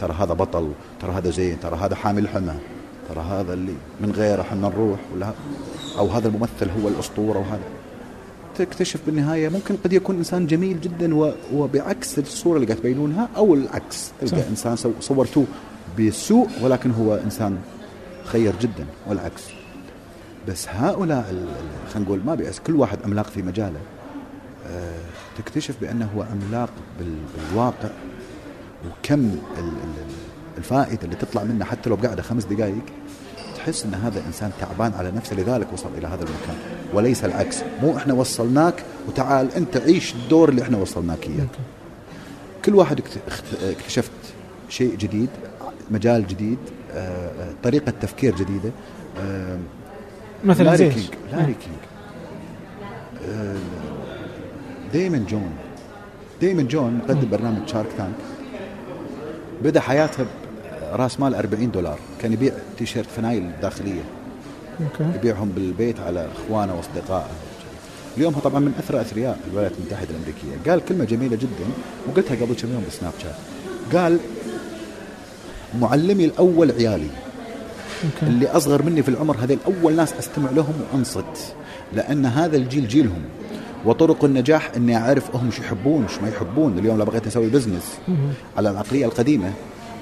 ترى 0.00 0.12
هذا 0.12 0.32
بطل 0.34 0.70
ترى 1.00 1.12
هذا 1.12 1.30
زين 1.30 1.60
ترى 1.60 1.76
هذا 1.76 1.94
حامل 1.94 2.28
حمى 2.28 2.54
ترى 3.08 3.20
هذا 3.30 3.52
اللي 3.54 3.72
من 4.00 4.10
غيره 4.12 4.40
إحنا 4.42 4.68
نروح 4.68 4.98
ولا 5.14 5.32
أو 5.98 6.06
هذا 6.08 6.28
الممثل 6.28 6.70
هو 6.82 6.88
الأسطورة 6.88 7.38
وهذا 7.38 7.60
تكتشف 8.58 9.00
بالنهاية 9.06 9.48
ممكن 9.48 9.76
قد 9.84 9.92
يكون 9.92 10.16
إنسان 10.16 10.46
جميل 10.46 10.80
جدا 10.80 11.14
وبعكس 11.54 12.18
الصورة 12.18 12.56
اللي 12.56 12.66
قاعد 12.66 12.78
تبينونها 12.78 13.28
أو 13.36 13.54
العكس 13.54 14.10
تلقى. 14.20 14.48
إنسان 14.50 14.76
صورتوه 15.00 15.44
بسوء 15.98 16.48
ولكن 16.62 16.90
هو 16.90 17.14
إنسان 17.14 17.58
خير 18.32 18.54
جدا 18.60 18.86
والعكس. 19.08 19.42
بس 20.48 20.68
هؤلاء 20.68 21.22
خلينا 21.94 22.06
نقول 22.08 22.20
ما 22.26 22.34
بيأس 22.34 22.60
كل 22.60 22.76
واحد 22.76 22.98
عملاق 23.04 23.26
في 23.26 23.42
مجاله. 23.42 23.80
آه، 24.66 25.00
تكتشف 25.38 25.74
بأنه 25.80 26.08
هو 26.16 26.22
عملاق 26.22 26.70
بال- 26.98 27.18
بالواقع 27.50 27.88
وكم 28.86 29.20
ال- 29.58 29.62
ال- 29.64 30.14
الفائدة 30.58 30.98
اللي 31.04 31.16
تطلع 31.16 31.44
منه 31.44 31.64
حتى 31.64 31.90
لو 31.90 31.96
قاعدة 31.96 32.22
خمس 32.22 32.44
دقائق 32.44 32.82
تحس 33.56 33.84
إن 33.84 33.94
هذا 33.94 34.22
إنسان 34.26 34.50
تعبان 34.60 34.92
على 34.94 35.10
نفسه 35.10 35.36
لذلك 35.36 35.72
وصل 35.72 35.88
إلى 35.98 36.06
هذا 36.06 36.22
المكان. 36.22 36.56
وليس 36.94 37.24
العكس 37.24 37.56
مو 37.82 37.96
إحنا 37.96 38.14
وصلناك 38.14 38.84
وتعال 39.08 39.54
أنت 39.54 39.76
عيش 39.76 40.14
الدور 40.14 40.48
اللي 40.48 40.62
إحنا 40.62 40.78
وصلناك 40.78 41.26
إياه. 41.26 41.46
كل 42.64 42.74
واحد 42.74 43.00
اكتشفت 43.62 44.10
شيء 44.68 44.96
جديد 44.96 45.28
مجال 45.90 46.26
جديد 46.26 46.58
طريقة 47.62 47.92
تفكير 48.00 48.36
جديدة. 48.36 48.70
آه، 49.20 49.58
مثلا 50.44 50.64
لاري؟ 50.64 50.90
كينج 50.90 51.04
لاري 51.32 51.54
كينج 51.54 51.76
آه، 53.28 53.56
دايموند 54.92 55.26
جون. 55.26 55.50
دايموند 56.40 56.66
جون 56.66 56.94
مقدم 56.94 57.30
برنامج 57.30 57.68
شارك 57.68 57.88
تانك. 57.96 58.14
بدا 59.62 59.80
حياته 59.80 60.26
راس 60.92 61.20
مال 61.20 61.34
40 61.34 61.70
دولار. 61.70 61.98
كان 62.22 62.32
يبيع 62.32 62.52
تيشيرت 62.78 63.06
فنايل 63.16 63.50
داخلية. 63.62 64.02
okay. 64.80 65.18
يبيعهم 65.18 65.48
بالبيت 65.48 66.00
على 66.00 66.28
إخوانه 66.36 66.74
وأصدقائه. 66.74 67.30
اليوم 68.16 68.34
هو 68.34 68.40
طبعا 68.40 68.60
من 68.60 68.74
أثرى 68.78 69.00
أثرياء 69.00 69.38
الولايات 69.50 69.72
المتحدة 69.78 70.10
الأمريكية. 70.10 70.70
قال 70.70 70.84
كلمة 70.84 71.04
جميلة 71.04 71.36
جدا 71.36 71.66
وقلتها 72.08 72.34
قبل 72.34 72.54
كم 72.54 72.72
يوم 72.72 72.82
بالسناب 72.82 73.12
شات. 73.22 73.34
قال 73.96 74.18
معلمي 75.80 76.24
الأول 76.24 76.70
عيالي. 76.70 77.08
okay. 78.04 78.26
اللي 78.26 78.46
أصغر 78.46 78.82
مني 78.82 79.02
في 79.02 79.08
العمر 79.08 79.36
هذول 79.36 79.58
أول 79.66 79.96
ناس 79.96 80.12
أستمع 80.12 80.50
لهم 80.50 80.74
وأنصت 80.92 81.54
لأن 81.92 82.26
هذا 82.26 82.56
الجيل 82.56 82.88
جيلهم. 82.88 83.22
وطرق 83.84 84.24
النجاح 84.24 84.70
إني 84.76 84.96
أعرف 84.96 85.36
هم 85.36 85.50
شو 85.50 85.62
يحبون 85.62 86.08
شو 86.08 86.20
ما 86.22 86.28
يحبون. 86.28 86.78
اليوم 86.78 86.98
لو 86.98 87.04
بغيت 87.04 87.26
أسوي 87.26 87.46
business 87.46 87.98
على 88.56 88.70
العقلية 88.70 89.06
القديمة 89.06 89.52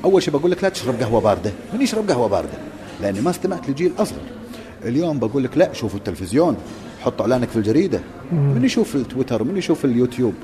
أول 0.04 0.22
شيء 0.22 0.34
بقول 0.34 0.50
لك 0.50 0.62
لا 0.62 0.68
تشرب 0.68 0.94
قهوة 1.00 1.20
باردة. 1.20 1.52
من 1.74 1.80
يشرب 1.80 2.10
قهوة 2.10 2.28
باردة؟ 2.28 2.58
لأني 3.02 3.20
ما 3.20 3.30
استمعت 3.30 3.70
لجيل 3.70 3.92
أصغر. 3.98 4.20
اليوم 4.84 5.18
بقول 5.18 5.44
لك 5.44 5.58
لا 5.58 5.72
شوفوا 5.72 5.98
التلفزيون 5.98 6.56
حط 7.00 7.20
إعلانك 7.20 7.48
في 7.48 7.56
الجريدة. 7.56 8.00
من 8.32 8.64
يشوف 8.64 8.96
التويتر 8.96 9.44
من 9.44 9.56
يشوف 9.56 9.84
اليوتيوب. 9.84 10.34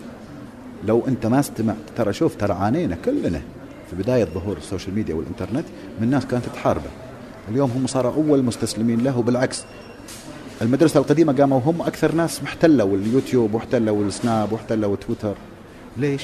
لو 0.87 1.03
أنت 1.09 1.27
ما 1.27 1.41
استمعت 1.41 1.77
ترى 1.97 2.13
شوف 2.13 2.37
ترى 2.37 2.53
عانينا 2.53 2.97
كلنا. 3.05 3.43
في 3.95 4.03
بداية 4.03 4.25
ظهور 4.25 4.57
ال 4.57 4.62
social 4.62 4.95
media 4.95 5.15
والإنترنت 5.15 5.65
من 6.01 6.11
ناس 6.11 6.27
كانت 6.27 6.45
تحاربه. 6.55 6.91
اليوم 7.49 7.71
هم 7.71 7.87
صاروا 7.87 8.13
أول 8.13 8.43
مستسلمين 8.43 9.01
له 9.05 9.23
بالعكس. 9.23 9.65
المدرسة 10.63 11.01
القديمة 11.01 11.33
قاموا 11.33 11.61
هم 11.61 11.83
أكثر 11.83 12.15
ناس 12.15 12.43
محتلوا 12.43 12.97
اليوتيوب 12.97 13.55
واحتلوا 13.55 14.05
السناب 14.05 14.53
واحتلوا 14.53 14.97
تويتر 14.97 15.35
ليش؟ 15.97 16.23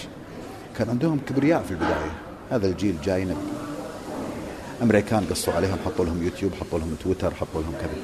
كان 0.79 0.89
عندهم 0.89 1.21
كبرياء 1.29 1.62
في 1.62 1.71
البداية. 1.71 2.12
هذا 2.51 2.66
الجيل 2.66 2.95
جاينا 3.05 3.35
أمريكان 4.83 5.25
قصوا 5.31 5.55
عليهم 5.55 5.77
حطوا 5.85 6.05
لهم 6.05 6.23
يوتيوب 6.23 6.53
حطوا 6.61 6.79
لهم 6.79 6.97
تويتر 7.05 7.35
حطوا 7.35 7.62
لهم 7.62 7.73
كذا. 7.81 8.01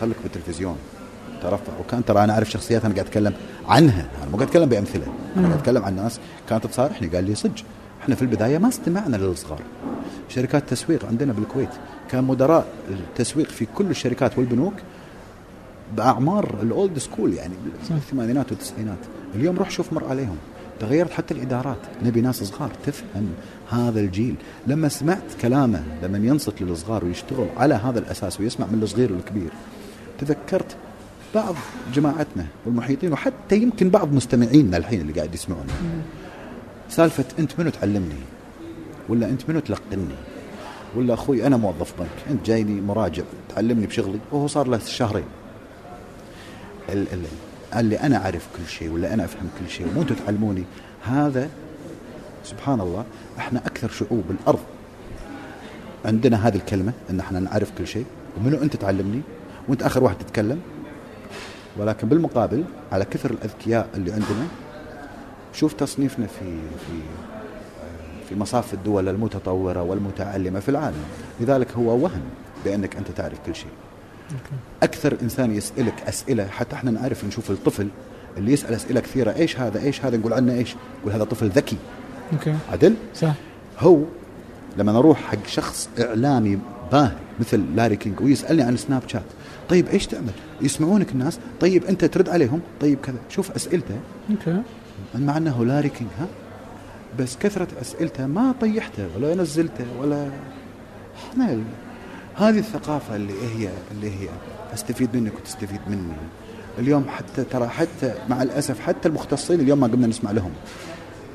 خليك 0.00 0.16
بالتلفزيون. 0.22 0.76
ترفع. 1.42 1.72
وكان 1.80 2.04
ترى 2.04 2.24
أنا 2.24 2.32
أعرف 2.32 2.50
شخصيات 2.50 2.84
أنا 2.84 2.94
قاعد 2.94 3.06
أتكلم 3.06 3.34
عنها. 3.68 4.08
أنا 4.22 4.30
مو 4.30 4.36
قاعد 4.36 4.48
أتكلم 4.48 4.68
بأمثلة. 4.68 5.06
أنا 5.36 5.46
قاعد 5.46 5.58
أتكلم 5.58 5.84
عن 5.84 5.96
ناس 5.96 6.20
كانت 6.48 6.66
تصارحني. 6.66 7.08
قال 7.08 7.24
لي 7.24 7.34
صدق. 7.34 7.62
إحنا 8.06 8.14
في 8.14 8.22
البداية 8.22 8.58
ما 8.58 8.68
استمعنا 8.68 9.16
للصغار. 9.16 9.60
شركات 10.28 10.68
تسويق 10.68 11.06
عندنا 11.06 11.32
بالكويت 11.32 11.68
كان 12.10 12.24
مدراء 12.24 12.66
التسويق 12.90 13.48
في 13.48 13.66
كل 13.74 13.90
الشركات 13.90 14.38
والبنوك 14.38 14.74
بأعمار 15.96 16.58
الأولد 16.62 16.98
سكول 16.98 17.34
يعني 17.34 17.54
بالثمانينات 17.90 18.52
والتسعينات. 18.52 18.98
اليوم 19.34 19.56
روح 19.56 19.70
شوف 19.70 19.92
مر 19.92 20.04
عليهم. 20.04 20.36
تغيرت 20.80 21.10
حتى 21.10 21.34
الإدارات. 21.34 21.78
نبي 22.04 22.20
ناس 22.20 22.44
صغار 22.44 22.70
تفهم 22.86 23.28
هذا 23.70 24.00
الجيل. 24.00 24.34
لما 24.66 24.88
سمعت 24.88 25.34
كلامه 25.42 25.82
لما 26.02 26.18
ينصت 26.18 26.62
للصغار 26.62 27.04
ويشتغل 27.04 27.46
على 27.56 27.74
هذا 27.74 27.98
الأساس 27.98 28.40
ويسمع 28.40 28.66
من 28.66 28.82
الصغير 28.82 29.12
والكبير 29.12 29.50
تذكرت 30.18 30.76
بعض 31.34 31.54
جماعتنا 31.94 32.46
والمحيطين 32.66 33.12
وحتى 33.12 33.56
يمكن 33.56 33.90
بعض 33.90 34.12
مستمعينا 34.12 34.76
الحين 34.76 35.00
اللي 35.00 35.12
قاعد 35.12 35.34
يسمعونا. 35.34 35.72
سالفة 36.88 37.24
أنت 37.38 37.60
منو 37.60 37.70
تعلمني؟ 37.70 38.14
ولا 39.08 39.26
أنت 39.28 39.42
منو 39.48 39.60
تلقني 39.60 40.14
ولا 40.96 41.14
أخوي 41.14 41.46
أنا 41.46 41.56
موظف 41.56 41.94
بنك 41.98 42.08
أنت 42.30 42.46
جايني 42.46 42.80
مراجع 42.80 43.22
تعلمني 43.54 43.86
بشغلي 43.86 44.18
وهو 44.32 44.46
صار 44.46 44.68
له 44.68 44.78
شهرين. 44.78 45.24
ال- 46.88 47.12
ال- 47.12 47.26
قال 47.74 47.84
لي 47.84 48.00
أنا 48.00 48.16
أعرف 48.16 48.48
كل 48.56 48.66
شيء 48.70 48.90
ولا 48.90 49.14
أنا 49.14 49.24
أفهم 49.24 49.48
كل 49.60 49.70
شيء 49.70 49.86
وأنتم 49.96 50.14
تعلموني. 50.14 50.64
هذا 51.04 51.48
سبحان 52.44 52.80
الله 52.80 53.04
إحنا 53.38 53.58
أكثر 53.66 53.88
شعوب 53.88 54.24
الأرض 54.30 54.60
عندنا 56.04 56.48
هذه 56.48 56.56
الكلمة 56.56 56.92
إن 57.10 57.20
إحنا 57.20 57.40
نعرف 57.40 57.70
كل 57.78 57.86
شيء 57.86 58.04
ومنو 58.36 58.62
أنت 58.62 58.76
تعلمني؟ 58.76 59.20
وأنت 59.68 59.82
آخر 59.82 60.04
واحد 60.04 60.18
تتكلم. 60.18 60.60
ولكن 61.78 62.08
بالمقابل 62.08 62.64
على 62.92 63.04
كثر 63.04 63.30
الأذكياء 63.30 63.88
اللي 63.94 64.12
عندنا 64.12 64.46
شوف 65.56 65.72
تصنيفنا 65.72 66.26
في 66.26 66.44
في 66.86 67.00
في 68.28 68.34
مصاف 68.34 68.74
الدول 68.74 69.08
المتطورة 69.08 69.82
والمتعلمة 69.82 70.60
في 70.60 70.68
العالم. 70.68 71.04
لذلك 71.40 71.72
هو 71.72 72.04
وهم 72.04 72.22
بأنك 72.64 72.96
أنت 72.96 73.10
تعرف 73.10 73.38
كل 73.46 73.54
شيء. 73.54 73.70
أكثر 74.82 75.16
إنسان 75.22 75.54
يسألك 75.54 75.94
أسئلة 76.08 76.46
حتى 76.46 76.76
إحنا 76.76 76.90
نعرف 76.90 77.24
نشوف 77.24 77.50
الطفل 77.50 77.88
اللي 78.36 78.52
يسأل 78.52 78.74
أسئلة 78.74 79.00
كثيرة 79.00 79.34
إيش 79.36 79.58
هذا؟ 79.60 79.82
إيش 79.82 80.04
هذا؟ 80.04 80.16
نقول 80.16 80.32
عنه 80.32 80.52
إيش؟ 80.52 80.74
نقول 81.00 81.12
هذا 81.12 81.24
طفل 81.24 81.48
ذكي. 81.48 81.76
okay. 82.32 82.54
عدل؟ 82.72 82.94
صح. 83.14 83.34
هو 83.78 84.00
لما 84.76 84.92
نروح 84.92 85.20
حق 85.20 85.46
شخص 85.46 85.88
إعلامي 86.00 86.58
باهر 86.92 87.16
مثل 87.40 87.64
لاري 87.76 87.96
كينج 87.96 88.20
ويسألني 88.20 88.62
عن 88.62 88.76
سناب 88.76 89.02
شات 89.06 89.22
طيب 89.68 89.88
إيش 89.88 90.06
تعمل؟ 90.06 90.32
يسمعونك 90.60 91.12
الناس 91.12 91.38
طيب 91.60 91.84
أنت 91.84 92.04
ترد 92.04 92.28
عليهم 92.28 92.60
طيب 92.80 92.98
كذا. 93.00 93.18
شوف 93.28 93.50
أسئلته. 93.50 93.94
okay. 94.30 94.62
مع 95.14 95.36
انه 95.36 95.64
لاري 95.64 95.88
كينج 95.88 96.10
ها؟ 96.18 96.26
بس 97.18 97.36
كثرة 97.36 97.68
أسئلته 97.80 98.26
ما 98.26 98.54
طيحته 98.60 99.08
ولا 99.16 99.34
نزلته 99.34 99.84
ولا 100.00 100.30
إحنا 101.16 101.58
هذه 102.36 102.58
الثقافة 102.58 103.16
اللي 103.16 103.32
هي 103.32 103.68
اللي 103.90 104.10
هي 104.10 104.28
أستفيد 104.74 105.16
منك 105.16 105.32
وتستفيد 105.34 105.80
مني. 105.88 106.12
اليوم 106.78 107.04
حتى 107.08 107.44
ترى 107.44 107.68
حتى 107.68 108.14
مع 108.28 108.42
الأسف 108.42 108.80
حتى 108.80 109.08
المختصين 109.08 109.60
اليوم 109.60 109.80
ما 109.80 109.86
قمنا 109.86 110.06
نسمع 110.06 110.30
لهم. 110.30 110.52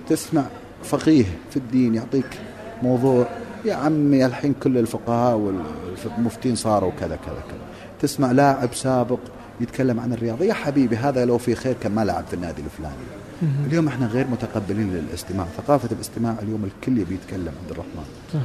تسمع 0.10 0.44
فقيه 0.84 1.26
في 1.50 1.58
الدين 1.58 1.96
يعطيك 1.96 2.40
موضوع 2.84 3.28
يا 3.66 3.76
عمي 3.76 4.26
الحين 4.26 4.54
كل 4.64 4.78
الفقهاء 4.78 5.38
والمفتين 5.38 6.56
صاروا 6.56 6.92
كذا 7.00 7.16
كذا 7.16 7.44
كذا. 7.50 7.62
تسمع 8.00 8.32
لاعب 8.32 8.74
سابق 8.74 9.20
يتكلم 9.62 10.00
عن 10.00 10.14
الرياضة 10.14 10.46
يا 10.46 10.54
حبيبي 10.54 10.96
هذا 10.96 11.26
لو 11.26 11.38
في 11.38 11.56
خير 11.56 11.76
كان 11.84 11.92
ما 11.92 12.06
لعب 12.06 12.26
في 12.28 12.34
النادي 12.34 12.62
الفلاني. 12.62 13.21
اليوم 13.68 13.88
إحنا 13.88 14.08
غير 14.08 14.28
متقبلين 14.28 14.94
للاستماع. 14.94 15.46
ثقافة 15.58 15.90
الاستماع 15.92 16.36
اليوم 16.42 16.64
الكل 16.64 16.98
يبي 16.98 17.14
يتكلم 17.14 17.54
عبد 17.62 17.72
الرحمن. 17.72 18.06
صح. 18.34 18.40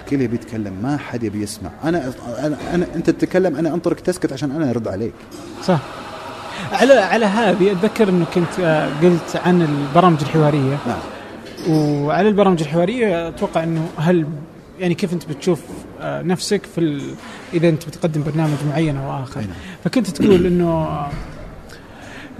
الكل 0.00 0.20
يبي 0.20 0.34
يتكلم 0.34 0.72
ما 0.82 0.96
حد 0.96 1.22
يبي 1.22 1.42
يسمع. 1.42 1.70
أنا 1.84 2.12
أنا, 2.38 2.56
أنا 2.74 2.86
أنت 2.94 3.10
تتكلم 3.10 3.56
أنا 3.56 3.74
أنطرك 3.74 4.00
تسكت 4.00 4.32
عشان 4.32 4.50
أنا 4.50 4.70
أرد 4.70 4.88
عليك. 4.88 5.14
صح. 5.64 5.80
على 6.72 6.92
على 6.92 7.26
هذه 7.26 7.72
أتذكر 7.72 8.08
انه 8.08 8.24
كنت 8.34 8.60
آه، 8.60 8.88
قلت 9.02 9.36
عن 9.36 9.62
البرامج 9.62 10.20
الحوارية. 10.20 10.78
نعم. 10.86 11.00
وعلى 11.68 12.28
البرامج 12.28 12.60
الحوارية 12.62 13.28
أتوقع 13.28 13.62
إنه 13.62 13.88
هل 13.96 14.26
يعني 14.80 14.94
كيف 14.94 15.12
أنت 15.12 15.28
بتشوف 15.28 15.60
آه، 16.00 16.22
نفسك 16.22 16.66
في 16.74 16.78
ال... 16.80 17.02
إذا 17.54 17.68
أنت 17.68 17.86
بتقدم 17.86 18.22
برنامج 18.22 18.56
معين 18.68 18.96
أو 18.96 19.22
آخر. 19.22 19.40
نعم. 19.40 19.50
فكنت 19.84 20.10
تقول 20.10 20.46
إنه 20.46 21.00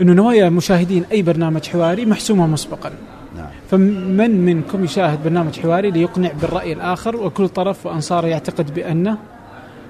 إنه 0.00 0.12
نوايا 0.12 0.48
مشاهدين 0.48 1.04
أي 1.12 1.22
برنامج 1.22 1.68
حواري 1.68 2.06
محسومة 2.06 2.46
مسبقا. 2.46 2.92
نعم. 3.36 3.46
فمن 3.70 4.44
منكم 4.44 4.84
يشاهد 4.84 5.24
برنامج 5.24 5.60
حواري 5.60 5.90
ليقنع 5.90 6.32
بالرأي 6.32 6.72
الآخر 6.72 7.16
وكل 7.16 7.48
طرف 7.48 7.86
وأنصاره 7.86 8.26
يعتقد 8.26 8.74
بأنه 8.74 9.18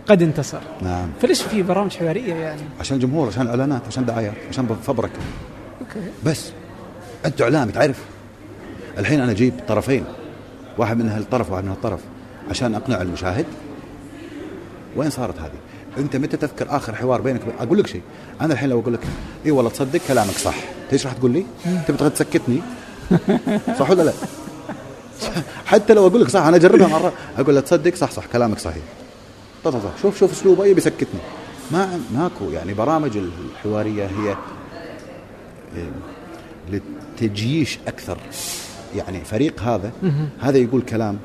قد 0.06 0.22
انتصر. 0.22 0.60
نعم. 0.82 1.08
فليش 1.20 1.42
في 1.42 1.62
برامج 1.62 1.96
حوارية 1.96 2.34
يعني؟ 2.34 2.60
عشان 2.80 2.96
الجمهور 2.96 3.28
عشان 3.28 3.46
إعلانات 3.46 3.82
عشان 3.86 4.04
دعايات 4.04 4.34
عشان 4.48 4.66
فبركة. 4.66 5.20
أوكي. 5.80 6.08
بس. 6.24 6.52
أنت 7.26 7.42
إعلامي 7.42 7.72
تعرف. 7.72 8.02
الحين 8.98 9.20
أنا 9.20 9.32
أجيب 9.32 9.54
طرفين. 9.68 10.04
واحد 10.78 10.96
من 10.96 11.08
هالطرف 11.08 11.50
وواحد 11.50 11.64
من 11.64 11.70
هالطرف 11.70 12.00
عشان 12.50 12.74
أقنع 12.74 13.02
المشاهد. 13.02 13.46
وين 14.96 15.10
صارت 15.10 15.38
هذه؟ 15.38 15.71
انت 15.98 16.16
متى 16.16 16.36
تذكر 16.36 16.76
آخر 16.76 16.94
حوار 16.94 17.20
بينك 17.20 17.40
أقول 17.60 17.78
لك 17.78 17.86
شيء. 17.86 18.02
أنا 18.40 18.52
الحين 18.52 18.68
لو 18.68 18.80
أقول 18.80 18.94
لك 18.94 19.00
اي 19.46 19.50
والله 19.50 19.70
تصدق 19.70 20.00
كلامك 20.08 20.38
صح. 20.38 20.54
إيش 20.92 21.06
راح 21.06 21.14
تقول 21.14 21.30
لي؟ 21.30 21.46
تبغى 21.88 22.10
تسكتني 22.10 22.62
صح 23.78 23.90
ولا 23.90 24.02
لا؟ 24.02 24.12
حتى 25.66 25.94
لو 25.94 26.06
أقول 26.06 26.20
لك 26.20 26.28
صح 26.28 26.40
أنا 26.40 26.56
أجربها 26.56 26.86
مرة. 26.86 27.12
أقول 27.38 27.54
له 27.54 27.60
تصدق 27.60 27.94
صح 27.94 28.10
صح 28.10 28.26
كلامك 28.26 28.58
صحيح. 28.58 28.82
طب 29.64 29.72
طب 29.72 29.80
شوف 30.02 30.18
شوف 30.18 30.32
أسلوبه 30.32 30.64
يبي 30.66 30.80
يسكتني. 30.80 31.20
ما 31.70 32.00
ماكو 32.14 32.44
يعني 32.50 32.74
برامج 32.74 33.16
الحوارية 33.16 34.06
هي 34.06 34.36
إيه، 35.76 35.90
للتجييش 36.70 37.78
أكثر. 37.86 38.18
يعني 38.96 39.24
فريق 39.24 39.62
هذا 39.62 39.92
هذا 40.40 40.58
يقول 40.58 40.82
كلام 40.82 41.18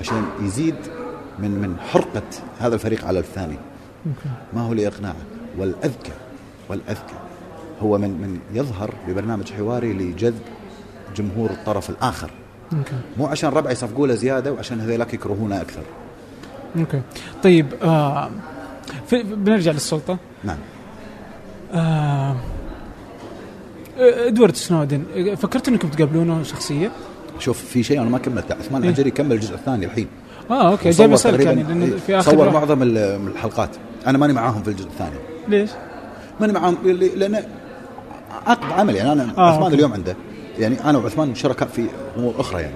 عشان 0.00 0.24
يزيد 0.42 0.76
من 1.38 1.50
من 1.50 1.76
حرقة 1.92 2.22
هذا 2.58 2.74
الفريق 2.74 3.04
على 3.04 3.18
الثاني. 3.18 3.56
ما 4.54 4.60
هو 4.60 4.72
لاقناعه 4.72 5.16
والاذكى 5.58 6.12
والأذكى 6.68 7.14
هو 7.82 7.98
من 7.98 8.10
من 8.10 8.38
يظهر 8.54 8.94
ببرنامج 9.08 9.52
حواري 9.52 9.92
لجذب 9.92 10.40
جمهور 11.16 11.50
الطرف 11.50 11.90
الآخر. 11.90 12.30
okay 12.72 12.96
مو 13.18 13.26
عشان 13.26 13.50
ربعه 13.50 13.70
يصفقوا 13.70 14.06
له 14.06 14.14
زيادة 14.14 14.52
وعشان 14.52 14.80
هذيلاك 14.80 15.14
يكرهونه 15.14 15.60
أكثر. 15.60 15.82
okay 16.78 17.00
طيب 17.42 17.66
آه 17.82 18.30
في 19.06 19.22
بنرجع 19.22 19.72
للسلطة. 19.72 20.18
نعم. 20.44 20.58
آه 21.72 22.36
إدوارد 23.98 24.56
سنودن 24.56 25.34
فكرت 25.34 25.68
إنكم 25.68 25.88
تقابلونه 25.88 26.42
شخصيا؟ 26.42 26.90
شوف 27.38 27.64
في 27.64 27.82
شيء 27.82 28.00
أنا 28.00 28.10
ما 28.10 28.18
كملته. 28.18 28.54
عثمان 28.54 28.82
إيه. 28.82 28.90
العجري 28.90 29.10
كمل 29.10 29.32
الجزء 29.32 29.54
الثاني 29.54 29.86
الحين. 29.86 30.06
آه 30.50 30.70
okay 30.70 30.90
جاي 30.90 31.08
بسألك 31.08 31.40
يعني 31.40 31.84
إيه، 31.84 31.96
في 31.96 32.18
آخر 32.18 32.30
صور 32.30 32.50
معظم 32.50 32.82
الحلقات. 32.82 33.70
أنا 34.06 34.18
ماني 34.18 34.32
معاهم 34.32 34.62
في 34.62 34.68
الجزء 34.70 34.86
الثاني. 34.86 35.16
ليش؟ 35.48 35.70
ماني 36.40 36.52
معاهم 36.52 36.76
لأن 37.16 37.44
عقد 38.46 38.72
عمل 38.72 38.94
يعني 38.96 39.12
أنا 39.12 39.32
آه، 39.38 39.52
عثمان. 39.52 39.72
اليوم 39.72 39.92
عنده. 39.92 40.16
يعني 40.58 40.84
أنا 40.84 40.98
وعثمان 40.98 41.34
شركاء 41.34 41.68
في 41.68 41.86
أمور 42.16 42.34
أخرى 42.38 42.62
يعني. 42.62 42.74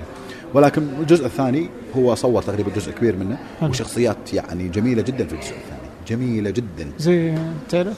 ولكن 0.54 0.82
الجزء 1.00 1.26
الثاني 1.26 1.68
هو 1.96 2.14
صور 2.14 2.42
تقريبا 2.42 2.70
جزء 2.76 2.92
كبير 2.92 3.16
منه 3.16 3.38
حلو. 3.60 3.70
وشخصيات 3.70 4.34
يعني 4.34 4.68
جميلة 4.68 5.02
جدا 5.02 5.26
في 5.26 5.32
الجزء 5.32 5.50
الثاني. 5.50 5.80
جميلة 6.08 6.50
جدا. 6.50 6.90
زي 6.98 7.34
تعرف؟ 7.68 7.96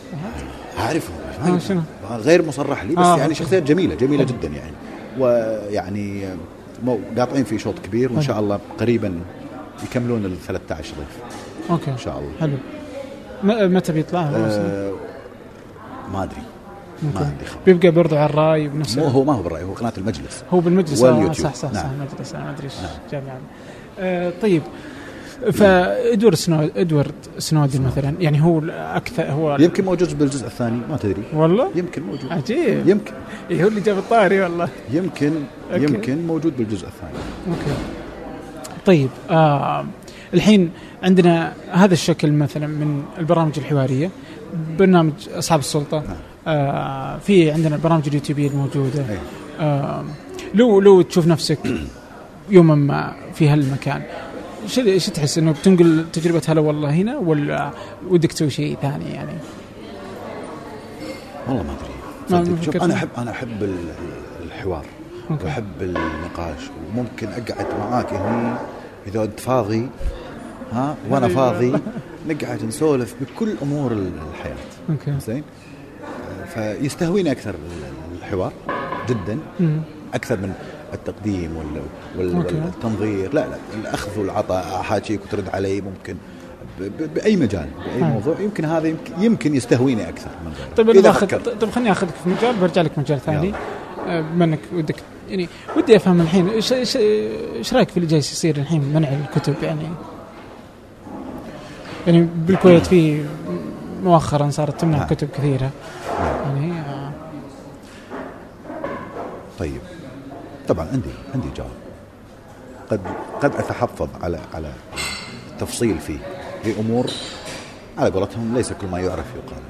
أعرفه. 0.78 1.12
آه، 1.46 1.58
شنو؟ 1.58 1.80
غير 2.10 2.46
مصرح 2.46 2.84
لي 2.84 2.94
بس 2.94 3.06
آه، 3.06 3.18
يعني. 3.18 3.34
شخصيات 3.34 3.62
جميلة 3.62 3.94
جميلة 3.94 4.24
جدا 4.24 4.48
يعني. 4.48 4.72
ويعني 5.18 6.24
قاطعين 7.18 7.44
في 7.44 7.58
شوط 7.58 7.78
كبير 7.78 8.12
وإن 8.12 8.22
شاء 8.22 8.40
الله 8.40 8.60
قريبا 8.78 9.20
يكملون 9.84 10.24
ال 10.24 10.36
13 10.46 10.94
ضيف 10.98 11.40
okay. 11.70 11.90
إن 11.90 11.98
شاء 11.98 12.18
الله. 12.18 12.30
حلو. 12.40 12.56
متى 13.45 13.93
بيطلع؟ 13.93 14.20
آه 14.20 14.93
ما 16.12 16.22
أدري. 16.22 16.43
ما. 17.03 17.20
عندي 17.20 17.45
خبر. 17.45 17.61
بيبقى 17.66 17.90
برضو 17.90 18.16
على 18.16 18.30
الرأي 18.30 18.68
بنفس 18.68 18.99
مو 18.99 19.05
هو 19.05 19.24
ما 19.24 19.32
هو 19.32 19.43
بالراي 19.43 19.64
هو 19.64 19.72
قناة 19.72 19.93
المجلس. 19.99 20.45
هو 20.51 20.61
بالمجلس. 20.61 21.03
آه 21.03 21.12
واليوتيوب. 21.12 21.47
صح 21.47 21.55
صح 21.55 21.72
صح 21.72 21.84
نعم. 21.84 21.90
المجلس 21.95 22.34
أنا 22.34 22.45
ما 22.45 22.51
أدري 22.51 22.64
إيش 22.64 22.74
نعم. 22.76 22.90
جاب 23.12 23.22
آه 24.01 24.32
طيب. 24.43 24.62
فإدوارد 25.53 26.34
سنو 26.34 26.70
إدوارد 26.76 27.14
سنودن 27.38 27.82
مثلا 27.82 28.14
يعني 28.20 28.43
هو 28.43 28.61
أكثر 28.70 29.24
هو 29.30 29.57
يمكن 29.61 29.84
موجود 29.84 30.18
بالجزء 30.18 30.47
الثاني 30.47 30.80
ما 30.90 30.97
تدري. 30.97 31.22
والله؟ 31.34 31.70
يمكن 31.74 32.03
موجود. 32.03 32.32
عجيب. 32.32 32.88
يمكن. 32.88 33.12
إيه 33.51 33.64
هو 33.64 33.68
اللي 33.68 33.80
جاب 33.80 33.99
الطاري 33.99 34.40
والله. 34.40 34.68
يمكن 34.90 35.32
okay. 35.72 35.84
يمكن 35.84 36.26
موجود 36.26 36.57
بالجزء 36.57 36.86
الثاني. 36.86 37.12
أوكي. 37.49 37.76
طيب 38.86 39.09
آه 39.30 39.86
الحين 40.34 40.70
عندنا 41.03 41.53
هذا 41.70 41.92
الشكل 41.94 42.32
مثلا 42.32 42.66
من 42.66 43.03
البرامج 43.18 43.59
الحوارية 43.59 44.11
برنامج 44.78 45.12
أصحاب 45.34 45.61
السلطة 45.61 46.03
آه 46.46 47.18
في 47.18 47.50
عندنا 47.50 47.76
البرامج 47.76 48.09
اليوتيوبية 48.09 48.48
الموجودة 48.48 49.05
أي. 49.11 49.18
آه 49.61 50.05
لو 50.55 50.80
لو 50.80 51.03
تشوف 51.03 51.26
نفسك 51.26 51.59
يوما 52.50 52.74
ما 52.74 53.14
في 53.34 53.48
هالمكان 53.48 54.03
شو 54.66 54.80
إيش 54.80 55.07
تحس 55.07 55.38
إنه 55.38 55.53
بتنقل 55.53 56.05
تجربة 56.12 56.42
هلا 56.48 56.61
والله 56.61 56.90
هنا 56.90 57.16
ولا 57.18 57.70
ودك 58.09 58.32
تسوي 58.32 58.50
شيء 58.50 58.76
ثاني 58.82 59.11
يعني؟ 59.14 59.32
والله 61.48 61.62
ما 62.30 62.40
أدري. 62.40 62.62
شوف 62.64 62.76
أنا؟ 62.82 62.94
أحب 62.94 63.09
أنا 63.18 63.30
أحب 63.30 63.62
ال- 63.62 63.92
الحوار. 64.44 64.84
وأحب 65.30 65.82
النقاش 65.82 66.61
وممكن 66.88 67.28
أقعد 67.28 67.66
معاك 67.80 68.12
هني 68.12 68.55
إذا 69.07 69.24
أنت 69.24 69.40
فاضي 69.40 69.88
ها 70.72 70.96
وأنا. 71.10 71.28
فاضي 71.28 71.72
نقعد 72.28 72.64
نسولف 72.64 73.14
بكل 73.20 73.54
أمور 73.62 73.92
ال- 73.92 74.10
الحياة 74.34 74.56
أوكي 74.90 75.14
زين 75.26 75.42
فيستهويني 76.54 77.32
أكثر 77.32 77.50
ال- 77.50 78.18
الحوار 78.22 78.52
جدا. 79.08 79.38
أكثر 80.14 80.36
من 80.36 80.52
التقديم 80.94 81.56
وال. 81.56 81.82
والتنظير 82.18 83.34
لا 83.34 83.40
لا 83.48 83.56
الأخذ 83.80 84.18
والعطاء 84.20 84.80
أحاكيك 84.80 85.20
وترد 85.24 85.48
علي 85.48 85.80
ممكن 85.80 86.16
ب- 86.80 87.14
بأي 87.14 87.36
مجال 87.36 87.68
بأي. 87.86 88.02
موضوع 88.02 88.34
يمكن 88.40 88.64
هذا 88.64 88.88
يمكن, 88.88 89.12
يمكن 89.22 89.54
يستهويني 89.54 90.08
أكثر 90.08 90.30
من 90.46 90.52
غيره 90.52 90.74
طيب 90.76 91.02
باخذ 91.02 91.26
فكرت. 91.26 91.48
طيب 91.48 91.70
خليني 91.70 91.92
أخذك 91.92 92.10
في 92.24 92.28
مجال 92.30 92.56
برجع 92.56 92.82
لك 92.82 92.98
مجال 92.98 93.20
ثاني. 93.20 93.52
آه، 94.06 94.20
بما 94.20 94.44
انك 94.44 94.58
ودك 94.74 94.96
يعني 95.30 95.48
ودي 95.76 95.96
أفهم 95.96 96.20
الحين 96.20 96.48
إيش 96.48 96.72
إيش 96.72 97.74
رأيك 97.74 97.88
في 97.88 97.96
اللي 97.96 98.08
جالس 98.08 98.32
يصير 98.32 98.56
الحين 98.56 98.80
منع 98.94 99.08
الكتب 99.08 99.54
يعني 99.62 99.88
يعني 102.07 102.28
بالكويت 102.36 102.86
في 102.86 103.24
مؤخرا 104.05 104.50
صارت 104.50 104.80
تمنع 104.80 104.98
نعم. 104.98 105.07
كتب 105.07 105.28
كثيرة. 105.38 105.70
يعني 106.44 106.72
آه، 106.80 107.12
طيب. 109.59 109.80
طبعا 110.68 110.86
عندي 110.92 111.09
عندي 111.34 111.48
جواب. 111.57 111.70
قد 112.90 113.00
قد 113.42 113.55
أتحفظ 113.57 114.09
على 114.22 114.38
على 114.55 114.72
التفصيل 115.53 115.98
فيه. 115.98 116.18
لامور 116.64 117.07
على 117.98 118.11
قولتهم 118.11 118.55
ليس 118.55 118.72
كل 118.72 118.86
ما 118.86 118.98
يعرف 119.00 119.24
يقال. 119.36 119.62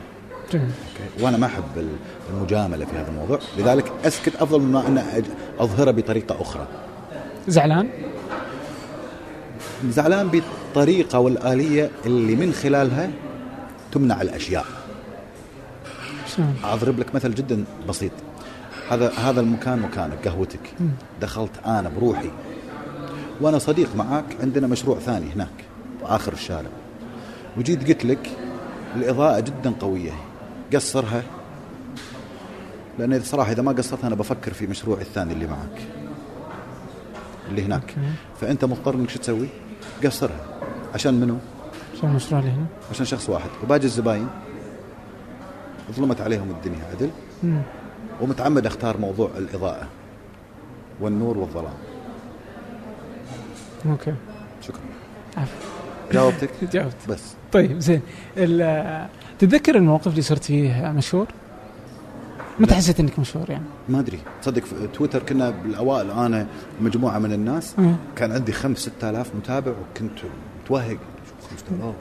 أوكي؟ 0.54 0.66
وأنا 1.24 1.36
ما 1.36 1.46
أحب 1.46 1.62
ال- 1.76 1.96
المجاملة 2.34 2.84
في 2.84 2.96
هذا 2.96 3.08
الموضوع. 3.10 3.38
لذلك 3.58 3.92
أسكت 4.04 4.36
أفضل 4.42 4.60
مما 4.60 4.86
أن 4.86 5.22
اظهره 5.60 5.90
بطريقة 5.90 6.42
أخرى. 6.42 6.66
زعلان؟ 7.48 7.88
زعلان 9.88 10.28
بالطريقة 10.28 11.18
والآلية 11.18 11.90
اللي 12.06 12.36
من 12.36 12.52
خلالها 12.52 13.10
تمنع 13.92 14.22
الأشياء. 14.22 14.66
شلون؟ 16.36 16.56
أضرب 16.64 16.98
لك 16.98 17.14
مثل 17.14 17.34
جدا 17.34 17.64
بسيط. 17.88 18.12
هذا 18.90 19.12
هذا 19.12 19.40
المكان 19.40 19.78
مكانك 19.78 20.28
قهوتك. 20.28 20.74
دخلت 21.20 21.50
أنا 21.66 21.88
بروحي. 21.88 22.30
وأنا 23.40 23.58
صديق 23.58 23.96
معاك 23.96 24.24
عندنا 24.40 24.66
مشروع 24.66 24.98
ثاني 24.98 25.26
هناك 25.34 25.64
آخر 26.02 26.32
الشارع. 26.32 26.70
وجيت 27.56 27.88
قلت 27.88 28.04
لك 28.04 28.30
الإضاءة 28.96 29.40
جدا 29.40 29.72
قوية. 29.80 30.12
قصرها. 30.74 31.22
لأن 32.98 33.20
صراحة 33.22 33.52
إذا 33.52 33.62
ما 33.62 33.72
قصرتها 33.72 34.06
أنا 34.06 34.14
بفكر 34.14 34.52
في 34.52 34.66
مشروعي 34.66 35.02
الثاني 35.02 35.32
اللي 35.32 35.46
معك. 35.46 36.01
اللي 37.52 37.66
هناك. 37.66 37.94
فأنت 38.40 38.64
مضطر 38.64 38.94
إنك 38.94 39.10
شو 39.10 39.18
تسوي؟ 39.18 39.48
قصرها. 40.04 40.40
عشان 40.94 41.14
منو؟ 41.14 41.36
شو 42.00 42.06
المشروع 42.06 42.40
اللي 42.40 42.52
هنا؟ 42.52 42.66
عشان 42.90 43.06
شخص 43.06 43.28
واحد. 43.28 43.50
وباقي 43.64 43.84
الزباين. 43.84 44.28
ظلمت 45.92 46.20
عليهم 46.20 46.50
الدنيا 46.50 46.84
عدل. 46.92 47.10
مم. 47.42 47.62
ومتعمد 48.20 48.66
أختار 48.66 48.96
موضوع 48.98 49.30
الإضاءة 49.38 49.88
والنور 51.00 51.38
والظلام. 51.38 51.74
okay. 53.86 54.14
شكرا. 54.62 54.80
جاوبتك؟ 56.12 56.50
جاوبت. 56.72 56.96
بس. 57.08 57.34
طيب 57.52 57.78
زين. 57.78 58.00
تتذكر 59.38 59.74
الموقف 59.76 60.06
اللي 60.06 60.22
صرت 60.22 60.44
فيه 60.44 60.92
مشهور؟ 60.96 61.26
متى 62.58 62.74
حسيت 62.74 63.00
إنك 63.00 63.18
مشهور 63.18 63.50
يعني؟ 63.50 63.64
ما 63.88 64.00
أدري. 64.00 64.18
تصدق 64.42 64.64
في 64.64 64.86
تويتر 64.94 65.22
كنا 65.22 65.50
بالأوائل 65.50 66.10
أنا 66.10 66.46
مجموعة 66.80 67.18
من 67.18 67.32
الناس 67.32 67.78
مم. 67.78 67.96
كان 68.16 68.32
عندي 68.32 68.52
خمس 68.52 68.78
ستة 68.78 69.10
آلاف 69.10 69.34
متابع 69.34 69.70
وكنت 69.72 70.18
متوهق. 70.64 70.98
5000 71.50 71.94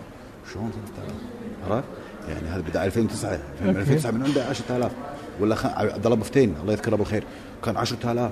شلون 0.53 0.71
5000 0.71 1.71
عرفت؟ 1.71 1.87
يعني 2.29 2.47
هذا 2.47 2.61
بدأ 2.61 2.85
2009 2.85 3.31
okay. 3.31 3.79
2009 3.79 4.11
من 4.11 4.23
عنده 4.23 4.45
10000 4.49 4.91
ولا 5.39 5.55
خ... 5.55 5.65
عبد 5.65 6.05
الله 6.05 6.17
بفتين 6.17 6.55
الله 6.61 6.73
يذكره 6.73 6.95
بالخير 6.95 7.23
كان 7.65 7.77
10000 7.77 8.31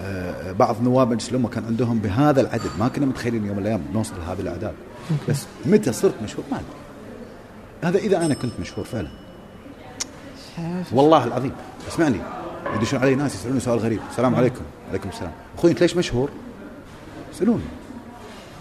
آه، 0.00 0.52
بعض 0.52 0.82
نواب 0.82 1.10
مجلس 1.12 1.30
الأمة 1.30 1.48
كان 1.48 1.64
عندهم 1.64 1.98
بهذا 1.98 2.40
العدد. 2.40 2.70
ما 2.78 2.88
كنا 2.88 3.06
متخيلين 3.06 3.46
يوم 3.46 3.56
من 3.56 3.62
الأيام 3.62 3.80
نوصل 3.94 4.14
لهذه 4.20 4.40
الأعداد. 4.40 4.74
بس 5.28 5.46
متى 5.66 5.92
صرت 5.92 6.14
مشهور؟ 6.22 6.44
ما 6.50 6.56
أدري. 6.56 6.68
هذا 7.84 7.98
إذا 7.98 8.26
أنا 8.26 8.34
كنت 8.34 8.52
مشهور 8.60 8.84
فعلا. 8.84 9.08
والله 10.92 11.24
العظيم. 11.24 11.52
اسمعني. 11.88 12.16
يدشون 12.76 13.00
علي 13.00 13.14
ناس 13.14 13.34
يسألوني 13.34 13.60
سؤال 13.60 13.78
غريب. 13.78 14.00
السلام 14.10 14.34
عليكم. 14.34 14.60
عليكم 14.90 15.08
السلام. 15.08 15.32
أخوي 15.58 15.70
انت 15.70 15.80
ليش 15.80 15.96
مشهور؟ 15.96 16.28
يسالوني 17.34 17.62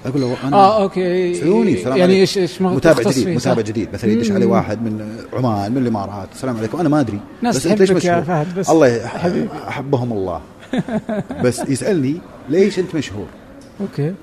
أقول 0.06 0.22
له 0.22 0.38
أنا 0.44 0.58
آه 0.58 0.84
أوكي. 0.84 1.32
يسالوني 1.32 1.74
السلام 1.74 1.98
يعني. 1.98 2.14
إيش 2.14 2.38
إيش 2.38 2.62
متابع 2.62 3.12
جديد 3.12 3.28
متابع؟ 3.28 3.62
جديد. 3.62 3.94
مثلا 3.94 4.12
يدش 4.12 4.32
علي. 4.32 4.46
واحد 4.46 4.82
من 4.82 5.18
عمان 5.34 5.72
من 5.72 5.78
الإمارات. 5.78 6.28
السلام 6.34 6.58
عليكم. 6.58 6.80
أنا 6.80 6.90
ما 6.90 7.00
أدري. 7.00 7.20
ناس 7.42 7.56
بس 7.56 7.68
أنت 7.68 7.80
ليش 7.80 7.90
تحبك 7.90 8.06
يا 8.06 8.20
مشهور؟ 8.20 8.26
فهد، 8.26 8.60
بس 8.60 8.70
الله. 8.70 9.06
أحبهم 9.68 10.14
الله. 10.14 10.42
بس 11.44 11.60
يسألني 11.60 12.18
ليش 12.50 12.80
أنت 12.80 12.96
مشهور؟ 12.96 13.28
okay. 13.82 14.14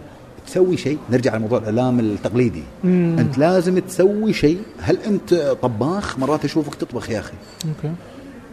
تسوي 0.46 0.76
شيء. 0.76 0.98
نرجع 1.10 1.36
لموضوع 1.36 1.58
الإعلام 1.58 2.00
التقليدي. 2.00 2.62
مم. 2.84 3.16
أنت 3.18 3.38
لازم 3.38 3.78
تسوي 3.78 4.32
شيء. 4.32 4.58
هل 4.80 4.98
أنت 5.06 5.34
طباخ؟ 5.62 6.18
مرات 6.18 6.44
أشوفك 6.44 6.74
تطبخ 6.74 7.10
يا 7.10 7.18
أخي. 7.18 7.34
okay. 7.68 7.94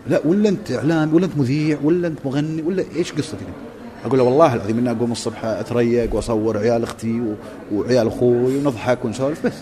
لا 0.08 0.22
ولا 0.26 0.50
أنت 0.50 0.72
إعلام 0.72 1.14
ولا 1.14 1.26
أنت 1.26 1.38
مذيع 1.38 1.78
ولا 1.84 2.08
أنت 2.08 2.20
مغني 2.26 2.62
ولا 2.62 2.84
إيش 2.96 3.14
قصتك؟ 3.14 3.38
أقول 4.06 4.18
له 4.18 4.24
والله 4.24 4.54
العظيم 4.54 4.78
إني 4.78 4.92
أقوم 4.92 5.12
الصبح 5.12 5.46
أتريق 5.46 6.16
وأصور 6.16 6.58
عيال 6.58 6.84
أختي 6.84 7.22
و... 7.22 7.36
وعيال 7.74 8.08
أخوي 8.08 8.58
ونضحك 8.58 9.06
ونسولف 9.06 9.46
بس. 9.46 9.54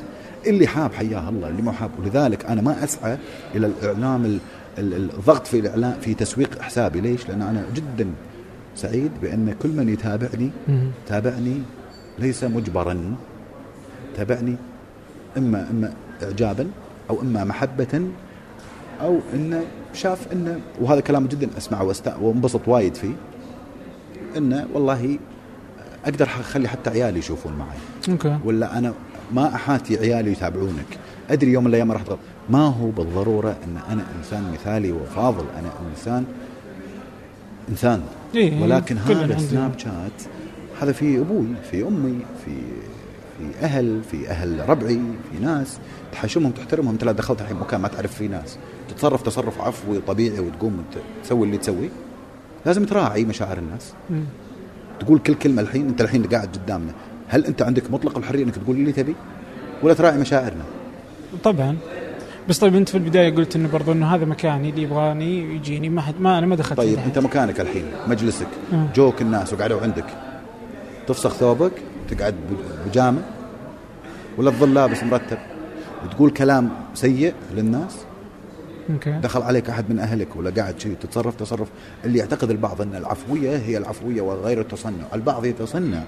اللي 0.48 0.68
حاب 0.68 0.94
حياه 0.94 1.30
الله 1.30 1.48
اللي 1.50 1.62
مو 1.62 1.72
حاب. 1.72 1.92
ولذلك 2.00 2.46
أنا 2.46 2.62
ما 2.62 2.84
أسعى 2.84 3.18
إلى 3.56 3.68
الإعلام 3.68 4.26
ال... 4.26 4.38
ال- 4.78 4.94
الضغط 4.94 5.48
في 5.48 5.60
الإعلام 5.60 5.94
في 6.02 6.14
تسويق 6.14 6.62
حسابي. 6.62 7.02
ليش؟ 7.02 7.30
لأن 7.30 7.42
أنا 7.42 7.64
جدا 7.76 8.08
سعيد 8.76 9.12
بأن 9.22 9.56
كل 9.62 9.70
من 9.70 9.90
يتابعني. 9.90 10.50
تابعني 11.08 11.62
ليس 12.20 12.44
مجبرا. 12.44 13.16
تابعني. 14.18 14.56
اما 15.38 15.68
إما 15.72 15.94
اعجابا 16.24 16.68
أو 17.10 17.22
إما 17.22 17.44
محبه 17.44 18.02
أو 19.02 19.20
انه 19.34 19.62
شاف 19.94 20.32
انه 20.34 20.60
وهذا 20.82 21.00
كلام 21.00 21.28
جدا 21.28 21.50
أسمعه 21.58 21.84
واست- 21.84 22.18
وانبسط 22.22 22.68
وايد 22.68 22.96
فيه. 22.96 23.14
انه 24.38 24.68
والله 24.74 25.20
أقدر 26.06 26.26
أخلي 26.26 26.68
حتى 26.68 26.90
عيالي 26.90 27.20
يشوفون 27.20 27.54
معي. 27.54 27.78
أوكي. 28.14 28.38
ولا 28.46 28.78
أنا 28.78 28.94
ما 29.34 29.56
أحاتي 29.56 29.98
عيالي 29.98 30.32
يتابعونك. 30.32 30.98
أدري 31.30 31.52
يوم 31.52 31.64
من 31.64 31.70
الأيام 31.70 31.92
راح 31.92 32.02
تغلط 32.02 32.20
ما 32.50 32.68
هو 32.68 32.90
بالضرورة 32.90 33.50
إن 33.64 33.78
أنا 33.92 34.04
إنسان 34.18 34.52
مثالي 34.54 34.92
وفاضل. 34.92 35.46
أنا 35.60 35.70
انسان 35.92 36.26
إنسان. 37.70 38.02
إيه، 38.36 38.62
ولكن 38.64 38.98
كلنا 39.08 39.26
هذا. 39.26 39.38
سناب 39.38 39.80
شات 39.80 40.24
هذا 40.82 40.92
في 40.92 41.20
أبوي 41.20 41.48
في 41.72 41.88
أمي 41.88 42.20
في 42.46 42.52
في 43.38 43.66
أهل 43.66 44.02
في 44.12 44.30
أهل 44.30 44.70
ربعي 44.70 45.00
في 45.32 45.40
ناس 45.46 45.80
تحاشمهم 46.12 46.52
تحترمهم. 46.52 46.92
أنت 46.92 47.04
لا 47.04 47.12
دخلت 47.12 47.42
الحين 47.42 47.58
مكان 47.58 47.82
ما 47.82 47.88
تعرف 47.88 48.14
فيه 48.16 48.28
ناس. 48.28 48.58
تتصرف 48.90 49.22
تصرف 49.22 49.62
عفوي 49.62 50.00
طبيعي 50.08 50.40
وتقوم 50.40 50.80
وت- 50.80 51.04
تسوي 51.24 51.46
اللي 51.46 51.58
تسويه 51.58 51.90
لازم 52.66 52.86
تراعي 52.86 53.26
مشاعر 53.26 53.58
الناس. 53.58 53.94
مم. 54.10 54.24
تقول 55.00 55.20
كل 55.20 55.34
كلمة 55.34 55.62
الحين 55.62 55.88
أنت 55.88 56.02
الحين 56.02 56.24
قاعد 56.24 56.48
قدامنا. 56.58 56.92
هل 57.28 57.46
أنت 57.46 57.62
عندك 57.62 57.92
مطلق 57.92 58.18
الحرية 58.18 58.44
إنك 58.44 58.56
تقول 58.56 58.76
اللي 58.76 58.92
تبي؟ 58.92 59.16
ولا 59.84 59.94
تراعي 59.94 60.18
مشاعرنا؟ 60.18 60.64
طبعا. 61.44 61.78
بس 62.50 62.60
طيب 62.60 62.76
أنت 62.76 62.90
في 62.90 62.96
البداية 62.98 63.36
قلت 63.36 63.56
إنه 63.56 63.70
برضو 63.70 63.92
إنه 63.92 64.16
هذا 64.16 64.26
مكاني 64.26 64.70
اللي 64.70 64.82
يبغاني 64.82 65.56
يجيني. 65.56 65.90
ما 65.90 66.02
حد 66.02 66.14
ما 66.20 66.38
أنا 66.38 66.48
ما 66.48 66.56
دخلت 66.56 66.78
طيب 66.78 67.00
أنت 67.00 67.20
مكانك 67.20 67.60
الحين 67.60 67.84
مجلسك. 68.08 68.48
جوك 68.96 69.22
الناس 69.22 69.54
وقعدوا 69.54 69.82
عندك. 69.82 70.06
تفسخ 71.10 71.34
ثوبك 71.34 71.72
تقعد 72.10 72.36
بجامه 72.86 73.22
ولا 74.38 74.52
تظل 74.52 74.74
لابس 74.74 75.04
مرتب. 75.04 75.38
وتقول 76.06 76.30
كلام 76.30 76.70
سيء 76.94 77.34
للناس. 77.56 77.98
أوكي. 78.90 79.12
دخل 79.12 79.42
عليك 79.42 79.70
أحد 79.70 79.90
من 79.90 80.00
أهلك 80.00 80.36
ولا 80.36 80.50
قاعد 80.50 80.80
شيء 80.80 80.96
تتصرف 81.02 81.36
تصرف. 81.36 81.68
اللي 82.06 82.20
يعتقد 82.20 82.50
البعض 82.50 82.82
أن 82.82 82.96
العفوية 82.96 83.58
هي 83.58 83.78
العفوية 83.78 84.22
وغير 84.22 84.62
التصنع، 84.62 85.04
البعض 85.14 85.46
يتصنع. 85.46 86.04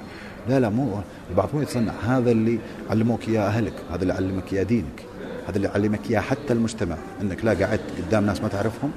لا 0.49 0.60
لا 0.60 0.70
مو 0.70 0.99
البعض 1.30 1.49
مو 1.54 1.62
يتصنع. 1.62 1.91
هذا 2.08 2.32
اللي 2.32 2.60
علموك 2.89 3.30
إياه 3.30 3.41
أهلك، 3.41 3.74
هذا 3.91 4.02
اللي 4.02 4.14
علمك 4.14 4.54
إياه 4.54 4.64
دينك، 4.64 5.06
هذا 5.47 5.58
اللي 5.58 5.68
علمك 5.68 6.12
إياه 6.12 6.20
حتى 6.20 6.54
المجتمع، 6.54 6.95
أنك 7.22 7.45
لا 7.45 7.52
قعدت 7.52 7.82
قدام 8.08 8.26
ناس 8.26 8.41
ما 8.41 8.47
تعرفهم. 8.47 8.91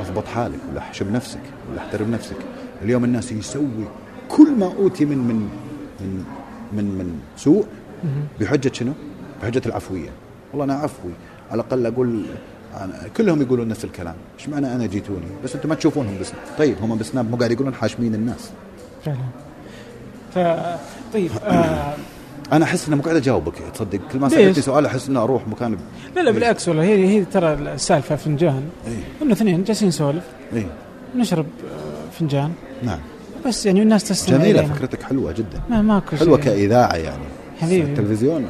أضبط 0.00 0.26
حالك 0.26 0.58
ولا 0.70 0.78
أحشم 0.78 1.12
نفسك 1.12 1.40
ولا 1.70 1.80
أحترم 1.80 2.10
نفسك، 2.10 2.36
اليوم 2.82 3.04
الناس 3.04 3.32
يسوي 3.32 3.86
كل 4.36 4.50
ما 4.60 4.66
أوتي 4.78 5.04
من 5.04 5.18
من 5.18 5.38
من 6.00 6.24
من, 6.72 6.84
من 6.84 7.08
سوء 7.36 7.66
بحجة 8.40 8.72
شنو؟ 8.72 8.92
بحجة 9.42 9.62
العفوية، 9.66 10.10
والله 10.50 10.64
أنا 10.64 10.74
عفوي. 10.74 11.12
على 11.50 11.60
الأقل 11.60 11.86
أقول 11.86 12.24
أنا 12.80 13.08
كلهم 13.16 13.42
يقولون 13.42 13.68
نفس 13.68 13.84
الكلام، 13.84 14.14
إيش 14.38 14.48
معنى 14.48 14.74
أنا 14.74 14.86
جيتوني؟ 14.86 15.30
بس 15.44 15.54
أنتم 15.54 15.68
ما 15.68 15.74
تشوفونهم 15.74 16.18
بس. 16.20 16.32
طيب 16.58 16.76
هم 16.82 16.98
بسناب 16.98 17.30
مو 17.30 17.36
قاعد 17.36 17.52
يقولون 17.52 17.74
حاشمين 17.74 18.14
الناس، 18.14 18.50
فعلا. 19.04 19.26
ف 20.34 20.38
طيب 21.14 21.30
آه 21.44 21.94
أنا 22.52 22.64
أحس 22.64 22.86
اني 22.86 22.96
مو 22.96 23.02
قاعد 23.02 23.16
أجاوبك. 23.16 23.54
تصدق؟ 23.74 24.00
كل 24.12 24.18
ما؟ 24.18 24.28
سالتني 24.28 24.62
سؤال 24.62 24.86
أحس 24.86 25.08
اني 25.08 25.18
أروح 25.18 25.48
مكان 25.48 25.76
لا 26.16 26.20
لا 26.20 26.30
بالعكس 26.30 26.68
والله. 26.68 26.82
هي 26.82 27.08
هي 27.08 27.24
ترى 27.24 27.52
السالفة 27.52 28.16
فنجان. 28.16 28.62
اي 28.86 28.96
إنه 29.22 29.32
اثنين 29.32 29.64
جالسين 29.64 29.88
نسولف. 29.88 30.24
اي 30.54 30.66
نشرب 31.16 31.46
آه، 31.46 32.10
فنجان. 32.18 32.52
نعم. 32.82 32.98
بس 33.46 33.66
يعني 33.66 33.82
الناس 33.82 34.04
تستمع 34.04 34.38
جميلة 34.38 34.60
إلينا. 34.60 34.74
فكرتك 34.74 35.02
حلوة 35.02 35.32
جدا. 35.32 35.62
ما 35.70 35.82
ماكو 35.82 36.16
حلوة 36.16 36.40
شيء. 36.40 36.44
كإذاعة 36.44 36.96
يعني. 36.96 37.24
حبيبي. 37.60 37.90
التلفزيون. 37.90 38.46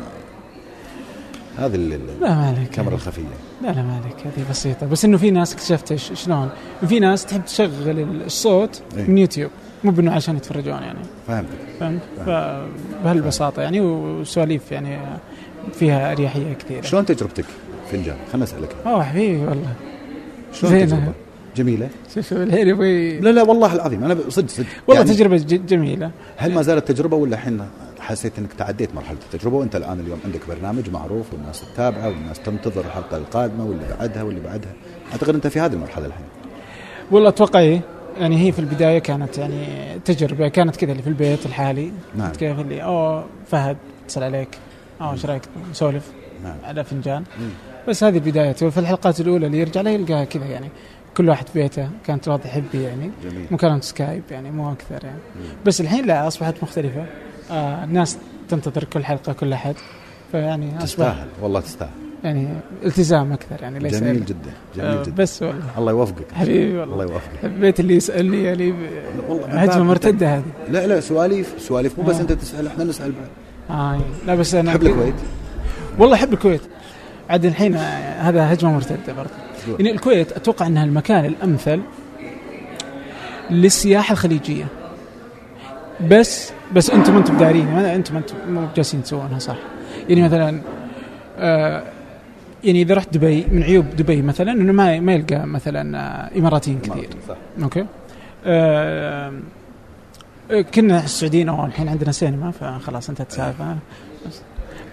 هذه 1.59 1.77
لا 1.77 1.99
ما 2.21 2.47
عليك. 2.47 2.69
الكاميرا 2.69 2.95
الخفية. 2.95 3.23
لا 3.63 3.69
لا 3.69 3.83
ما 3.83 4.01
عليك. 4.05 4.17
هذه 4.27 4.51
بسيطة. 4.51 4.87
بس 4.87 5.05
إنه 5.05 5.17
في 5.17 5.31
ناس 5.31 5.55
اكتشفت 5.55 5.95
شلون. 5.95 6.49
في 6.89 7.01
ناس 7.01 7.27
تحب 7.27 7.45
تشغل 7.45 8.23
الصوت 8.27 8.83
إيه. 8.97 9.11
من 9.11 9.19
يوتيوب. 9.19 9.51
مو 9.85 9.91
بإنه 9.91 10.13
عشان 10.13 10.37
يتفرجون 10.37 10.83
يعني. 10.83 10.99
فهمت؟ 11.27 11.49
فهمت 11.81 12.01
فبهالبساطة 12.27 13.63
يعني. 13.63 13.81
وسواليف 13.81 14.73
يعني 14.73 14.99
فيها 15.73 16.13
أريحية 16.13 16.53
كثيرة. 16.53 16.83
شلون 16.83 17.07
تجربتك 17.07 17.45
فنجان 17.91 18.17
خلنا 18.33 18.45
اسالك 18.45 18.77
أوه 18.87 19.03
حبيبي 19.03 19.45
والله. 19.45 19.73
شلون 20.53 20.87
زينة. 20.87 21.13
جميلة. 21.57 21.89
شوف 22.15 22.29
شوف 22.29 22.39
الحين 22.39 22.69
يبغي 22.69 23.21
لا 23.21 23.31
لا 23.31 23.43
والله 23.43 23.75
العظيم 23.75 24.05
أنا 24.05 24.17
صدق 24.29 24.49
صدق. 24.49 24.67
والله 24.89 25.03
يعني 25.03 25.15
تجربة 25.17 25.37
ج- 25.37 25.67
جميلة. 25.67 26.11
هل 26.37 26.55
ما 26.55 26.63
زالت 26.63 26.89
تجربة 26.89 27.17
ولا 27.17 27.35
الحين 27.35 27.61
حسيت 28.01 28.39
إنك 28.39 28.53
تعديت 28.53 28.95
مرحلة 28.95 29.19
التجربة 29.33 29.57
وأنت 29.57 29.77
الآن 29.77 30.01
اليوم 30.01 30.19
عندك 30.25 30.41
برنامج 30.49 30.91
معروف 30.91 31.33
والناس 31.33 31.63
تتابعه 31.75 32.09
والناس 32.09 32.41
تنتظر 32.41 32.81
الحلقة 32.81 33.17
القادمة 33.17 33.65
واللي 33.65 33.85
بعدها 34.01 34.23
واللي 34.23 34.41
بعدها؟ 34.41 34.73
أعتقد 35.13 35.35
أنت 35.35 35.47
في 35.47 35.61
هذه 35.61 35.73
المرحلة 35.73 36.07
الحين. 36.07 36.25
والله 37.11 37.29
أتوقع 37.29 37.61
إيه. 37.61 37.81
يعني 38.21 38.47
هي 38.47 38.53
في 38.53 38.59
البداية 38.59 38.99
كانت 38.99 39.39
يعني 39.39 39.65
تجربة 40.05 40.49
كانت 40.49 40.77
كذا 40.77 40.93
اللي 40.93 41.03
في 41.03 41.09
البيت 41.09 41.47
الحالي. 41.47 41.93
نعم. 42.17 42.33
كيف 42.33 42.61
اللي 42.61 42.83
أوه 42.83 43.25
فهد 43.47 43.77
اتصل 44.05 44.23
عليك. 44.23 44.49
أوه 45.01 45.13
إيش 45.13 45.27
رأيك؟ 45.27 45.43
نسولف 45.71 46.03
نعم. 46.45 46.57
على 46.65 46.85
فنجان. 46.85 47.25
مم. 47.41 47.49
بس 47.89 48.05
هذه 48.05 48.19
بدايته. 48.19 48.71
في 48.71 48.81
الحلقات 48.81 49.21
الأولى 49.21 49.47
اللي 49.47 49.59
يرجع 49.59 49.81
لها 49.81 49.93
يلقاها 49.93 50.25
كذا 50.25 50.45
يعني. 50.45 50.69
كل 51.17 51.29
واحد 51.29 51.49
في 51.49 51.63
بيته 51.63 51.89
كانت 52.07 52.29
واضح 52.29 52.47
حبي 52.51 52.83
يعني. 52.83 53.11
جميل. 53.25 53.47
مكالمة 53.51 53.81
سكايب 53.81 54.23
يعني 54.31 54.51
مو 54.51 54.73
أكثر 54.73 55.05
يعني. 55.05 55.19
بس 55.67 55.81
الحين 55.81 56.07
لا 56.07 56.27
أصبحت 56.27 56.55
مختلفة. 56.63 57.07
آه 57.51 57.85
الناس 57.85 58.19
تنتظر 58.49 58.85
كل 58.85 59.05
حلقة 59.05 59.33
كل 59.33 59.53
أحد. 59.53 59.75
فيعني 60.33 60.71
تستاهل 60.81 61.29
والله 61.43 61.61
تستاهل. 61.61 61.91
يعني 62.25 62.49
التزام 62.85 63.33
أكثر 63.33 63.63
يعني 63.63 63.79
ليس 63.79 64.01
جميل. 64.01 64.25
جدا 64.25 64.53
جميل 64.77 64.87
آه 64.87 65.03
جدا. 65.03 65.15
بس 65.15 65.43
والله. 65.43 65.79
الله 65.79 65.93
يوفقك. 65.93 66.33
حبيبي 66.33 66.79
والله. 66.79 66.95
الله 66.95 67.05
يوفقك. 67.05 67.39
حبيت 67.43 67.81
اللي 67.81 67.97
يسألني 67.97 68.43
يعني. 68.43 68.75
والله 69.29 69.47
هجمه 69.47 69.85
مرتدة 69.85 70.37
هذه. 70.37 70.45
لا 70.69 70.87
لا 70.87 71.01
سواليف 71.01 71.55
سواليف. 71.59 71.99
مو 71.99 72.05
بس 72.05 72.17
آه. 72.17 72.21
أنت 72.21 72.33
تسأل 72.33 72.67
إحنا 72.67 72.85
نسأل 72.85 73.13
بعد. 73.13 73.79
آه 73.79 74.01
لا 74.27 74.35
بس 74.35 74.55
أنا 74.55 74.71
تحب 74.71 74.83
الكويت؟ 74.83 75.15
والله 75.99 76.15
أحب 76.15 76.33
الكويت. 76.33 76.63
عاد 77.31 77.45
الحين 77.45 77.75
آه، 77.75 78.21
هذا 78.21 78.53
هجمة 78.53 78.73
مرتدة 78.73 79.13
برضه. 79.17 79.31
يعني 79.79 79.91
الكويت 79.91 80.33
أتوقع 80.33 80.67
أنها 80.67 80.85
المكان 80.85 81.25
الأمثل 81.25 81.81
للسياحة 83.51 84.13
الخليجية. 84.13 84.65
بس 86.09 86.53
بس 86.75 86.91
أنتم 86.91 87.17
أنتم 87.17 87.37
دارين 87.37 87.67
ما- 87.75 87.95
أنتم 87.95 88.17
أنتم 88.17 88.35
مو 88.49 88.67
جالسين 88.77 89.03
تسوونها 89.03 89.39
صح. 89.39 89.57
يعني 90.09 90.23
مثلا 90.23 90.61
آه 91.39 91.83
يعني 92.65 92.83
إذا 92.83 92.95
رحت 92.95 93.15
دبي 93.15 93.47
من 93.53 93.63
عيوب 93.63 93.85
دبي 93.97 94.23
مثلا 94.23 94.53
إنه 94.53 94.73
ما 94.73 95.01
ما 95.01 95.13
يلقى 95.15 95.47
مثلا 95.47 95.99
آه، 95.99 96.39
إماراتيين 96.39 96.81
كثير. 96.81 97.09
صح. 97.29 97.37
أوكي؟ 97.63 97.87
آه 98.45 99.33
كنا 100.75 101.05
السعوديين 101.05 101.49
أو 101.49 101.67
الحين 101.67 101.89
عندنا 101.89 102.13
سينما 102.13 102.51
فخلاص 102.51 103.09
انتهت 103.09 103.31
السالفة. 103.31 103.77
بس, 104.27 104.41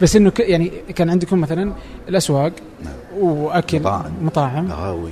بس 0.01 0.15
إنه 0.15 0.31
يعني 0.39 0.71
كان 0.95 1.09
عندكم 1.09 1.39
مثلا 1.41 1.73
الأسواق. 2.09 2.51
وأكل. 3.19 3.79
مطاعم. 3.79 4.11
مطاعم. 4.21 4.71
قهاوي. 4.71 5.11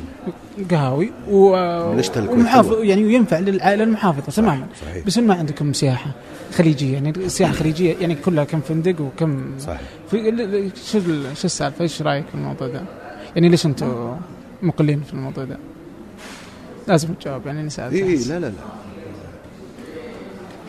قهاوي. 0.72 1.12
ومحافظ. 1.32 2.74
يعني 2.84 3.06
وينفع 3.06 3.40
للعائلة 3.40 3.84
المحافظة. 3.84 4.32
تماما 4.32 4.68
صحيح. 4.82 5.06
بس 5.06 5.18
ما 5.18 5.34
عندكم 5.34 5.74
سياحة 5.74 6.12
خليجية. 6.56 6.94
يعني 6.94 7.10
السياحة 7.10 7.54
الخليجيه 7.54 7.96
يعني 8.02 8.16
كلها 8.16 8.44
كم 8.44 8.60
فندق 8.60 9.02
وكم 9.02 9.60
صحيح. 9.60 9.82
شو 10.12 11.00
شو 11.34 11.46
السالفة؟ 11.46 11.82
إيش 11.84 12.02
رأيك 12.02 12.26
في 12.28 12.36
الموضوع 12.36 12.68
ده؟ 12.68 12.82
يعني 13.36 13.50
ليش 13.50 13.66
أنتم 13.66 14.18
مقلين 14.62 15.02
في 15.02 15.14
الموضوع 15.14 15.44
ده؟ 15.44 15.58
لازم 16.88 17.14
تجاوب 17.14 17.48
يعني 17.48 17.64
نسأل 17.64 17.94
اي 17.94 18.16
لا 18.16 18.40
لا 18.40 18.46
لا. 18.46 18.52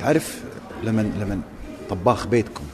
تعرف 0.00 0.44
لما 0.84 1.10
لما 1.20 1.40
طباخ 1.90 2.26
بيتكم 2.26 2.64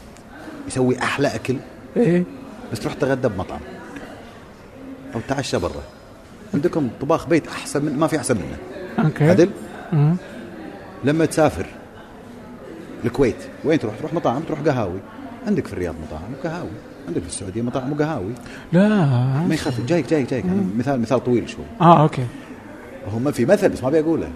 يسوي 0.68 0.98
أحلى 0.98 1.28
أكل؟ 1.34 1.56
إيه. 1.96 2.24
بس 2.72 2.80
تروح 2.80 2.94
تغدى 2.94 3.28
بمطعم. 3.28 3.60
أو 5.14 5.20
تعشى 5.28 5.58
برا. 5.58 5.82
عندكم 6.54 6.88
طباخ 7.00 7.26
بيت 7.26 7.48
أحسن 7.48 7.84
من 7.84 7.98
ما 7.98 8.06
في 8.06 8.16
أحسن 8.16 8.36
منه. 8.36 8.56
أوكي. 9.06 9.30
عدل؟ 9.30 9.50
مم. 9.92 10.16
لما 11.04 11.24
تسافر 11.24 11.66
الكويت 13.04 13.36
وين 13.64 13.78
تروح؟ 13.78 13.94
تروح 13.98 14.14
مطاعم 14.14 14.42
تروح 14.42 14.60
قهاوي. 14.60 15.00
عندك 15.46 15.66
في 15.66 15.72
الرياض 15.72 15.94
مطاعم 16.06 16.22
وقهاوي. 16.38 16.70
عندك 17.08 17.20
في 17.22 17.28
السعودية 17.28 17.62
مطاعم 17.62 17.92
وقهاوي. 17.92 18.32
لا. 18.72 18.88
ما 19.48 19.54
يخاف. 19.54 19.80
جايك 19.80 20.10
جايك 20.10 20.30
جايك. 20.30 20.44
يعني 20.44 20.66
مثال 20.78 21.00
مثال 21.00 21.24
طويل 21.24 21.48
شوي. 21.48 21.64
آه 21.80 22.02
أوكي. 22.02 22.26
هو 23.14 23.18
ما 23.18 23.30
في 23.30 23.46
مثل 23.46 23.68
بس 23.68 23.82
ما 23.82 23.88
أبي 23.88 24.00
أقوله. 24.00 24.28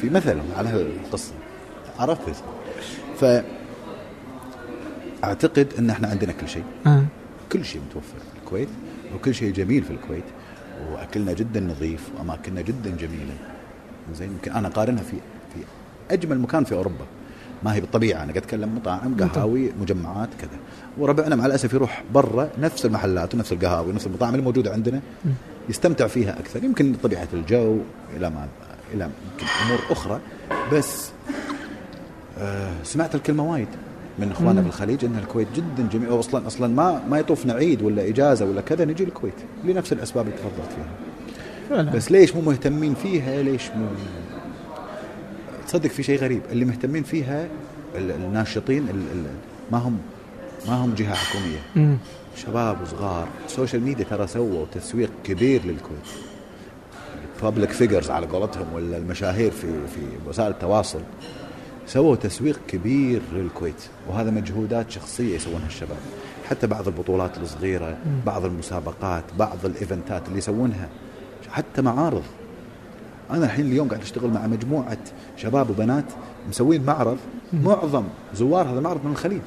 في 0.00 0.10
مثل 0.10 0.38
على 0.56 0.68
هالقصة. 0.68 1.32
عرفت؟ 1.98 2.42
ف 3.20 3.24
أعتقد 5.24 5.68
إن 5.78 5.90
إحنا 5.90 6.08
عندنا 6.08 6.32
كل 6.32 6.48
شيء. 6.48 6.64
آه. 6.86 7.04
كل 7.52 7.64
شيء 7.64 7.80
متوفر 7.90 8.18
في 8.18 8.38
الكويت. 8.44 8.68
وكل 9.14 9.34
شيء 9.34 9.52
جميل 9.52 9.84
في 9.84 9.90
الكويت 9.90 10.24
وأكلنا 10.92 11.32
جدا 11.32 11.60
نظيف 11.60 12.08
واماكننا 12.18 12.60
جدا 12.60 12.90
جميله 12.90 13.34
زين 14.14 14.30
يمكن 14.30 14.52
أنا 14.52 14.68
اقارنها 14.68 15.02
في 15.02 15.16
في 15.54 15.60
أجمل 16.10 16.38
مكان 16.38 16.64
في 16.64 16.74
أوروبا. 16.74 17.04
ما 17.62 17.74
هي 17.74 17.80
بالطبيعة 17.80 18.16
أنا 18.16 18.32
قاعد 18.32 18.36
أتكلم 18.36 18.74
مطاعم 18.76 19.16
قهاوي 19.16 19.72
مجمعات 19.80 20.28
كذا. 20.40 20.58
وربعنا 20.98 21.36
مع 21.36 21.46
الأسف 21.46 21.74
يروح 21.74 22.02
برا 22.14 22.50
نفس 22.58 22.86
المحلات 22.86 23.34
ونفس 23.34 23.52
القهاوي 23.52 23.90
ونفس 23.90 24.06
المطاعم 24.06 24.34
الموجوده 24.34 24.72
عندنا 24.72 25.00
يستمتع 25.68 26.06
فيها 26.06 26.38
أكثر. 26.40 26.64
يمكن 26.64 26.94
طبيعة 27.02 27.28
الجو 27.32 27.78
إلى 28.16 28.30
ما 28.30 28.48
إلى 28.94 29.10
أمور 29.66 29.78
أخرى 29.90 30.20
بس 30.72 31.10
آه 32.38 32.82
سمعت 32.82 33.14
الكلمة 33.14 33.50
وايد. 33.50 33.68
من 34.18 34.30
إخواننا. 34.30 34.60
بالخليج 34.60 35.04
إن 35.04 35.16
الكويت 35.22 35.48
جدا 35.56 35.88
جميل. 35.92 36.18
أصلا 36.20 36.46
أصلا 36.46 36.66
ما 36.68 37.02
ما 37.10 37.18
يطوفنا 37.18 37.52
عيد 37.52 37.82
ولا 37.82 38.08
إجازة 38.08 38.44
ولا 38.46 38.60
كذا 38.60 38.84
نجي 38.84 39.04
الكويت 39.04 39.34
لنفس 39.64 39.92
الأسباب 39.92 40.26
اللي 40.26 40.36
تفضلت 40.36 40.72
فيها. 40.76 40.86
فعلا. 41.70 41.90
بس 41.90 42.10
ليش 42.12 42.34
مو 42.34 42.40
مهتمين 42.40 42.94
فيها؟ 42.94 43.42
ليش 43.42 43.70
مو 43.70 43.86
تصدق 45.66 45.90
في 45.90 46.02
شيء 46.02 46.18
غريب. 46.20 46.42
اللي 46.52 46.64
مهتمين 46.64 47.02
فيها 47.02 47.48
ال- 47.96 48.10
الناشطين 48.10 48.82
ال- 48.88 48.90
ال- 49.18 49.34
ما 49.72 49.78
هم 49.78 49.98
ما 50.68 50.74
هم 50.74 50.94
جهة 50.94 51.14
حكومية. 51.14 51.58
مم. 51.76 51.96
شباب 52.36 52.76
وصغار. 52.82 53.28
ال 53.46 53.51
social 53.51 53.82
media 53.82 54.04
ترى 54.04 54.26
سووا 54.26 54.66
تسويق 54.74 55.10
كبير 55.24 55.60
للكويت. 55.64 56.08
public 57.42 57.70
figures 57.70 58.10
على 58.10 58.26
قولتهم 58.26 58.66
ولا 58.74 58.96
المشاهير 58.96 59.50
في 59.50 59.66
في 59.66 60.00
وسائل 60.28 60.50
التواصل. 60.50 61.00
سووا 61.86 62.16
تسويق 62.16 62.60
كبير 62.68 63.22
للكويت 63.32 63.82
وهذا 64.08 64.30
مجهودات 64.30 64.90
شخصية 64.90 65.34
يسوونها 65.34 65.66
الشباب. 65.66 65.98
حتى 66.50 66.66
بعض 66.66 66.88
البطولات 66.88 67.38
الصغيرة 67.38 67.96
بعض 68.26 68.44
المسابقات 68.44 69.24
بعض 69.38 69.58
ال 69.64 69.72
events 69.72 70.20
ات 70.20 70.28
اللي 70.28 70.38
يسوونها 70.38 70.88
حتى 71.50 71.82
معارض. 71.82 72.22
أنا 73.30 73.44
الحين 73.44 73.66
اليوم 73.66 73.88
قاعد 73.88 74.02
أشتغل 74.02 74.30
مع 74.30 74.46
مجموعة 74.46 74.98
شباب 75.36 75.70
وبنات 75.70 76.04
مسوين 76.48 76.84
معرض. 76.84 77.16
معظم 77.52 78.04
زوار 78.34 78.70
هذا 78.70 78.78
المعرض 78.78 79.04
من 79.04 79.12
الخليج. 79.12 79.42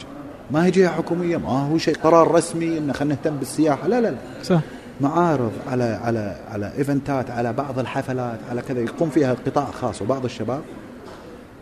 ما 0.51 0.65
هي 0.65 0.71
جهة 0.71 0.89
حكومية 0.89 1.37
ما 1.37 1.49
هو 1.49 1.77
شيء 1.77 1.95
قرار 1.95 2.31
رسمي 2.31 2.77
ان 2.77 2.93
خلينا 2.93 3.15
نهتم 3.15 3.37
بالسياحة. 3.37 3.87
لا 3.87 4.01
لا 4.01 4.11
لا. 4.11 4.17
صح. 4.43 4.59
معارض 5.01 5.51
على 5.67 5.83
على 5.83 6.35
على 6.51 6.71
إيفنتات 6.77 7.31
على 7.31 7.53
بعض 7.53 7.79
الحفلات 7.79 8.39
على 8.49 8.61
كذا. 8.61 8.79
يقوم 8.79 9.09
فيها 9.09 9.33
قطاع 9.45 9.71
خاص 9.71 10.01
وبعض 10.01 10.25
الشباب 10.25 10.61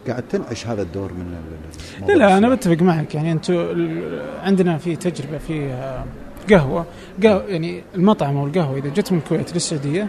قاعد 0.08 0.24
تنعش 0.30 0.68
هذا 0.68 0.82
الدور 0.82 1.14
من 1.14 1.36
لا 2.08 2.14
لا 2.14 2.38
أنا. 2.38 2.50
بتفق 2.50 2.82
معك 2.82 3.16
يعني 3.16 3.32
أنتم 3.32 3.76
عندنا 4.44 4.78
في 4.78 4.96
تجربة 4.96 5.38
في 5.38 5.66
آه، 5.66 6.04
قهوة 6.50 6.86
قهوه 7.24 7.44
يعني 7.48 7.84
المطعم 7.96 8.38
أو 8.38 8.48
القهوة 8.48 8.78
إذا 8.78 8.90
جت 8.90 9.12
من 9.12 9.18
الكويت 9.18 9.54
للسعودية 9.54 10.08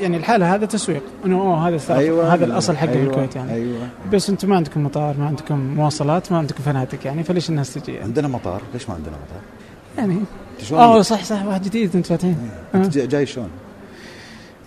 يعني 0.00 0.16
الحالة 0.16 0.54
هذا 0.54 0.66
تسويق 0.66 1.02
انه 1.26 1.40
أوه 1.40 1.68
هذا 1.68 1.96
أيوة 1.98 2.34
هذا 2.34 2.44
الأصل 2.44 2.76
حق 2.76 2.88
أيوة 2.88 3.02
الكويت 3.04 3.36
يعني 3.36 3.52
أيوه 3.52 3.88
بس 4.12 4.30
أنتم 4.30 4.48
ما 4.48 4.56
عندكم 4.56 4.84
مطار 4.84 5.16
ما 5.18 5.26
عندكم 5.26 5.58
مواصلات 5.58 6.32
ما 6.32 6.38
عندكم 6.38 6.62
فنادق 6.62 6.98
يعني 7.06 7.22
فليش 7.22 7.50
الناس 7.50 7.74
تجي 7.74 7.92
يعني, 7.92 8.04
عندنا 8.04 8.28
مطار 8.28 8.62
ليش 8.72 8.88
ما 8.88 8.94
عندنا 8.94 9.12
مطار؟ 9.12 9.40
يعني 9.98 10.20
آه 10.72 10.94
جيت؟ 10.94 11.06
صح 11.06 11.24
صح 11.24 11.44
واحد 11.46 11.62
جديد 11.62 11.96
انت 11.96 12.06
فاتحين 12.06 12.36
أنت 12.74 12.84
آه. 12.86 12.90
جاي- 12.90 13.06
جاي 13.06 13.26
شلون؟ 13.26 13.48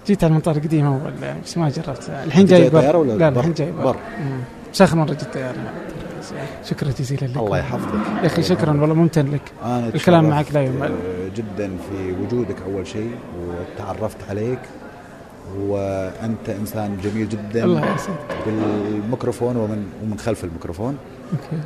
جيت 0.08 0.24
على 0.24 0.32
المطار 0.32 0.56
القديم 0.56 0.86
اول 0.86 1.14
بس 1.45 1.58
ما 1.58 1.70
جربت. 1.70 2.10
الحين 2.24 2.45
جاي 2.45 2.60
جاي 2.60 2.70
بر 2.70 2.82
طيارة 2.82 2.97
ولا 2.97 3.14
لا؟ 3.14 3.30
الحين 3.30 3.54
جاي 3.54 3.72
بر 3.72 3.84
بر. 3.84 3.95
مم. 4.20 4.39
بس 4.74 4.82
اخر 4.82 4.95
مرة 4.95 5.06
جيت 5.08 5.34
طيارة. 5.34 5.56
شكرا 6.66 6.89
جزيلا 6.99 7.28
لك. 7.28 7.38
الله 7.38 7.58
يحفظك. 7.58 7.93
يا 8.22 8.26
أخي 8.28 8.43
شكرا 8.43 8.82
والله 8.82 8.95
ممتن 8.95 9.32
لك. 9.32 9.41
أنا 9.64 9.88
الكلام 9.88 10.30
معك 10.30 10.54
لا 10.54 10.64
يمل. 10.64 10.91
آه، 10.91 11.30
جدا 11.36 11.78
في 11.89 12.12
وجودك 12.22 12.56
أول 12.66 12.88
شيء 12.88 13.16
وتعرفت 13.39 14.18
عليك 14.30 14.60
وأنت 15.58 16.49
إنسان 16.49 16.97
جميل 17.04 17.30
جدا. 17.30 17.64
الله 17.64 17.80
يسعدك. 17.95 18.45
بالميكروفون 18.45 19.58
ومن 19.58 19.88
ومن 20.04 20.20
خلف 20.20 20.43
الميكروفون. 20.43 20.97
أوكي. 21.32 21.64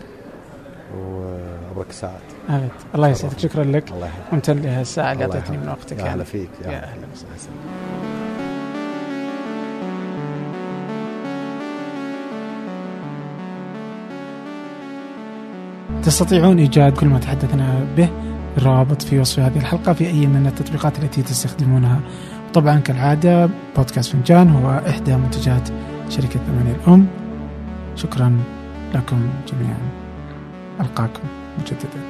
وأبرك 0.97 1.89
الساعات. 1.89 2.21
أبد. 2.49 2.69
الله 2.95 3.07
يسعدك. 3.07 3.39
شكرا 3.39 3.63
لك. 3.63 3.91
الله 3.91 4.05
يحفظك. 4.05 4.33
ممتن 4.33 4.61
لهالساعه 4.61 5.13
اللي 5.13 5.23
اعطيتني 5.23 5.57
من. 5.57 5.69
وقتك. 5.69 5.99
يا. 5.99 6.03
هلا 6.03 6.23
فيك. 6.23 6.49
يا 6.61 6.67
هلا 6.67 6.75
أهلا. 6.77 7.07
وسهلا 7.13 7.86
تستطيعون 16.03 16.59
إيجاد 16.59 16.93
كل 16.93 17.07
ما 17.07 17.19
تحدثنا 17.19 17.85
به 17.97 18.09
الروابط 18.57 19.01
في 19.01 19.19
وصف 19.19 19.39
هذه 19.39 19.57
الحلقة 19.57 19.93
في 19.93 20.07
أي 20.07 20.27
من 20.27 20.47
التطبيقات 20.47 21.03
التي 21.03 21.21
تستخدمونها. 21.21 21.99
طبعا 22.53 22.79
كالعادة 22.79 23.49
بودكاست 23.77 24.11
فنجان 24.11 24.49
هو 24.49 24.81
إحدى 24.89 25.15
منتجات 25.15 25.69
شركة 26.09 26.39
ثمانية 26.47 26.75
الأم. 26.87 27.07
شكرا 27.95 28.39
لكم 28.95 29.29
جميعا. 29.51 29.77
ألقاكم 30.82 31.24
مجددا. 31.59 32.01